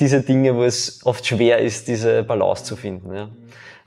diese 0.01 0.21
Dinge, 0.23 0.55
wo 0.55 0.65
es 0.65 1.01
oft 1.05 1.27
schwer 1.27 1.59
ist, 1.59 1.89
diese 1.89 2.23
Balance 2.23 2.65
zu 2.65 2.77
finden. 2.77 3.15
Ja. 3.15 3.29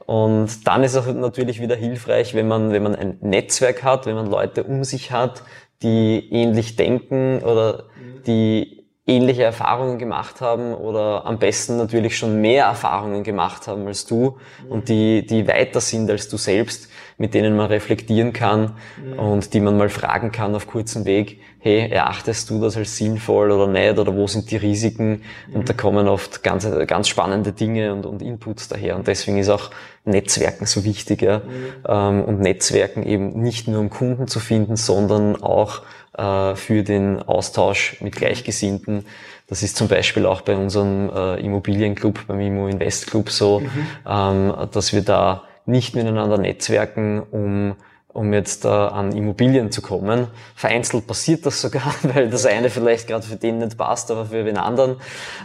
Und 0.06 0.68
dann 0.68 0.84
ist 0.84 0.96
auch 0.96 1.08
natürlich 1.08 1.60
wieder 1.60 1.76
hilfreich, 1.76 2.36
wenn 2.36 2.48
man, 2.48 2.72
wenn 2.72 2.84
man 2.84 2.96
ein 2.96 3.18
Netzwerk 3.22 3.84
hat, 3.84 4.06
wenn 4.06 4.16
man 4.16 4.28
Leute 4.28 4.64
um 4.64 4.84
sich 4.84 5.12
hat, 5.12 5.42
die 5.84 6.32
ähnlich 6.32 6.76
denken 6.76 7.40
oder 7.44 7.86
die 8.26 8.86
ähnliche 9.08 9.44
Erfahrungen 9.44 10.00
gemacht 10.00 10.42
haben 10.42 10.74
oder 10.74 11.26
am 11.26 11.38
besten 11.38 11.78
natürlich 11.78 12.18
schon 12.18 12.42
mehr 12.42 12.66
Erfahrungen 12.66 13.24
gemacht 13.24 13.68
haben 13.68 13.86
als 13.86 14.06
du 14.06 14.38
und 14.68 14.90
die, 14.90 15.26
die 15.26 15.48
weiter 15.48 15.80
sind 15.80 16.10
als 16.10 16.28
du 16.28 16.38
selbst, 16.38 16.90
mit 17.18 17.34
denen 17.34 17.56
man 17.56 17.68
reflektieren 17.68 18.34
kann 18.34 18.76
mhm. 19.04 19.20
und 19.20 19.54
die 19.54 19.60
man 19.60 19.78
mal 19.78 19.90
fragen 19.90 20.32
kann 20.32 20.54
auf 20.54 20.68
kurzem 20.68 21.06
Weg, 21.06 21.40
hey, 21.60 21.90
erachtest 21.90 22.50
du 22.50 22.60
das 22.60 22.76
als 22.78 22.98
sinnvoll 22.98 23.52
oder 23.52 23.68
nicht 23.68 23.98
oder 23.98 24.16
wo 24.16 24.28
sind 24.28 24.52
die 24.52 24.58
Risiken? 24.58 25.22
Mhm. 25.48 25.56
Und 25.56 25.70
da 25.70 25.74
kommen 25.74 26.08
oft 26.08 26.44
ganz, 26.44 26.68
ganz 26.88 27.08
spannende 27.08 27.54
Dinge 27.54 27.94
und, 27.94 28.06
und 28.06 28.22
Inputs 28.22 28.68
daher 28.68 28.96
und 28.96 29.08
deswegen 29.08 29.38
ist 29.38 29.50
auch 29.50 29.72
Netzwerken 30.04 30.66
so 30.66 30.84
wichtig 30.84 31.22
ja? 31.22 31.40
Mhm. 31.40 31.44
Ähm, 31.88 32.24
und 32.24 32.40
Netzwerken 32.42 33.04
eben 33.04 33.42
nicht 33.42 33.68
nur 33.68 33.80
um 33.80 33.90
Kunden 33.90 34.28
zu 34.28 34.40
finden, 34.40 34.76
sondern 34.76 35.42
auch 35.42 35.82
äh, 36.18 36.56
für 36.56 36.84
den 36.84 37.22
Austausch 37.22 37.98
mit 38.02 38.16
Gleichgesinnten. 38.16 39.06
Das 39.48 39.64
ist 39.64 39.76
zum 39.78 39.88
Beispiel 39.88 40.26
auch 40.26 40.42
bei 40.42 40.56
unserem 40.56 41.10
äh, 41.10 41.40
Immobilienclub, 41.40 42.28
beim 42.28 42.40
Immo 42.40 42.68
Invest 42.68 43.08
Club 43.08 43.30
so, 43.30 43.60
mhm. 43.60 43.88
ähm, 44.08 44.54
dass 44.72 44.94
wir 44.94 45.02
da 45.02 45.44
nicht 45.66 45.96
miteinander 45.96 46.38
netzwerken, 46.38 47.22
um 47.22 47.76
um 48.16 48.32
jetzt 48.32 48.64
äh, 48.64 48.70
an 48.70 49.12
Immobilien 49.12 49.72
zu 49.72 49.82
kommen. 49.82 50.28
Vereinzelt 50.56 51.06
passiert 51.06 51.46
das 51.46 51.60
sogar, 51.60 51.94
weil 52.04 52.30
das 52.30 52.46
eine 52.46 52.70
vielleicht 52.70 53.08
gerade 53.08 53.26
für 53.26 53.36
den 53.36 53.58
nicht 53.58 53.78
passt, 53.78 54.10
aber 54.10 54.28
für 54.28 54.46
den 54.46 54.58
anderen. 54.58 54.96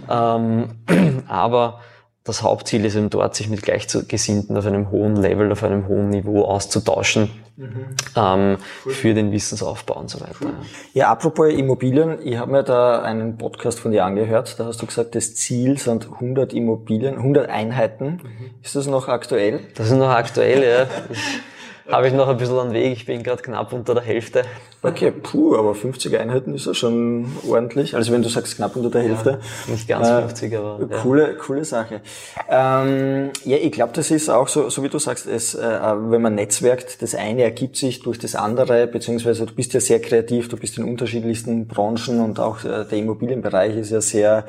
Ähm, 0.09 0.77
aber 1.29 1.81
das 2.23 2.43
Hauptziel 2.43 2.85
ist 2.85 2.95
eben 2.95 3.11
dort, 3.11 3.35
sich 3.35 3.49
mit 3.49 3.62
Gleichgesinnten 3.62 4.57
auf 4.57 4.66
einem 4.66 4.93
hohen 4.93 5.16
Level, 5.16 5.51
auf 5.51 5.64
einem 5.64 5.89
hohen 5.89 6.11
Niveau 6.11 6.45
auszutauschen 6.45 7.31
mhm. 7.61 7.87
ähm, 8.17 8.59
cool. 8.85 8.93
für 8.93 9.15
den 9.15 9.33
Wissensaufbau 9.33 9.99
und 9.99 10.11
so 10.11 10.21
weiter. 10.21 10.35
Cool. 10.41 10.55
Ja, 10.95 11.11
apropos 11.11 11.53
Immobilien, 11.53 12.19
ich 12.25 12.37
habe 12.37 12.53
mir 12.53 12.63
da 12.63 13.03
einen 13.03 13.39
Podcast 13.39 13.81
von 13.81 13.93
dir 13.93 14.05
angehört, 14.05 14.59
da 14.59 14.67
hast 14.67 14.83
du 14.83 14.87
gesagt, 14.87 15.15
das 15.15 15.35
Ziel 15.35 15.79
sind 15.79 16.11
100 16.11 16.53
Immobilien, 16.53 17.17
100 17.17 17.49
Einheiten. 17.49 18.21
Mhm. 18.23 18.51
Ist 18.63 18.77
das 18.77 18.87
noch 18.87 19.09
aktuell? 19.09 19.61
Das 19.75 19.91
ist 19.91 19.97
noch 19.97 20.11
aktuell, 20.11 20.63
ja. 20.63 20.87
habe 21.93 22.09
ich 22.09 22.14
noch 22.14 22.28
ein 22.28 22.36
bisschen 22.36 22.59
an 22.59 22.72
Weg. 22.72 22.93
Ich 22.93 23.07
bin 23.07 23.22
gerade 23.22 23.43
knapp 23.43 23.72
unter 23.72 23.95
der 23.95 24.03
Hälfte. 24.03 24.45
Okay, 24.82 25.11
puh, 25.11 25.57
aber 25.57 25.74
50 25.74 26.18
Einheiten 26.18 26.55
ist 26.55 26.66
ja 26.66 26.72
schon 26.72 27.26
ordentlich. 27.47 27.95
Also 27.95 28.12
wenn 28.12 28.22
du 28.22 28.28
sagst 28.28 28.57
knapp 28.57 28.76
unter 28.76 28.91
der 28.91 29.03
Hälfte. 29.03 29.30
Ja, 29.66 29.72
nicht 29.72 29.88
ganz 29.88 30.09
50, 30.09 30.53
äh, 30.53 30.57
aber. 30.57 30.80
Ja. 30.91 30.99
Coole, 30.99 31.34
coole 31.36 31.64
Sache. 31.64 32.01
Ähm, 32.49 33.30
ja, 33.45 33.57
ich 33.59 33.72
glaube, 33.72 33.93
das 33.95 34.11
ist 34.11 34.30
auch 34.30 34.49
so, 34.49 34.70
so 34.70 34.82
wie 34.82 34.88
du 34.88 34.99
sagst, 34.99 35.26
es, 35.26 35.55
äh, 35.55 35.61
wenn 35.61 36.22
man 36.22 36.34
netzwerkt, 36.34 37.03
das 37.03 37.14
eine 37.14 37.43
ergibt 37.43 37.76
sich 37.76 38.01
durch 38.01 38.18
das 38.18 38.34
andere, 38.34 38.86
beziehungsweise 38.86 39.45
du 39.45 39.55
bist 39.55 39.74
ja 39.74 39.80
sehr 39.80 40.01
kreativ, 40.01 40.49
du 40.49 40.57
bist 40.57 40.78
in 40.78 40.84
unterschiedlichsten 40.84 41.66
Branchen 41.66 42.20
und 42.20 42.41
auch 42.41 42.64
äh, 42.64 42.84
der 42.84 42.99
Immobilienbereich 42.99 43.76
ist 43.76 43.91
ja 43.91 44.01
sehr, 44.01 44.47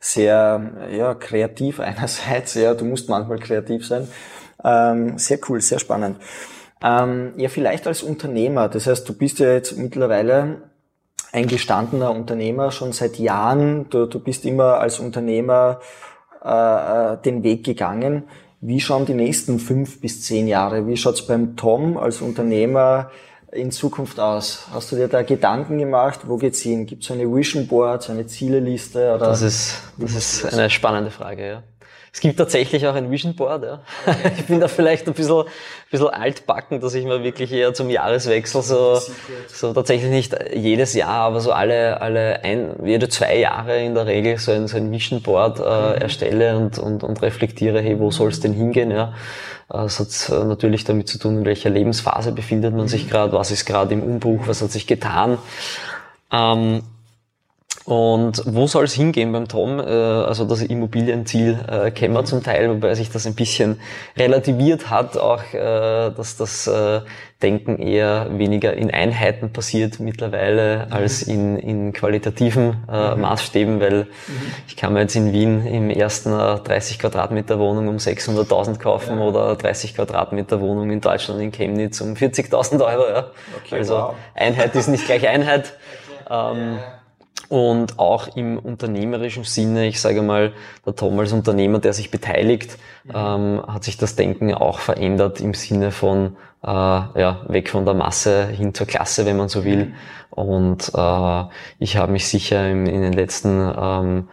sehr 0.00 0.70
ja, 0.96 1.14
kreativ 1.14 1.80
einerseits. 1.80 2.54
Ja, 2.54 2.72
du 2.72 2.86
musst 2.86 3.08
manchmal 3.08 3.38
kreativ 3.38 3.86
sein. 3.86 4.08
Ähm, 4.64 5.18
sehr 5.18 5.38
cool, 5.48 5.60
sehr 5.60 5.78
spannend. 5.78 6.16
Ähm, 6.82 7.32
ja, 7.36 7.48
vielleicht 7.48 7.86
als 7.86 8.02
Unternehmer. 8.02 8.68
Das 8.68 8.86
heißt, 8.86 9.08
du 9.08 9.14
bist 9.14 9.38
ja 9.38 9.52
jetzt 9.52 9.76
mittlerweile 9.76 10.62
ein 11.32 11.46
gestandener 11.48 12.10
Unternehmer 12.10 12.70
schon 12.70 12.92
seit 12.92 13.18
Jahren. 13.18 13.88
Du, 13.90 14.06
du 14.06 14.20
bist 14.20 14.44
immer 14.44 14.78
als 14.78 15.00
Unternehmer 15.00 15.80
äh, 16.44 17.14
äh 17.14 17.16
den 17.24 17.42
Weg 17.42 17.64
gegangen. 17.64 18.24
Wie 18.60 18.80
schauen 18.80 19.04
die 19.04 19.14
nächsten 19.14 19.58
fünf 19.58 20.00
bis 20.00 20.22
zehn 20.22 20.46
Jahre? 20.46 20.86
Wie 20.86 20.96
schaut's 20.96 21.26
beim 21.26 21.56
Tom 21.56 21.98
als 21.98 22.20
Unternehmer 22.20 23.10
in 23.52 23.70
Zukunft 23.70 24.18
aus? 24.18 24.68
Hast 24.72 24.90
du 24.90 24.96
dir 24.96 25.08
da 25.08 25.22
Gedanken 25.22 25.78
gemacht? 25.78 26.20
Wo 26.26 26.36
geht's 26.36 26.60
hin? 26.60 26.86
Gibt's 26.86 27.06
so 27.06 27.14
eine 27.14 27.24
Vision 27.24 27.66
Board, 27.66 28.04
so 28.04 28.12
eine 28.12 28.26
Zieleliste? 28.26 29.14
Oder? 29.14 29.26
Das 29.26 29.42
ist, 29.42 29.82
das 29.98 30.14
ist 30.14 30.46
eine 30.46 30.70
spannende 30.70 31.10
Frage, 31.10 31.46
ja. 31.46 31.62
Es 32.14 32.20
gibt 32.20 32.38
tatsächlich 32.38 32.86
auch 32.86 32.94
ein 32.94 33.10
Vision 33.10 33.34
Board. 33.34 33.64
Ja. 33.64 33.80
Ich 34.38 34.44
bin 34.44 34.60
da 34.60 34.68
vielleicht 34.68 35.08
ein 35.08 35.14
bisschen, 35.14 35.40
ein 35.40 35.46
bisschen 35.90 36.08
altbacken, 36.08 36.80
dass 36.80 36.94
ich 36.94 37.04
mir 37.04 37.24
wirklich 37.24 37.50
eher 37.50 37.74
zum 37.74 37.90
Jahreswechsel 37.90 38.62
so, 38.62 39.00
so 39.48 39.72
tatsächlich 39.72 40.10
nicht 40.12 40.36
jedes 40.54 40.94
Jahr, 40.94 41.26
aber 41.26 41.40
so 41.40 41.50
alle, 41.50 42.00
alle 42.00 42.44
ein, 42.44 42.76
jede 42.84 43.08
zwei 43.08 43.38
Jahre 43.38 43.82
in 43.82 43.94
der 43.94 44.06
Regel 44.06 44.38
so 44.38 44.52
ein, 44.52 44.68
so 44.68 44.76
ein 44.76 44.92
Vision 44.92 45.22
Board 45.22 45.58
äh, 45.58 45.62
mhm. 45.62 46.02
erstelle 46.02 46.56
und, 46.56 46.78
und, 46.78 47.02
und 47.02 47.20
reflektiere, 47.20 47.80
hey, 47.80 47.98
wo 47.98 48.12
soll 48.12 48.28
es 48.28 48.38
denn 48.38 48.52
hingehen? 48.52 48.92
Ja. 48.92 49.12
Es 49.68 49.98
hat 49.98 50.46
natürlich 50.46 50.84
damit 50.84 51.08
zu 51.08 51.18
tun, 51.18 51.38
in 51.38 51.44
welcher 51.44 51.70
Lebensphase 51.70 52.30
befindet 52.30 52.76
man 52.76 52.86
sich 52.86 53.06
mhm. 53.06 53.10
gerade, 53.10 53.32
was 53.32 53.50
ist 53.50 53.64
gerade 53.64 53.92
im 53.92 54.04
Umbruch, 54.04 54.46
was 54.46 54.62
hat 54.62 54.70
sich 54.70 54.86
getan. 54.86 55.38
Ähm, 56.30 56.82
und 57.84 58.42
wo 58.46 58.66
soll 58.66 58.84
es 58.84 58.94
hingehen 58.94 59.32
beim 59.32 59.46
Tom? 59.46 59.78
Äh, 59.78 59.82
also 59.82 60.46
das 60.46 60.62
Immobilienziel 60.62 61.58
äh, 61.68 61.90
kennen 61.90 62.14
wir 62.14 62.24
zum 62.24 62.42
Teil, 62.42 62.70
wobei 62.70 62.94
sich 62.94 63.10
das 63.10 63.26
ein 63.26 63.34
bisschen 63.34 63.78
relativiert 64.16 64.88
hat, 64.88 65.18
auch 65.18 65.42
äh, 65.52 66.10
dass 66.10 66.38
das 66.38 66.66
äh, 66.66 67.00
Denken 67.42 67.78
eher 67.78 68.38
weniger 68.38 68.72
in 68.72 68.90
Einheiten 68.90 69.52
passiert 69.52 70.00
mittlerweile 70.00 70.86
mhm. 70.86 70.92
als 70.94 71.22
in, 71.22 71.58
in 71.58 71.92
qualitativen 71.92 72.84
mhm. 72.88 73.20
Maßstäben, 73.20 73.80
weil 73.80 74.04
mhm. 74.04 74.06
ich 74.66 74.76
kann 74.76 74.94
mir 74.94 75.00
jetzt 75.00 75.14
in 75.14 75.30
Wien 75.34 75.66
im 75.66 75.90
ersten 75.90 76.30
30 76.30 76.98
Quadratmeter 76.98 77.58
Wohnung 77.58 77.88
um 77.88 77.96
600.000 77.96 78.78
kaufen 78.78 79.18
ja. 79.18 79.24
oder 79.24 79.56
30 79.56 79.94
Quadratmeter 79.94 80.62
Wohnung 80.62 80.90
in 80.90 81.02
Deutschland 81.02 81.42
in 81.42 81.52
Chemnitz 81.52 82.00
um 82.00 82.14
40.000 82.14 82.82
Euro. 82.82 83.10
Ja. 83.10 83.26
Okay, 83.62 83.76
also 83.76 83.94
wow. 83.94 84.14
Einheit 84.34 84.74
ist 84.74 84.88
nicht 84.88 85.04
gleich 85.04 85.28
Einheit. 85.28 85.74
Ähm, 86.30 86.78
und 87.48 87.98
auch 87.98 88.36
im 88.36 88.58
unternehmerischen 88.58 89.44
Sinne, 89.44 89.86
ich 89.86 90.00
sage 90.00 90.22
mal, 90.22 90.52
der 90.86 90.96
Tom 90.96 91.18
als 91.18 91.32
Unternehmer, 91.32 91.78
der 91.78 91.92
sich 91.92 92.10
beteiligt, 92.10 92.78
mhm. 93.04 93.12
ähm, 93.14 93.62
hat 93.66 93.84
sich 93.84 93.96
das 93.96 94.16
Denken 94.16 94.54
auch 94.54 94.78
verändert 94.78 95.40
im 95.40 95.54
Sinne 95.54 95.90
von 95.90 96.36
äh, 96.62 96.66
ja, 96.66 97.42
weg 97.48 97.68
von 97.68 97.84
der 97.84 97.94
Masse 97.94 98.46
hin 98.46 98.72
zur 98.72 98.86
Klasse, 98.86 99.26
wenn 99.26 99.36
man 99.36 99.48
so 99.48 99.64
will. 99.64 99.86
Mhm. 99.86 99.94
Und 100.30 100.92
äh, 100.94 101.44
ich 101.78 101.96
habe 101.96 102.12
mich 102.12 102.26
sicher 102.26 102.68
in, 102.68 102.86
in 102.86 103.02
den 103.02 103.12
letzten 103.12 103.72
ähm, 103.78 104.28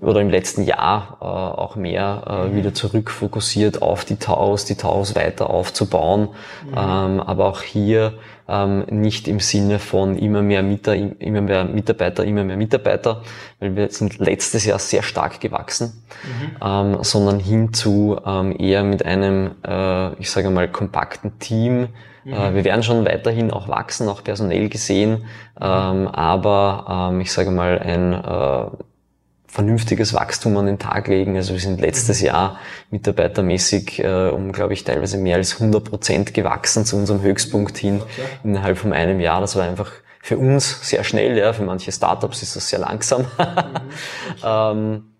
oder 0.00 0.20
im 0.20 0.28
letzten 0.28 0.64
Jahr 0.64 1.16
äh, 1.20 1.24
auch 1.24 1.76
mehr 1.76 2.22
äh, 2.26 2.48
mhm. 2.48 2.56
wieder 2.56 2.74
zurückfokussiert 2.74 3.80
auf 3.80 4.04
die 4.04 4.16
Taus, 4.16 4.64
die 4.64 4.76
Taus 4.76 5.14
weiter 5.14 5.48
aufzubauen. 5.48 6.28
Mhm. 6.66 6.74
Ähm, 6.76 7.20
aber 7.20 7.46
auch 7.46 7.62
hier 7.62 8.14
ähm, 8.48 8.84
nicht 8.90 9.28
im 9.28 9.40
Sinne 9.40 9.78
von 9.78 10.16
immer 10.16 10.42
mehr, 10.42 10.62
Mieter, 10.62 10.94
immer 10.94 11.40
mehr 11.40 11.64
Mitarbeiter, 11.64 12.24
immer 12.24 12.44
mehr 12.44 12.56
Mitarbeiter, 12.56 13.22
weil 13.60 13.76
wir 13.76 13.90
sind 13.90 14.18
letztes 14.18 14.64
Jahr 14.64 14.78
sehr 14.78 15.02
stark 15.02 15.40
gewachsen, 15.40 16.04
mhm. 16.24 16.56
ähm, 16.62 16.98
sondern 17.02 17.40
hinzu 17.40 18.18
ähm, 18.24 18.54
eher 18.58 18.84
mit 18.84 19.04
einem, 19.04 19.52
äh, 19.66 20.12
ich 20.14 20.30
sage 20.30 20.50
mal, 20.50 20.68
kompakten 20.68 21.38
Team. 21.38 21.88
Äh, 22.26 22.50
mhm. 22.50 22.54
wir 22.54 22.64
werden 22.64 22.82
schon 22.82 23.04
weiterhin 23.04 23.50
auch 23.50 23.68
wachsen, 23.68 24.08
auch 24.08 24.24
personell 24.24 24.68
gesehen, 24.68 25.24
ähm, 25.60 26.08
aber 26.08 27.10
ähm, 27.12 27.20
ich 27.20 27.32
sage 27.32 27.50
mal 27.50 27.78
ein 27.78 28.14
äh, 28.14 28.84
vernünftiges 29.54 30.14
Wachstum 30.14 30.56
an 30.56 30.66
den 30.66 30.80
Tag 30.80 31.06
legen. 31.06 31.36
Also 31.36 31.52
wir 31.52 31.60
sind 31.60 31.80
letztes 31.80 32.20
mhm. 32.20 32.26
Jahr 32.26 32.58
mitarbeitermäßig 32.90 34.02
äh, 34.02 34.30
um, 34.30 34.50
glaube 34.50 34.72
ich, 34.72 34.82
teilweise 34.82 35.16
mehr 35.16 35.36
als 35.36 35.54
100 35.54 35.84
Prozent 35.84 36.34
gewachsen 36.34 36.84
zu 36.84 36.96
unserem 36.96 37.22
Höchstpunkt 37.22 37.78
hin 37.78 38.02
okay. 38.02 38.22
innerhalb 38.42 38.78
von 38.78 38.92
einem 38.92 39.20
Jahr. 39.20 39.40
Das 39.40 39.54
war 39.54 39.62
einfach 39.62 39.92
für 40.20 40.38
uns 40.38 40.88
sehr 40.88 41.04
schnell, 41.04 41.38
ja. 41.38 41.52
Für 41.52 41.62
manche 41.62 41.92
Startups 41.92 42.42
ist 42.42 42.56
das 42.56 42.68
sehr 42.68 42.80
langsam. 42.80 43.22
Mhm. 43.22 43.26
Ähm, 44.44 45.14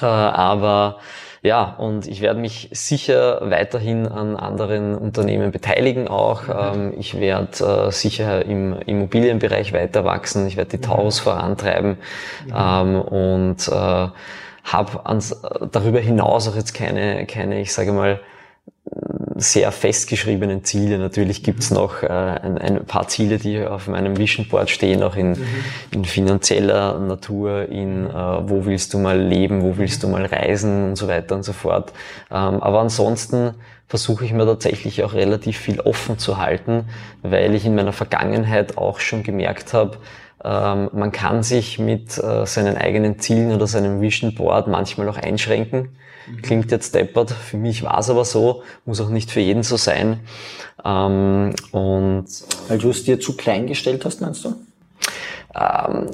äh, 0.00 0.04
aber 0.04 0.98
ja, 1.42 1.64
und 1.64 2.06
ich 2.06 2.20
werde 2.20 2.38
mich 2.38 2.68
sicher 2.70 3.40
weiterhin 3.42 4.06
an 4.06 4.36
anderen 4.36 4.96
Unternehmen 4.96 5.50
beteiligen 5.50 6.06
auch. 6.06 6.46
Mhm. 6.46 6.54
Ähm, 6.56 6.94
ich 6.96 7.18
werde 7.18 7.88
äh, 7.88 7.90
sicher 7.90 8.44
im 8.44 8.78
Immobilienbereich 8.86 9.72
weiter 9.72 10.04
wachsen. 10.04 10.46
Ich 10.46 10.56
werde 10.56 10.70
die 10.70 10.76
mhm. 10.76 10.90
Taus 10.90 11.18
vorantreiben 11.18 11.98
mhm. 12.46 12.54
ähm, 12.56 13.00
und 13.02 13.68
äh, 13.68 14.08
habe 14.64 15.00
darüber 15.72 15.98
hinaus 15.98 16.48
auch 16.48 16.54
jetzt 16.54 16.74
keine, 16.74 17.26
keine, 17.26 17.60
ich 17.60 17.72
sage 17.72 17.92
mal, 17.92 18.20
sehr 19.36 19.72
festgeschriebenen 19.72 20.64
Ziele. 20.64 20.98
Natürlich 20.98 21.42
gibt's 21.42 21.70
mhm. 21.70 21.76
noch 21.76 22.02
äh, 22.02 22.08
ein, 22.08 22.58
ein, 22.58 22.84
paar 22.84 23.08
Ziele, 23.08 23.38
die 23.38 23.64
auf 23.64 23.88
meinem 23.88 24.16
Vision 24.16 24.46
Board 24.48 24.70
stehen, 24.70 25.02
auch 25.02 25.16
in, 25.16 25.30
mhm. 25.30 25.46
in 25.90 26.04
finanzieller 26.04 26.98
Natur, 26.98 27.68
in 27.68 28.06
äh, 28.06 28.12
wo 28.12 28.66
willst 28.66 28.92
du 28.94 28.98
mal 28.98 29.20
leben, 29.20 29.62
wo 29.62 29.76
willst 29.78 30.02
du 30.02 30.08
mal 30.08 30.26
reisen 30.26 30.90
und 30.90 30.96
so 30.96 31.08
weiter 31.08 31.34
und 31.34 31.42
so 31.42 31.52
fort. 31.52 31.92
Ähm, 32.30 32.62
aber 32.62 32.80
ansonsten 32.80 33.54
versuche 33.88 34.24
ich 34.24 34.32
mir 34.32 34.46
tatsächlich 34.46 35.02
auch 35.02 35.14
relativ 35.14 35.58
viel 35.58 35.80
offen 35.80 36.18
zu 36.18 36.38
halten, 36.38 36.86
weil 37.22 37.54
ich 37.54 37.64
in 37.64 37.74
meiner 37.74 37.92
Vergangenheit 37.92 38.78
auch 38.78 39.00
schon 39.00 39.22
gemerkt 39.22 39.72
habe, 39.72 39.98
ähm, 40.44 40.90
man 40.92 41.12
kann 41.12 41.42
sich 41.42 41.78
mit 41.78 42.18
äh, 42.18 42.46
seinen 42.46 42.76
eigenen 42.76 43.18
Zielen 43.18 43.52
oder 43.52 43.66
seinem 43.66 44.00
Vision 44.00 44.34
Board 44.34 44.66
manchmal 44.66 45.08
auch 45.08 45.18
einschränken. 45.18 45.90
Mhm. 46.26 46.42
Klingt 46.42 46.70
jetzt 46.70 46.94
deppert, 46.94 47.30
für 47.30 47.56
mich 47.56 47.82
war 47.82 47.98
es 47.98 48.10
aber 48.10 48.24
so, 48.24 48.62
muss 48.84 49.00
auch 49.00 49.08
nicht 49.08 49.30
für 49.30 49.40
jeden 49.40 49.62
so 49.62 49.76
sein. 49.76 50.20
Ähm, 50.84 51.54
und 51.72 52.26
Weil 52.68 52.78
du 52.78 52.90
es 52.90 53.04
dir 53.04 53.20
zu 53.20 53.36
klein 53.36 53.66
gestellt 53.66 54.04
hast, 54.04 54.20
meinst 54.20 54.44
du? 54.44 54.54
Ähm, 55.54 56.06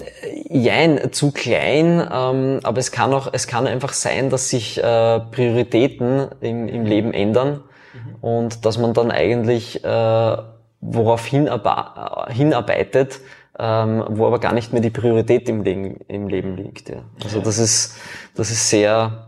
jein, 0.50 1.12
zu 1.12 1.30
klein, 1.30 2.06
ähm, 2.12 2.60
aber 2.64 2.78
es 2.78 2.90
kann 2.90 3.12
auch, 3.14 3.28
es 3.32 3.46
kann 3.46 3.68
einfach 3.68 3.92
sein, 3.92 4.30
dass 4.30 4.50
sich 4.50 4.82
äh, 4.82 5.20
Prioritäten 5.20 6.28
im, 6.40 6.66
im 6.66 6.84
Leben 6.84 7.14
ändern 7.14 7.62
mhm. 7.94 8.16
und 8.20 8.64
dass 8.64 8.78
man 8.78 8.94
dann 8.94 9.12
eigentlich 9.12 9.84
äh, 9.84 10.36
worauf 10.80 11.26
hinarbeitet, 11.26 13.20
ähm, 13.60 14.04
wo 14.08 14.26
aber 14.26 14.40
gar 14.40 14.54
nicht 14.54 14.72
mehr 14.72 14.82
die 14.82 14.90
Priorität 14.90 15.48
im 15.48 15.62
Leben, 15.62 15.98
im 16.08 16.28
Leben 16.28 16.56
liegt. 16.56 16.88
Ja. 16.88 17.02
Also 17.22 17.40
das 17.40 17.58
ist, 17.58 17.96
das 18.34 18.50
ist 18.50 18.68
sehr, 18.68 19.27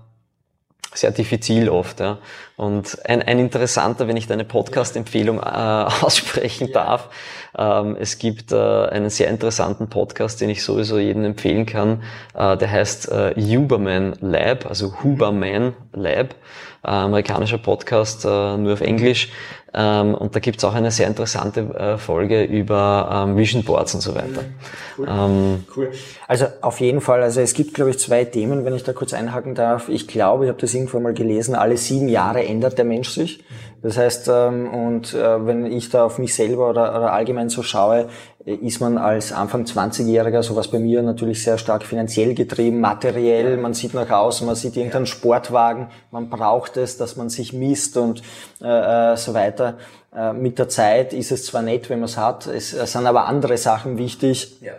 sehr 0.94 1.10
diffizil 1.10 1.68
oft. 1.68 2.00
Ja. 2.00 2.18
Und 2.60 2.98
ein, 3.08 3.22
ein 3.22 3.38
interessanter, 3.38 4.06
wenn 4.06 4.18
ich 4.18 4.26
deine 4.26 4.44
Podcast-Empfehlung 4.44 5.38
äh, 5.38 5.40
aussprechen 6.02 6.70
darf, 6.74 7.08
ähm, 7.56 7.96
es 7.98 8.18
gibt 8.18 8.52
äh, 8.52 8.56
einen 8.56 9.08
sehr 9.08 9.28
interessanten 9.28 9.88
Podcast, 9.88 10.42
den 10.42 10.50
ich 10.50 10.62
sowieso 10.62 10.98
jedem 10.98 11.24
empfehlen 11.24 11.64
kann. 11.64 12.02
Äh, 12.34 12.58
der 12.58 12.70
heißt 12.70 13.10
äh, 13.10 13.34
Huberman 13.34 14.14
Lab, 14.20 14.66
also 14.66 14.92
Huberman 15.02 15.72
Lab, 15.94 16.34
äh, 16.84 16.88
amerikanischer 16.88 17.56
Podcast, 17.56 18.26
äh, 18.26 18.58
nur 18.58 18.74
auf 18.74 18.82
Englisch. 18.82 19.30
Ähm, 19.72 20.14
und 20.14 20.34
da 20.34 20.40
gibt's 20.40 20.64
auch 20.64 20.74
eine 20.74 20.90
sehr 20.90 21.06
interessante 21.06 21.60
äh, 21.60 21.96
Folge 21.96 22.42
über 22.42 23.26
ähm, 23.28 23.36
Vision 23.36 23.62
Boards 23.62 23.94
und 23.94 24.00
so 24.00 24.14
weiter. 24.16 24.42
Cool. 24.98 25.06
Ähm, 25.08 25.64
cool. 25.76 25.92
Also 26.26 26.46
auf 26.60 26.80
jeden 26.80 27.00
Fall, 27.00 27.22
also 27.22 27.40
es 27.40 27.54
gibt, 27.54 27.74
glaube 27.74 27.90
ich, 27.90 27.98
zwei 28.00 28.24
Themen, 28.24 28.64
wenn 28.64 28.74
ich 28.74 28.82
da 28.82 28.92
kurz 28.92 29.14
einhaken 29.14 29.54
darf. 29.54 29.88
Ich 29.88 30.08
glaube, 30.08 30.44
ich 30.44 30.48
habe 30.48 30.60
das 30.60 30.74
irgendwann 30.74 31.04
mal 31.04 31.14
gelesen, 31.14 31.54
alle 31.54 31.76
sieben 31.76 32.08
Jahre 32.08 32.42
ändert 32.50 32.78
der 32.78 32.84
Mensch 32.84 33.10
sich. 33.10 33.42
Das 33.82 33.96
heißt, 33.96 34.28
ähm, 34.28 34.68
und 34.68 35.14
äh, 35.14 35.46
wenn 35.46 35.64
ich 35.64 35.88
da 35.88 36.04
auf 36.04 36.18
mich 36.18 36.34
selber 36.34 36.68
oder, 36.68 36.90
oder 36.90 37.12
allgemein 37.12 37.48
so 37.48 37.62
schaue, 37.62 38.08
äh, 38.44 38.54
ist 38.54 38.80
man 38.80 38.98
als 38.98 39.32
Anfang 39.32 39.64
20-Jähriger, 39.64 40.42
sowas 40.42 40.68
bei 40.68 40.78
mir 40.78 41.02
natürlich 41.02 41.42
sehr 41.42 41.56
stark 41.56 41.84
finanziell 41.84 42.34
getrieben, 42.34 42.80
materiell, 42.80 43.56
man 43.56 43.72
sieht 43.72 43.94
nach 43.94 44.10
außen, 44.10 44.46
man 44.46 44.56
sieht 44.56 44.76
irgendeinen 44.76 45.06
Sportwagen, 45.06 45.88
man 46.10 46.28
braucht 46.28 46.76
es, 46.76 46.98
dass 46.98 47.16
man 47.16 47.30
sich 47.30 47.52
misst 47.52 47.96
und 47.96 48.22
äh, 48.60 49.12
äh, 49.12 49.16
so 49.16 49.32
weiter. 49.32 49.78
Äh, 50.14 50.34
mit 50.34 50.58
der 50.58 50.68
Zeit 50.68 51.14
ist 51.14 51.32
es 51.32 51.46
zwar 51.46 51.62
nett, 51.62 51.88
wenn 51.88 52.00
man 52.00 52.08
es 52.08 52.18
hat, 52.18 52.46
es, 52.46 52.74
es 52.74 52.92
sind 52.92 53.06
aber 53.06 53.26
andere 53.26 53.56
Sachen 53.56 53.96
wichtig. 53.96 54.60
Ja 54.60 54.72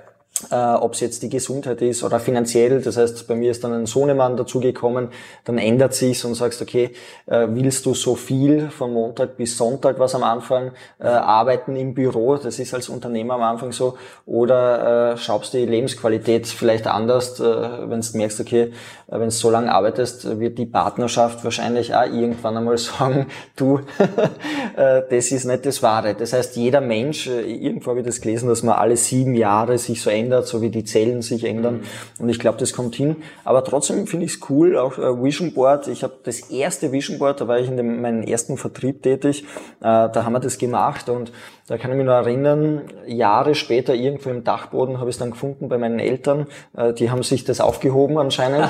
äh, 0.50 0.56
ob 0.56 0.94
es 0.94 1.00
jetzt 1.02 1.24
die 1.24 1.30
Gesundheit 1.30 1.82
ist 1.82 2.04
oder 2.04 2.20
finanziell. 2.20 2.82
Das 2.82 2.98
heißt, 2.98 3.28
bei 3.28 3.36
mir 3.36 3.52
ist 3.52 3.64
dann 3.64 3.74
ein 3.74 3.86
Sohnemann 3.86 4.38
dazugekommen, 4.38 5.10
dann 5.46 5.58
ändert 5.58 5.94
sich's 5.94 6.26
und 6.26 6.36
sagst, 6.36 6.62
okay, 6.62 6.92
äh, 7.28 7.48
willst 7.50 7.86
du 7.86 7.94
so 7.94 8.16
viel 8.16 8.70
von 8.70 8.94
Montag 8.94 9.38
bis 9.38 9.58
Sonntag, 9.58 10.00
was 10.00 10.16
am 10.16 10.24
Anfang 10.24 10.72
äh, 11.00 11.08
arbeiten 11.08 11.76
im 11.76 11.94
Büro, 11.94 12.38
das 12.38 12.60
ist 12.60 12.74
als 12.74 12.90
Unternehmer 12.90 13.36
am 13.36 13.44
Anfang 13.44 13.72
so, 13.72 13.98
oder 14.26 15.14
äh, 15.14 15.18
schaust 15.18 15.54
die 15.54 15.66
Lebensqualität 15.66 16.48
vielleicht 16.48 16.88
anders, 16.88 17.40
äh, 17.40 17.44
wenn 17.44 18.02
du 18.02 18.18
merkst, 18.18 18.40
okay, 18.40 18.72
äh, 19.08 19.20
wenn 19.20 19.30
du 19.30 19.32
so 19.32 19.50
lange 19.50 19.72
arbeitest, 19.72 20.40
wird 20.40 20.58
die 20.58 20.66
Partnerschaft 20.66 21.44
wahrscheinlich 21.44 21.94
auch 21.96 22.06
irgendwann 22.06 22.58
einmal 22.58 22.78
sagen, 22.78 23.28
du, 23.56 23.80
äh, 24.76 25.02
das 25.10 25.32
ist 25.32 25.46
nicht 25.46 25.66
das 25.66 25.84
Wahre. 25.84 26.16
Das 26.16 26.34
heißt, 26.34 26.56
jeder 26.56 26.82
Mensch, 26.82 27.28
äh, 27.28 27.42
irgendwo 27.42 27.92
habe 27.92 28.00
ich 28.00 28.06
das 28.06 28.22
gelesen, 28.22 28.50
dass 28.50 28.64
man 28.64 28.76
alle 28.76 28.98
sieben 28.98 29.36
Jahre 29.36 29.78
sich 29.78 30.02
so 30.02 30.10
ändert, 30.10 30.31
ändert, 30.32 30.48
so 30.48 30.62
wie 30.62 30.70
die 30.70 30.86
Zellen 30.86 31.22
sich 31.22 31.44
ändern. 31.44 31.82
Und 32.20 32.30
ich 32.30 32.40
glaube, 32.40 32.58
das 32.58 32.74
kommt 32.74 32.96
hin. 32.96 33.18
Aber 33.44 33.64
trotzdem 33.64 34.08
finde 34.08 34.26
ich 34.26 34.36
es 34.36 34.50
cool, 34.50 34.78
auch 34.78 34.98
äh, 34.98 35.24
Vision 35.24 35.54
Board. 35.54 35.88
Ich 35.88 36.04
habe 36.04 36.14
das 36.24 36.50
erste 36.50 36.92
Vision 36.92 37.20
Board, 37.20 37.42
da 37.42 37.48
war 37.48 37.60
ich 37.60 37.68
in 37.68 37.78
dem, 37.78 38.02
meinem 38.02 38.24
ersten 38.24 38.58
Vertrieb 38.58 39.04
tätig, 39.04 39.44
äh, 39.44 39.84
da 39.84 40.24
haben 40.24 40.34
wir 40.34 40.40
das 40.40 40.58
gemacht 40.58 41.10
und 41.10 41.32
da 41.68 41.78
kann 41.78 41.92
ich 41.92 41.98
mich 41.98 42.06
noch 42.06 42.14
erinnern, 42.14 42.82
Jahre 43.06 43.56
später 43.56 43.94
irgendwo 43.94 44.30
im 44.30 44.44
Dachboden 44.44 45.00
habe 45.00 45.10
ich 45.10 45.16
es 45.16 45.20
dann 45.20 45.32
gefunden 45.32 45.70
bei 45.70 45.78
meinen 45.78 46.00
Eltern. 46.00 46.48
Äh, 46.76 46.94
die 46.94 47.12
haben 47.12 47.24
sich 47.24 47.44
das 47.44 47.62
aufgehoben 47.62 48.18
anscheinend. 48.18 48.68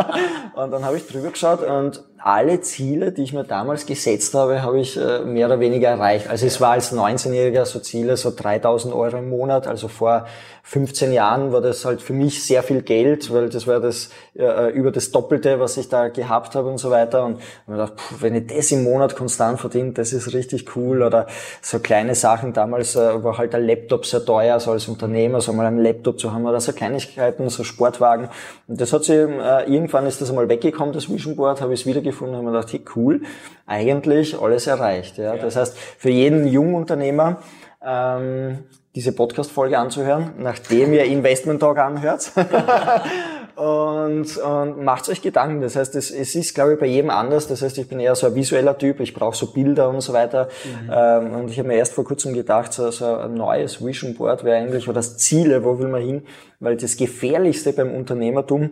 und 0.54 0.70
dann 0.70 0.84
habe 0.84 0.96
ich 0.96 1.06
drüber 1.06 1.30
geschaut 1.30 1.62
und 1.62 2.04
alle 2.20 2.60
Ziele, 2.60 3.12
die 3.12 3.22
ich 3.22 3.32
mir 3.32 3.44
damals 3.44 3.86
gesetzt 3.86 4.34
habe, 4.34 4.62
habe 4.62 4.80
ich 4.80 4.96
äh, 4.96 5.20
mehr 5.20 5.46
oder 5.46 5.60
weniger 5.60 5.88
erreicht. 5.88 6.28
Also 6.28 6.46
es 6.46 6.60
war 6.60 6.72
als 6.72 6.92
19-Jähriger 6.92 7.64
so 7.64 7.78
Ziele, 7.80 8.16
so 8.16 8.32
3000 8.34 8.94
Euro 8.94 9.18
im 9.18 9.28
Monat. 9.28 9.66
Also 9.66 9.88
vor 9.88 10.26
15 10.64 11.12
Jahren 11.12 11.50
war 11.52 11.62
das 11.62 11.86
halt 11.86 12.02
für 12.02 12.12
mich 12.12 12.44
sehr 12.44 12.62
viel 12.62 12.82
Geld, 12.82 13.32
weil 13.32 13.48
das 13.48 13.66
war 13.66 13.80
das 13.80 14.10
äh, 14.36 14.70
über 14.72 14.90
das 14.90 15.10
Doppelte, 15.10 15.60
was 15.60 15.78
ich 15.78 15.88
da 15.88 16.08
gehabt 16.08 16.54
habe 16.54 16.68
und 16.68 16.76
so 16.76 16.90
weiter. 16.90 17.24
Und 17.24 17.38
ich 17.38 17.68
mir 17.68 17.76
gedacht, 17.76 17.94
wenn 18.20 18.34
ich 18.34 18.46
das 18.48 18.70
im 18.72 18.84
Monat 18.84 19.16
konstant 19.16 19.58
verdiene, 19.58 19.92
das 19.92 20.12
ist 20.12 20.34
richtig 20.34 20.76
cool. 20.76 21.02
Oder 21.02 21.26
so 21.62 21.78
kleine 21.78 22.14
Sachen. 22.14 22.52
Damals 22.52 22.96
äh, 22.96 23.24
war 23.24 23.38
halt 23.38 23.54
ein 23.54 23.66
Laptop 23.66 24.04
sehr 24.04 24.24
teuer, 24.24 24.60
so 24.60 24.72
als 24.72 24.88
Unternehmer, 24.88 25.40
so 25.40 25.54
mal 25.54 25.66
einen 25.66 25.82
Laptop 25.82 26.20
zu 26.20 26.32
haben 26.32 26.44
oder 26.44 26.60
so 26.60 26.72
Kleinigkeiten, 26.72 27.48
so 27.48 27.64
Sportwagen. 27.64 28.28
Und 28.66 28.80
das 28.80 28.92
hat 28.92 29.04
sich, 29.04 29.16
äh, 29.16 29.72
irgendwann 29.72 30.06
ist 30.06 30.20
das 30.20 30.28
einmal 30.28 30.50
weggekommen, 30.50 30.92
das 30.92 31.08
Vision 31.08 31.34
Board, 31.34 31.62
habe 31.62 31.72
ich 31.72 31.80
es 31.80 31.86
wiedergefunden 32.08 32.38
und 32.38 32.46
gedacht, 32.46 32.72
hey 32.72 32.84
cool, 32.96 33.22
eigentlich 33.66 34.40
alles 34.40 34.66
erreicht. 34.66 35.18
Ja. 35.18 35.34
ja. 35.34 35.42
Das 35.42 35.56
heißt, 35.56 35.76
für 35.78 36.10
jeden 36.10 36.46
Jungunternehmer, 36.46 37.38
ähm, 37.84 38.58
diese 38.94 39.12
Podcast-Folge 39.12 39.78
anzuhören, 39.78 40.32
nachdem 40.38 40.92
ihr 40.92 41.04
Investment 41.04 41.60
Talk 41.60 41.78
anhört. 41.78 42.32
und, 43.56 44.36
und 44.36 44.84
macht 44.84 45.08
euch 45.08 45.22
Gedanken. 45.22 45.60
Das 45.60 45.76
heißt, 45.76 45.94
es, 45.94 46.10
es 46.10 46.34
ist, 46.34 46.54
glaube 46.54 46.74
ich, 46.74 46.80
bei 46.80 46.86
jedem 46.86 47.10
anders. 47.10 47.46
Das 47.46 47.62
heißt, 47.62 47.78
ich 47.78 47.88
bin 47.88 48.00
eher 48.00 48.16
so 48.16 48.26
ein 48.26 48.34
visueller 48.34 48.76
Typ, 48.76 48.98
ich 49.00 49.14
brauche 49.14 49.36
so 49.36 49.52
Bilder 49.52 49.90
und 49.90 50.00
so 50.00 50.12
weiter. 50.12 50.48
Mhm. 50.64 50.90
Ähm, 50.92 51.34
und 51.34 51.50
ich 51.50 51.58
habe 51.58 51.68
mir 51.68 51.76
erst 51.76 51.92
vor 51.92 52.04
kurzem 52.04 52.34
gedacht, 52.34 52.72
so, 52.72 52.90
so 52.90 53.04
ein 53.04 53.34
neues 53.34 53.84
Vision 53.84 54.14
Board 54.14 54.42
wäre 54.42 54.56
eigentlich, 54.56 54.88
oder 54.88 54.94
das 54.96 55.18
Ziele, 55.18 55.64
wo 55.64 55.78
will 55.78 55.88
man 55.88 56.02
hin? 56.02 56.22
Weil 56.58 56.76
das 56.76 56.96
Gefährlichste 56.96 57.72
beim 57.72 57.94
Unternehmertum 57.94 58.70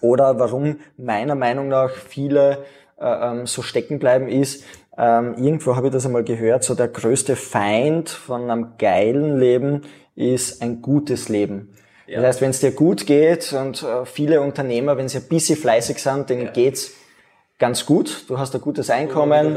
oder 0.00 0.38
warum 0.38 0.78
meiner 0.96 1.34
Meinung 1.34 1.68
nach 1.68 1.90
viele 1.90 2.64
äh, 2.98 3.06
ähm, 3.06 3.46
so 3.46 3.62
stecken 3.62 3.98
bleiben, 3.98 4.28
ist, 4.28 4.64
ähm, 4.96 5.34
irgendwo 5.36 5.76
habe 5.76 5.88
ich 5.88 5.92
das 5.92 6.06
einmal 6.06 6.24
gehört, 6.24 6.62
so 6.64 6.74
der 6.74 6.88
größte 6.88 7.36
Feind 7.36 8.08
von 8.08 8.50
einem 8.50 8.74
geilen 8.78 9.38
Leben 9.38 9.82
ist 10.14 10.62
ein 10.62 10.82
gutes 10.82 11.28
Leben. 11.28 11.74
Ja. 12.06 12.20
Das 12.20 12.28
heißt, 12.28 12.40
wenn 12.42 12.50
es 12.50 12.60
dir 12.60 12.72
gut 12.72 13.06
geht 13.06 13.52
und 13.52 13.82
äh, 13.82 14.04
viele 14.04 14.40
Unternehmer, 14.40 14.96
wenn 14.96 15.08
sie 15.08 15.18
ein 15.18 15.28
bisschen 15.28 15.56
fleißig 15.58 15.98
sind, 15.98 16.30
denen 16.30 16.46
ja. 16.46 16.50
geht's 16.52 16.92
ganz 17.58 17.86
gut. 17.86 18.24
Du 18.28 18.38
hast 18.38 18.54
ein 18.54 18.60
gutes 18.60 18.90
Einkommen. 18.90 19.56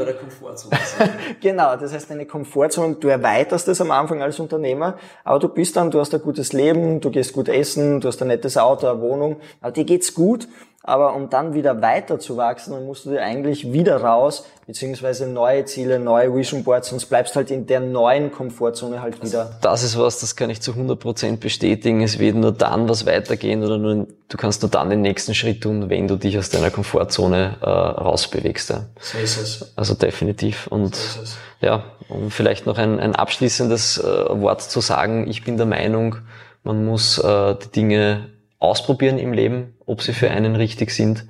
Genau, 1.40 1.76
das 1.76 1.92
heißt 1.92 2.10
eine 2.10 2.26
Komfortzone. 2.26 2.96
Du 2.96 3.08
erweiterst 3.08 3.68
das 3.68 3.80
am 3.80 3.90
Anfang 3.90 4.22
als 4.22 4.38
Unternehmer, 4.40 4.96
aber 5.24 5.38
du 5.38 5.48
bist 5.48 5.76
dann, 5.76 5.90
du 5.90 6.00
hast 6.00 6.14
ein 6.14 6.20
gutes 6.20 6.52
Leben, 6.52 7.00
du 7.00 7.10
gehst 7.10 7.32
gut 7.32 7.48
essen, 7.48 8.00
du 8.00 8.08
hast 8.08 8.20
ein 8.22 8.28
nettes 8.28 8.56
Auto, 8.56 8.86
eine 8.86 9.00
Wohnung, 9.00 9.36
aber 9.60 9.72
dir 9.72 9.84
geht's 9.84 10.14
gut 10.14 10.48
aber 10.88 11.14
um 11.14 11.28
dann 11.28 11.54
wieder 11.54 11.82
weiter 11.82 12.18
zu 12.18 12.36
wachsen, 12.36 12.72
dann 12.72 12.86
musst 12.86 13.04
du 13.04 13.10
dir 13.10 13.22
eigentlich 13.22 13.72
wieder 13.72 14.00
raus, 14.02 14.46
beziehungsweise 14.66 15.26
neue 15.26 15.64
Ziele, 15.66 15.98
neue 15.98 16.34
Vision 16.34 16.64
Boards, 16.64 16.88
sonst 16.88 17.06
bleibst 17.06 17.36
halt 17.36 17.50
in 17.50 17.66
der 17.66 17.80
neuen 17.80 18.32
Komfortzone 18.32 19.02
halt 19.02 19.22
wieder. 19.22 19.40
Also 19.40 19.54
das 19.60 19.82
ist 19.82 19.98
was, 19.98 20.20
das 20.20 20.34
kann 20.34 20.50
ich 20.50 20.62
zu 20.62 20.72
100% 20.72 21.36
bestätigen. 21.36 22.02
Es 22.02 22.18
wird 22.18 22.36
nur 22.36 22.52
dann 22.52 22.88
was 22.88 23.06
weitergehen 23.06 23.62
oder 23.62 23.76
nur, 23.76 24.06
du 24.28 24.36
kannst 24.36 24.62
nur 24.62 24.70
dann 24.70 24.88
den 24.88 25.02
nächsten 25.02 25.34
Schritt 25.34 25.62
tun, 25.62 25.90
wenn 25.90 26.08
du 26.08 26.16
dich 26.16 26.38
aus 26.38 26.48
deiner 26.48 26.70
Komfortzone 26.70 27.56
äh, 27.60 27.66
rausbewegst. 27.68 28.70
Ja. 28.70 28.86
So 29.00 29.18
ist 29.18 29.36
es. 29.36 29.72
Also 29.76 29.94
definitiv. 29.94 30.68
Und 30.68 30.96
so 30.96 31.20
ja, 31.60 31.84
um 32.08 32.30
vielleicht 32.30 32.66
noch 32.66 32.78
ein, 32.78 33.00
ein 33.00 33.14
abschließendes 33.14 33.98
äh, 33.98 34.40
Wort 34.40 34.62
zu 34.62 34.80
sagen, 34.80 35.28
ich 35.28 35.44
bin 35.44 35.56
der 35.56 35.66
Meinung, 35.66 36.16
man 36.62 36.84
muss 36.84 37.18
äh, 37.18 37.56
die 37.56 37.68
Dinge 37.68 38.30
ausprobieren 38.58 39.18
im 39.18 39.32
Leben, 39.32 39.74
ob 39.86 40.02
sie 40.02 40.12
für 40.12 40.30
einen 40.30 40.56
richtig 40.56 40.90
sind 40.90 41.26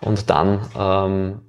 und 0.00 0.30
dann 0.30 0.66
ähm, 0.78 1.40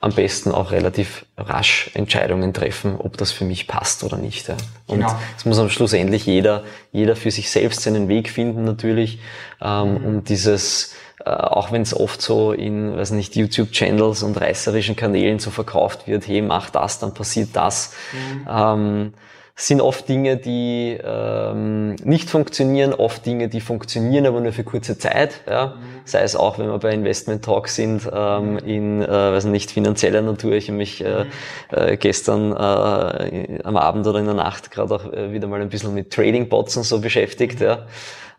am 0.00 0.12
besten 0.12 0.52
auch 0.52 0.70
relativ 0.70 1.26
rasch 1.36 1.90
Entscheidungen 1.94 2.54
treffen, 2.54 2.96
ob 2.96 3.16
das 3.16 3.32
für 3.32 3.44
mich 3.44 3.66
passt 3.66 4.04
oder 4.04 4.16
nicht. 4.16 4.48
Ja. 4.48 4.56
Und 4.86 5.00
genau. 5.00 5.18
es 5.36 5.44
muss 5.44 5.58
am 5.58 5.70
schlussendlich 5.70 6.24
jeder, 6.24 6.62
jeder 6.92 7.16
für 7.16 7.32
sich 7.32 7.50
selbst 7.50 7.82
seinen 7.82 8.08
Weg 8.08 8.30
finden 8.30 8.64
natürlich. 8.64 9.18
Ähm, 9.60 9.94
mhm. 9.94 10.04
Und 10.04 10.28
dieses, 10.28 10.94
äh, 11.24 11.30
auch 11.30 11.72
wenn 11.72 11.82
es 11.82 11.98
oft 11.98 12.22
so 12.22 12.52
in, 12.52 12.96
weiß 12.96 13.10
nicht, 13.10 13.34
YouTube-Channels 13.34 14.22
und 14.22 14.40
reißerischen 14.40 14.94
Kanälen 14.94 15.40
so 15.40 15.50
verkauft 15.50 16.06
wird, 16.06 16.28
hey, 16.28 16.42
mach 16.42 16.70
das, 16.70 17.00
dann 17.00 17.12
passiert 17.12 17.50
das. 17.54 17.92
Mhm. 18.12 18.48
Ähm, 18.48 19.14
sind 19.60 19.80
oft 19.80 20.08
Dinge, 20.08 20.36
die 20.36 20.96
ähm, 21.02 21.96
nicht 22.04 22.30
funktionieren, 22.30 22.94
oft 22.94 23.26
Dinge, 23.26 23.48
die 23.48 23.60
funktionieren, 23.60 24.24
aber 24.24 24.40
nur 24.40 24.52
für 24.52 24.62
kurze 24.62 24.98
Zeit. 24.98 25.40
Ja? 25.48 25.74
Sei 26.04 26.20
es 26.20 26.36
auch, 26.36 26.60
wenn 26.60 26.68
wir 26.68 26.78
bei 26.78 26.92
Investment 26.92 27.44
Talks 27.44 27.74
sind, 27.74 28.08
ähm, 28.10 28.58
in, 28.58 29.02
äh, 29.02 29.08
weiß 29.08 29.46
nicht, 29.46 29.72
finanzieller 29.72 30.22
Natur. 30.22 30.52
Ich 30.52 30.68
habe 30.68 30.78
mich 30.78 31.04
äh, 31.04 31.24
äh, 31.72 31.96
gestern 31.96 32.52
äh, 32.52 33.58
am 33.64 33.76
Abend 33.76 34.06
oder 34.06 34.20
in 34.20 34.26
der 34.26 34.34
Nacht 34.34 34.70
gerade 34.70 34.94
auch 34.94 35.12
äh, 35.12 35.32
wieder 35.32 35.48
mal 35.48 35.60
ein 35.60 35.70
bisschen 35.70 35.92
mit 35.92 36.12
Trading 36.12 36.48
Bots 36.48 36.76
und 36.76 36.84
so 36.84 37.00
beschäftigt. 37.00 37.60
Ja? 37.60 37.86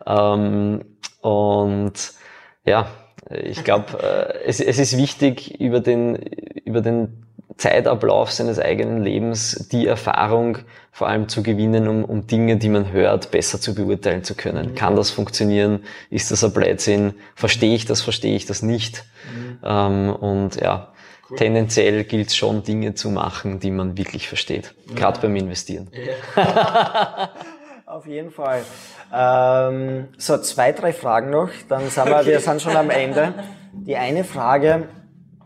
Ähm, 0.08 0.86
und 1.20 2.14
ja, 2.64 2.88
ich 3.30 3.66
glaube, 3.66 4.02
äh, 4.02 4.46
es, 4.46 4.62
es 4.62 4.80
ist 4.80 4.98
wichtig, 4.98 5.60
über 5.60 5.82
den, 5.82 6.16
über 6.64 6.80
den 6.80 7.26
Zeitablauf 7.60 8.32
seines 8.32 8.58
eigenen 8.58 9.04
Lebens 9.04 9.68
die 9.70 9.86
Erfahrung 9.86 10.60
vor 10.92 11.10
allem 11.10 11.28
zu 11.28 11.44
gewinnen, 11.44 11.90
um, 11.90 12.06
um 12.06 12.26
Dinge, 12.26 12.56
die 12.56 12.70
man 12.70 12.94
hört, 12.94 13.32
besser 13.32 13.60
zu 13.60 13.76
beurteilen 13.76 14.24
zu 14.24 14.34
können. 14.34 14.72
Mhm. 14.72 14.76
Kann 14.76 14.96
das 14.96 15.12
funktionieren? 15.12 15.84
Ist 16.10 16.32
das 16.32 16.44
ein 16.44 16.54
Blödsinn? 16.54 17.16
Verstehe 17.36 17.76
ich 17.76 17.86
das? 17.86 18.02
Verstehe 18.02 18.34
ich 18.36 18.46
das 18.46 18.62
nicht? 18.62 19.04
Mhm. 19.36 19.60
Ähm, 19.62 20.16
und 20.16 20.56
ja, 20.56 20.94
cool. 21.30 21.38
tendenziell 21.38 22.06
gilt 22.06 22.30
es 22.30 22.38
schon, 22.38 22.64
Dinge 22.64 22.94
zu 22.94 23.10
machen, 23.10 23.60
die 23.60 23.72
man 23.72 23.98
wirklich 23.98 24.30
versteht. 24.30 24.74
Ja. 24.88 24.96
Gerade 24.96 25.20
beim 25.20 25.36
Investieren. 25.36 25.92
Ja. 26.38 27.32
Auf 27.86 28.08
jeden 28.08 28.32
Fall. 28.32 28.62
Ähm, 29.14 30.08
so, 30.18 30.38
zwei, 30.38 30.72
drei 30.72 30.94
Fragen 30.94 31.30
noch, 31.30 31.50
dann 31.68 31.90
sind 31.90 32.06
wir, 32.06 32.20
okay. 32.20 32.28
wir 32.28 32.40
sind 32.40 32.62
schon 32.62 32.78
am 32.78 32.90
Ende. 32.90 33.34
Die 33.74 33.98
eine 33.98 34.24
Frage, 34.24 34.88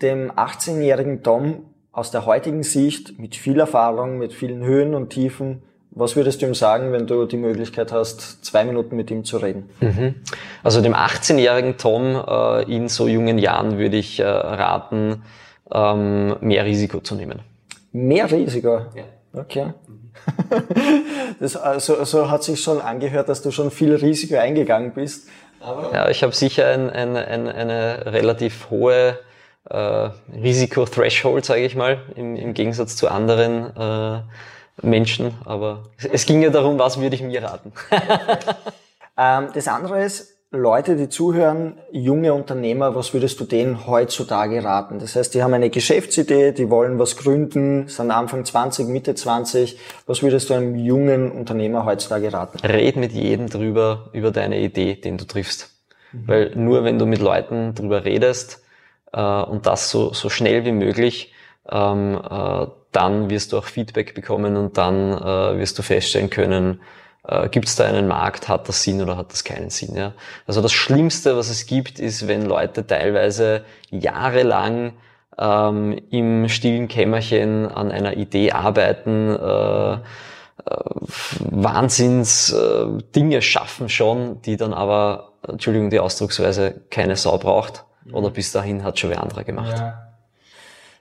dem 0.01 0.32
18-jährigen 0.32 1.24
Tom 1.24 1.72
aus 1.93 2.11
der 2.11 2.25
heutigen 2.25 2.63
Sicht, 2.63 3.19
mit 3.19 3.35
viel 3.35 3.59
Erfahrung, 3.59 4.17
mit 4.17 4.33
vielen 4.33 4.63
Höhen 4.63 4.95
und 4.95 5.11
Tiefen, 5.11 5.61
was 5.91 6.15
würdest 6.15 6.41
du 6.41 6.47
ihm 6.47 6.55
sagen, 6.55 6.91
wenn 6.91 7.05
du 7.05 7.25
die 7.25 7.37
Möglichkeit 7.37 7.91
hast, 7.91 8.43
zwei 8.43 8.65
Minuten 8.65 8.95
mit 8.95 9.11
ihm 9.11 9.23
zu 9.23 9.37
reden? 9.37 9.69
Mhm. 9.79 10.15
Also 10.63 10.81
dem 10.81 10.95
18-jährigen 10.95 11.77
Tom 11.77 12.15
äh, 12.27 12.63
in 12.63 12.89
so 12.89 13.07
jungen 13.07 13.37
Jahren 13.37 13.77
würde 13.77 13.97
ich 13.97 14.19
äh, 14.19 14.23
raten, 14.23 15.21
ähm, 15.71 16.35
mehr 16.41 16.65
Risiko 16.65 16.99
zu 16.99 17.13
nehmen. 17.13 17.39
Mehr 17.91 18.29
Risiko? 18.29 18.87
Ja. 18.95 19.39
Okay. 19.39 19.73
Das, 21.39 21.57
also, 21.57 22.03
so 22.05 22.29
hat 22.29 22.43
sich 22.43 22.61
schon 22.61 22.79
angehört, 22.79 23.27
dass 23.27 23.41
du 23.41 23.51
schon 23.51 23.71
viel 23.71 23.95
Risiko 23.95 24.35
eingegangen 24.35 24.93
bist. 24.93 25.27
Aber 25.59 25.91
ja, 25.91 26.09
ich 26.09 26.23
habe 26.23 26.33
sicher 26.33 26.67
ein, 26.67 26.89
ein, 26.89 27.17
ein, 27.17 27.47
eine 27.49 28.05
relativ 28.05 28.69
hohe 28.69 29.17
äh, 29.70 30.09
Risiko-Threshold, 30.34 31.45
sage 31.45 31.66
ich 31.66 31.76
mal, 31.76 32.01
im, 32.16 32.36
im 32.36 32.53
Gegensatz 32.53 32.95
zu 32.95 33.09
anderen 33.09 33.76
äh, 33.76 34.22
Menschen. 34.82 35.34
Aber 35.45 35.84
es 36.11 36.26
ging 36.26 36.41
ja 36.41 36.49
darum, 36.49 36.80
was 36.80 36.99
würde 36.99 37.16
ich 37.16 37.22
mir 37.22 37.43
raten. 37.43 37.72
ähm, 39.18 39.47
das 39.53 39.68
andere 39.68 40.03
ist, 40.03 40.34
Leute, 40.55 40.95
die 40.95 41.09
zuhören, 41.09 41.80
junge 41.91 42.32
Unternehmer, 42.32 42.93
was 42.93 43.11
würdest 43.16 43.39
du 43.39 43.43
denen 43.43 43.88
heutzutage 43.88 44.64
raten? 44.64 44.99
Das 44.99 45.16
heißt, 45.16 45.34
die 45.34 45.41
haben 45.41 45.53
eine 45.55 45.72
Geschäftsidee, 45.72 46.51
die 46.51 46.70
wollen 46.70 46.99
was 46.99 47.18
gründen, 47.18 47.88
sind 47.88 48.11
Anfang 48.11 48.45
20, 48.45 48.88
Mitte 48.88 49.16
20. 49.16 49.80
Was 50.05 50.22
würdest 50.22 50.51
du 50.51 50.53
einem 50.53 50.76
jungen 50.76 51.32
Unternehmer 51.32 51.86
heutzutage 51.86 52.32
raten? 52.32 52.59
Red 52.59 52.97
mit 52.97 53.14
jedem 53.14 53.49
drüber, 53.49 54.11
über 54.14 54.30
deine 54.30 54.59
Idee, 54.59 54.93
den 54.93 55.18
du 55.18 55.26
triffst. 55.26 55.72
Mhm. 56.11 56.28
Weil 56.28 56.51
nur 56.55 56.84
wenn 56.84 56.99
du 56.99 57.07
mit 57.07 57.20
Leuten 57.20 57.74
drüber 57.74 58.05
redest, 58.05 58.61
und 59.20 59.66
das 59.66 59.89
so, 59.89 60.14
so 60.14 60.30
schnell 60.30 60.66
wie 60.66 60.72
möglich, 60.72 61.34
ähm, 61.70 62.20
äh, 62.30 62.68
dann 62.91 63.30
wirst 63.30 63.51
du 63.51 63.57
auch 63.57 63.66
Feedback 63.66 64.14
bekommen 64.14 64.55
und 64.55 64.78
dann 64.78 65.14
äh, 65.14 65.57
wirst 65.57 65.78
du 65.78 65.82
feststellen 65.82 66.30
können, 66.30 66.82
äh, 67.28 67.49
gibt 67.49 67.68
es 67.68 67.76
da 67.76 67.86
einen 67.86 68.07
Markt, 68.07 68.49
hat 68.49 68.68
das 68.70 68.84
Sinn 68.84 69.01
oder 69.01 69.18
hat 69.18 69.32
das 69.32 69.43
keinen 69.43 69.70
Sinn. 69.70 69.95
Ja? 69.95 70.14
Also 70.45 70.61
das 70.61 70.74
Schlimmste, 70.74 71.36
was 71.36 71.49
es 71.49 71.66
gibt, 71.66 71.99
ist, 71.99 72.28
wenn 72.28 72.45
Leute 72.45 72.86
teilweise 72.86 73.64
jahrelang 73.89 74.93
ähm, 75.38 75.99
im 76.11 76.49
stillen 76.49 76.88
Kämmerchen 76.88 77.68
an 77.68 77.91
einer 77.91 78.18
Idee 78.18 78.51
arbeiten, 78.51 79.36
äh, 79.36 79.93
äh, 79.93 79.99
Wahnsinns 81.39 82.53
äh, 82.53 82.86
Dinge 83.16 83.41
schaffen 83.41 83.89
schon, 83.89 84.41
die 84.43 84.57
dann 84.57 84.74
aber, 84.74 85.34
Entschuldigung 85.47 85.89
die 85.89 85.99
Ausdrucksweise, 85.99 86.82
keine 86.91 87.16
Sau 87.16 87.38
braucht 87.38 87.86
oder 88.12 88.30
bis 88.30 88.51
dahin 88.51 88.84
hat 88.84 88.99
schon 88.99 89.12
wer 89.12 89.22
andere 89.22 89.43
gemacht. 89.43 89.78
Ja. 89.78 90.14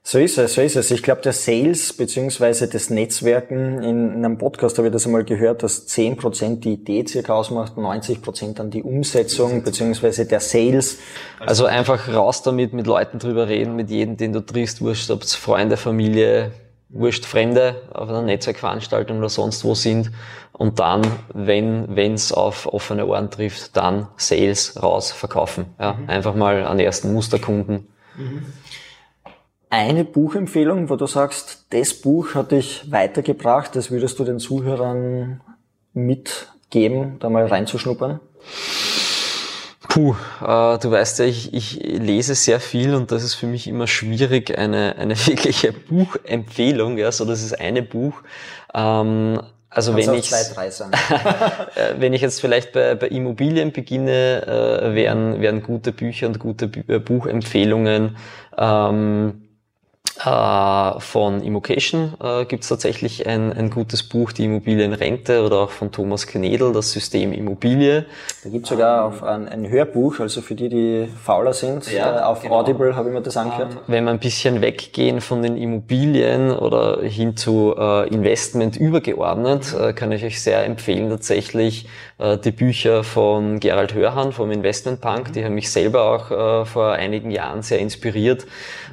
So 0.04 0.18
ist 0.18 0.36
es, 0.36 0.54
so 0.54 0.62
ist 0.62 0.74
es. 0.74 0.90
Ich 0.90 1.04
glaube, 1.04 1.22
der 1.22 1.32
Sales 1.32 1.92
beziehungsweise 1.92 2.66
das 2.66 2.90
Netzwerken, 2.90 3.84
in, 3.84 4.12
einem 4.16 4.36
Podcast 4.36 4.76
habe 4.78 4.88
ich 4.88 4.92
das 4.92 5.06
einmal 5.06 5.22
gehört, 5.22 5.62
dass 5.62 5.86
10% 5.86 6.58
die 6.58 6.72
Idee 6.72 7.06
circa 7.06 7.34
ausmacht, 7.34 7.74
90% 7.74 8.54
dann 8.54 8.70
die 8.72 8.82
Umsetzung 8.82 9.62
beziehungsweise 9.62 10.26
der 10.26 10.40
Sales. 10.40 10.98
Also 11.38 11.66
einfach 11.66 12.12
raus 12.12 12.42
damit, 12.42 12.72
mit 12.72 12.88
Leuten 12.88 13.20
drüber 13.20 13.46
reden, 13.46 13.76
mit 13.76 13.90
jedem, 13.90 14.16
den 14.16 14.32
du 14.32 14.40
triffst, 14.40 14.80
wurscht, 14.80 15.08
ob 15.12 15.22
es 15.22 15.36
Freunde, 15.36 15.76
Familie, 15.76 16.50
wurscht 16.88 17.24
Fremde 17.24 17.76
auf 17.94 18.08
einer 18.08 18.22
Netzwerkveranstaltung 18.22 19.18
oder 19.18 19.28
sonst 19.28 19.64
wo 19.64 19.76
sind. 19.76 20.10
Und 20.62 20.78
dann, 20.78 21.02
wenn 21.34 22.14
es 22.14 22.32
auf 22.32 22.72
offene 22.72 23.04
Ohren 23.06 23.32
trifft, 23.32 23.76
dann 23.76 24.06
Sales 24.16 24.80
raus 24.80 25.10
verkaufen. 25.10 25.66
Ja, 25.80 25.94
mhm. 25.94 26.08
Einfach 26.08 26.36
mal 26.36 26.64
an 26.64 26.78
ersten 26.78 27.12
Musterkunden. 27.12 27.88
Mhm. 28.16 28.46
Eine 29.70 30.04
Buchempfehlung, 30.04 30.88
wo 30.88 30.94
du 30.94 31.06
sagst, 31.08 31.66
das 31.70 31.94
Buch 31.94 32.36
hat 32.36 32.52
dich 32.52 32.92
weitergebracht, 32.92 33.74
das 33.74 33.90
würdest 33.90 34.20
du 34.20 34.24
den 34.24 34.38
Zuhörern 34.38 35.40
mitgeben, 35.94 37.18
da 37.18 37.28
mal 37.28 37.44
reinzuschnuppern? 37.44 38.20
Puh, 39.88 40.14
äh, 40.42 40.78
du 40.78 40.92
weißt 40.92 41.18
ja, 41.18 41.24
ich, 41.24 41.52
ich 41.52 41.74
lese 41.82 42.36
sehr 42.36 42.60
viel 42.60 42.94
und 42.94 43.10
das 43.10 43.24
ist 43.24 43.34
für 43.34 43.48
mich 43.48 43.66
immer 43.66 43.88
schwierig, 43.88 44.56
eine, 44.56 44.94
eine 44.94 45.16
wirkliche 45.26 45.72
Buchempfehlung, 45.72 46.98
ja, 46.98 47.10
so 47.10 47.24
das 47.24 47.42
ist 47.42 47.58
eine 47.58 47.82
Buch. 47.82 48.22
Ähm, 48.72 49.40
also 49.74 49.96
wenn 49.96 50.12
ich, 50.14 50.30
äh, 51.74 51.94
wenn 51.96 52.12
ich 52.12 52.20
jetzt 52.20 52.40
vielleicht 52.40 52.72
bei, 52.72 52.94
bei 52.94 53.08
Immobilien 53.08 53.72
beginne, 53.72 54.46
äh, 54.46 54.94
wären, 54.94 55.40
wären 55.40 55.62
gute 55.62 55.92
Bücher 55.92 56.26
und 56.26 56.38
gute 56.38 56.70
äh, 56.88 56.98
Buchempfehlungen 56.98 58.16
ähm, 58.58 59.41
äh, 60.20 61.00
von 61.00 61.42
Immocation 61.42 62.14
äh, 62.22 62.44
gibt 62.44 62.64
es 62.64 62.68
tatsächlich 62.68 63.26
ein, 63.26 63.52
ein 63.52 63.70
gutes 63.70 64.02
Buch, 64.02 64.32
die 64.32 64.44
Immobilienrente, 64.44 65.42
oder 65.42 65.60
auch 65.60 65.70
von 65.70 65.90
Thomas 65.90 66.26
Knedel, 66.26 66.72
das 66.72 66.92
System 66.92 67.32
Immobilie. 67.32 68.04
Da 68.44 68.50
gibt 68.50 68.64
es 68.64 68.70
sogar 68.70 69.04
auf 69.04 69.22
ein, 69.22 69.48
ein, 69.48 69.68
Hörbuch, 69.68 70.20
also 70.20 70.42
für 70.42 70.54
die, 70.54 70.68
die 70.68 71.08
fauler 71.24 71.54
sind. 71.54 71.90
Ja, 71.90 72.18
äh, 72.18 72.22
auf 72.22 72.42
genau. 72.42 72.60
Audible 72.60 72.94
habe 72.94 73.08
ich 73.08 73.14
mir 73.14 73.22
das 73.22 73.36
angehört. 73.36 73.78
Wenn 73.86 74.04
wir 74.04 74.10
ein 74.10 74.18
bisschen 74.18 74.60
weggehen 74.60 75.20
von 75.20 75.42
den 75.42 75.56
Immobilien 75.56 76.50
oder 76.50 77.02
hin 77.02 77.36
zu 77.36 77.74
äh, 77.76 78.08
Investment 78.08 78.76
übergeordnet, 78.76 79.74
äh, 79.74 79.92
kann 79.94 80.12
ich 80.12 80.24
euch 80.24 80.42
sehr 80.42 80.64
empfehlen, 80.64 81.08
tatsächlich 81.08 81.88
die 82.44 82.52
Bücher 82.52 83.04
von 83.04 83.58
Gerald 83.58 83.94
Hörhan 83.94 84.32
vom 84.32 84.50
Investment 84.50 85.00
Punk. 85.00 85.32
Die 85.32 85.44
haben 85.44 85.54
mich 85.54 85.70
selber 85.70 86.04
auch 86.04 86.30
äh, 86.30 86.64
vor 86.64 86.92
einigen 86.92 87.30
Jahren 87.30 87.62
sehr 87.62 87.78
inspiriert. 87.78 88.46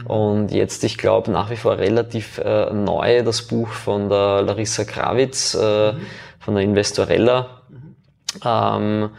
Und 0.06 0.52
jetzt, 0.52 0.84
ich 0.84 0.98
glaube, 0.98 1.32
nach 1.32 1.50
wie 1.50 1.56
vor 1.56 1.78
relativ 1.78 2.40
äh, 2.40 2.74
neu, 2.74 3.24
das 3.24 3.44
Buch 3.44 3.70
von 3.70 4.10
der 4.10 4.42
Larissa 4.42 4.84
Krawitz, 4.84 5.54
äh, 5.54 5.94
mhm. 5.94 6.06
von 6.40 6.56
der 6.56 6.64
Investorella. 6.64 7.62
Mhm. 7.70 7.96
Ähm, 8.44 9.10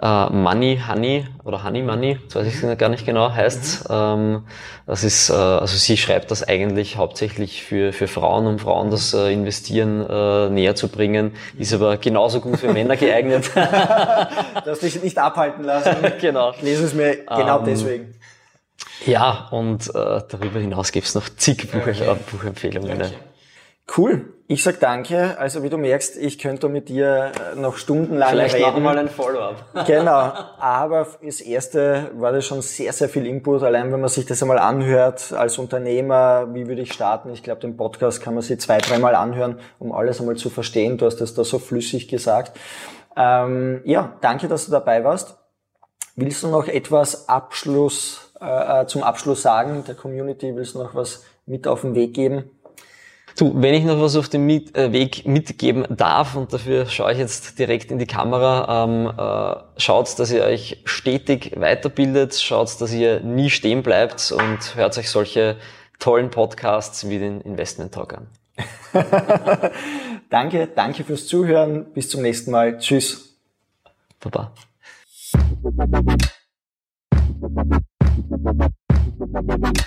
äh, 0.00 0.30
Money 0.30 0.80
Honey 0.88 1.26
oder 1.44 1.64
Honey 1.64 1.82
Money, 1.82 2.18
das 2.26 2.36
weiß 2.36 2.46
ich 2.46 2.78
gar 2.78 2.88
nicht 2.88 3.04
genau, 3.04 3.32
heißt. 3.32 3.88
Mhm. 3.88 3.94
Ähm, 3.94 4.42
das 4.86 5.04
ist, 5.04 5.30
äh, 5.30 5.34
also 5.34 5.76
sie 5.76 5.96
schreibt 5.96 6.30
das 6.30 6.46
eigentlich 6.46 6.96
hauptsächlich 6.96 7.62
für, 7.62 7.92
für 7.92 8.08
Frauen, 8.08 8.46
um 8.46 8.58
Frauen 8.58 8.90
das 8.90 9.14
äh, 9.14 9.32
Investieren 9.32 10.04
äh, 10.08 10.50
näher 10.50 10.74
zu 10.74 10.88
bringen, 10.88 11.32
ist 11.58 11.72
aber 11.72 11.96
genauso 11.96 12.40
gut 12.40 12.58
für 12.58 12.72
Männer 12.72 12.96
geeignet. 12.96 13.50
du 13.54 14.70
hast 14.70 14.82
dich 14.82 15.02
nicht 15.02 15.18
abhalten 15.18 15.64
lassen. 15.64 15.96
genau. 16.20 16.52
Ich 16.52 16.62
lese 16.62 16.84
es 16.84 16.94
mir 16.94 17.16
genau 17.24 17.58
ähm, 17.58 17.64
deswegen. 17.66 18.14
Ja, 19.06 19.48
und 19.50 19.88
äh, 19.88 19.92
darüber 20.28 20.60
hinaus 20.60 20.92
gibt 20.92 21.06
es 21.06 21.14
noch 21.14 21.28
zig 21.28 21.70
Buch 21.70 21.80
okay. 21.80 22.16
Buchempfehlungen. 22.30 23.02
Okay. 23.02 23.12
Cool. 23.96 24.34
Ich 24.50 24.62
sag 24.62 24.80
danke. 24.80 25.38
Also 25.38 25.62
wie 25.62 25.70
du 25.70 25.76
merkst, 25.76 26.16
ich 26.16 26.38
könnte 26.38 26.68
mit 26.68 26.88
dir 26.88 27.32
äh, 27.54 27.58
noch 27.58 27.76
stundenlang 27.76 28.30
Vielleicht 28.30 28.54
reden. 28.54 28.64
Vielleicht 28.64 28.82
mal 28.82 28.98
ein 28.98 29.08
Follow-up. 29.08 29.64
genau. 29.86 30.32
Aber 30.58 31.06
das 31.22 31.40
erste 31.40 32.10
war 32.14 32.32
das 32.32 32.46
schon 32.46 32.62
sehr, 32.62 32.92
sehr 32.92 33.08
viel 33.08 33.26
Input. 33.26 33.62
Allein 33.62 33.92
wenn 33.92 34.00
man 34.00 34.08
sich 34.08 34.26
das 34.26 34.42
einmal 34.42 34.58
anhört 34.58 35.32
als 35.32 35.58
Unternehmer, 35.58 36.48
wie 36.54 36.66
würde 36.66 36.82
ich 36.82 36.92
starten? 36.92 37.30
Ich 37.30 37.42
glaube, 37.42 37.60
den 37.60 37.76
Podcast 37.76 38.22
kann 38.22 38.34
man 38.34 38.42
sich 38.42 38.60
zwei, 38.60 38.78
dreimal 38.78 39.14
anhören, 39.14 39.58
um 39.78 39.92
alles 39.92 40.20
einmal 40.20 40.36
zu 40.36 40.50
verstehen. 40.50 40.98
Du 40.98 41.06
hast 41.06 41.16
das 41.16 41.34
da 41.34 41.44
so 41.44 41.58
flüssig 41.58 42.08
gesagt. 42.08 42.58
Ähm, 43.16 43.80
ja, 43.84 44.16
danke, 44.20 44.48
dass 44.48 44.66
du 44.66 44.70
dabei 44.70 45.04
warst. 45.04 45.36
Willst 46.14 46.42
du 46.42 46.48
noch 46.48 46.68
etwas 46.68 47.28
Abschluss, 47.28 48.32
äh, 48.40 48.82
äh 48.82 48.86
zum 48.86 49.02
Abschluss 49.02 49.42
sagen? 49.42 49.84
Der 49.86 49.94
Community 49.94 50.54
willst 50.56 50.74
du 50.74 50.78
noch 50.78 50.94
was 50.94 51.24
mit 51.44 51.66
auf 51.66 51.82
den 51.82 51.94
Weg 51.94 52.14
geben? 52.14 52.50
Du, 53.38 53.52
wenn 53.54 53.72
ich 53.72 53.84
noch 53.84 54.00
was 54.00 54.16
auf 54.16 54.28
dem 54.28 54.46
mit, 54.46 54.76
äh, 54.76 54.92
Weg 54.92 55.24
mitgeben 55.24 55.86
darf, 55.88 56.34
und 56.34 56.52
dafür 56.52 56.86
schaue 56.86 57.12
ich 57.12 57.18
jetzt 57.18 57.56
direkt 57.58 57.92
in 57.92 58.00
die 58.00 58.06
Kamera, 58.06 58.84
ähm, 58.84 59.06
äh, 59.06 59.80
schaut, 59.80 60.18
dass 60.18 60.32
ihr 60.32 60.42
euch 60.42 60.82
stetig 60.84 61.52
weiterbildet, 61.56 62.34
schaut, 62.34 62.80
dass 62.80 62.92
ihr 62.92 63.20
nie 63.20 63.48
stehen 63.48 63.84
bleibt 63.84 64.32
und 64.32 64.74
hört 64.74 64.98
euch 64.98 65.08
solche 65.08 65.56
tollen 66.00 66.30
Podcasts 66.30 67.08
wie 67.08 67.20
den 67.20 67.40
Investment 67.42 67.94
Talk 67.94 68.14
an. 68.14 68.26
danke, 70.30 70.66
danke 70.74 71.04
fürs 71.04 71.28
Zuhören. 71.28 71.92
Bis 71.92 72.10
zum 72.10 72.22
nächsten 72.22 72.50
Mal. 72.50 72.78
Tschüss. 72.78 73.36
Baba. 74.18 74.52
Thank 79.40 79.76
you. 79.76 79.82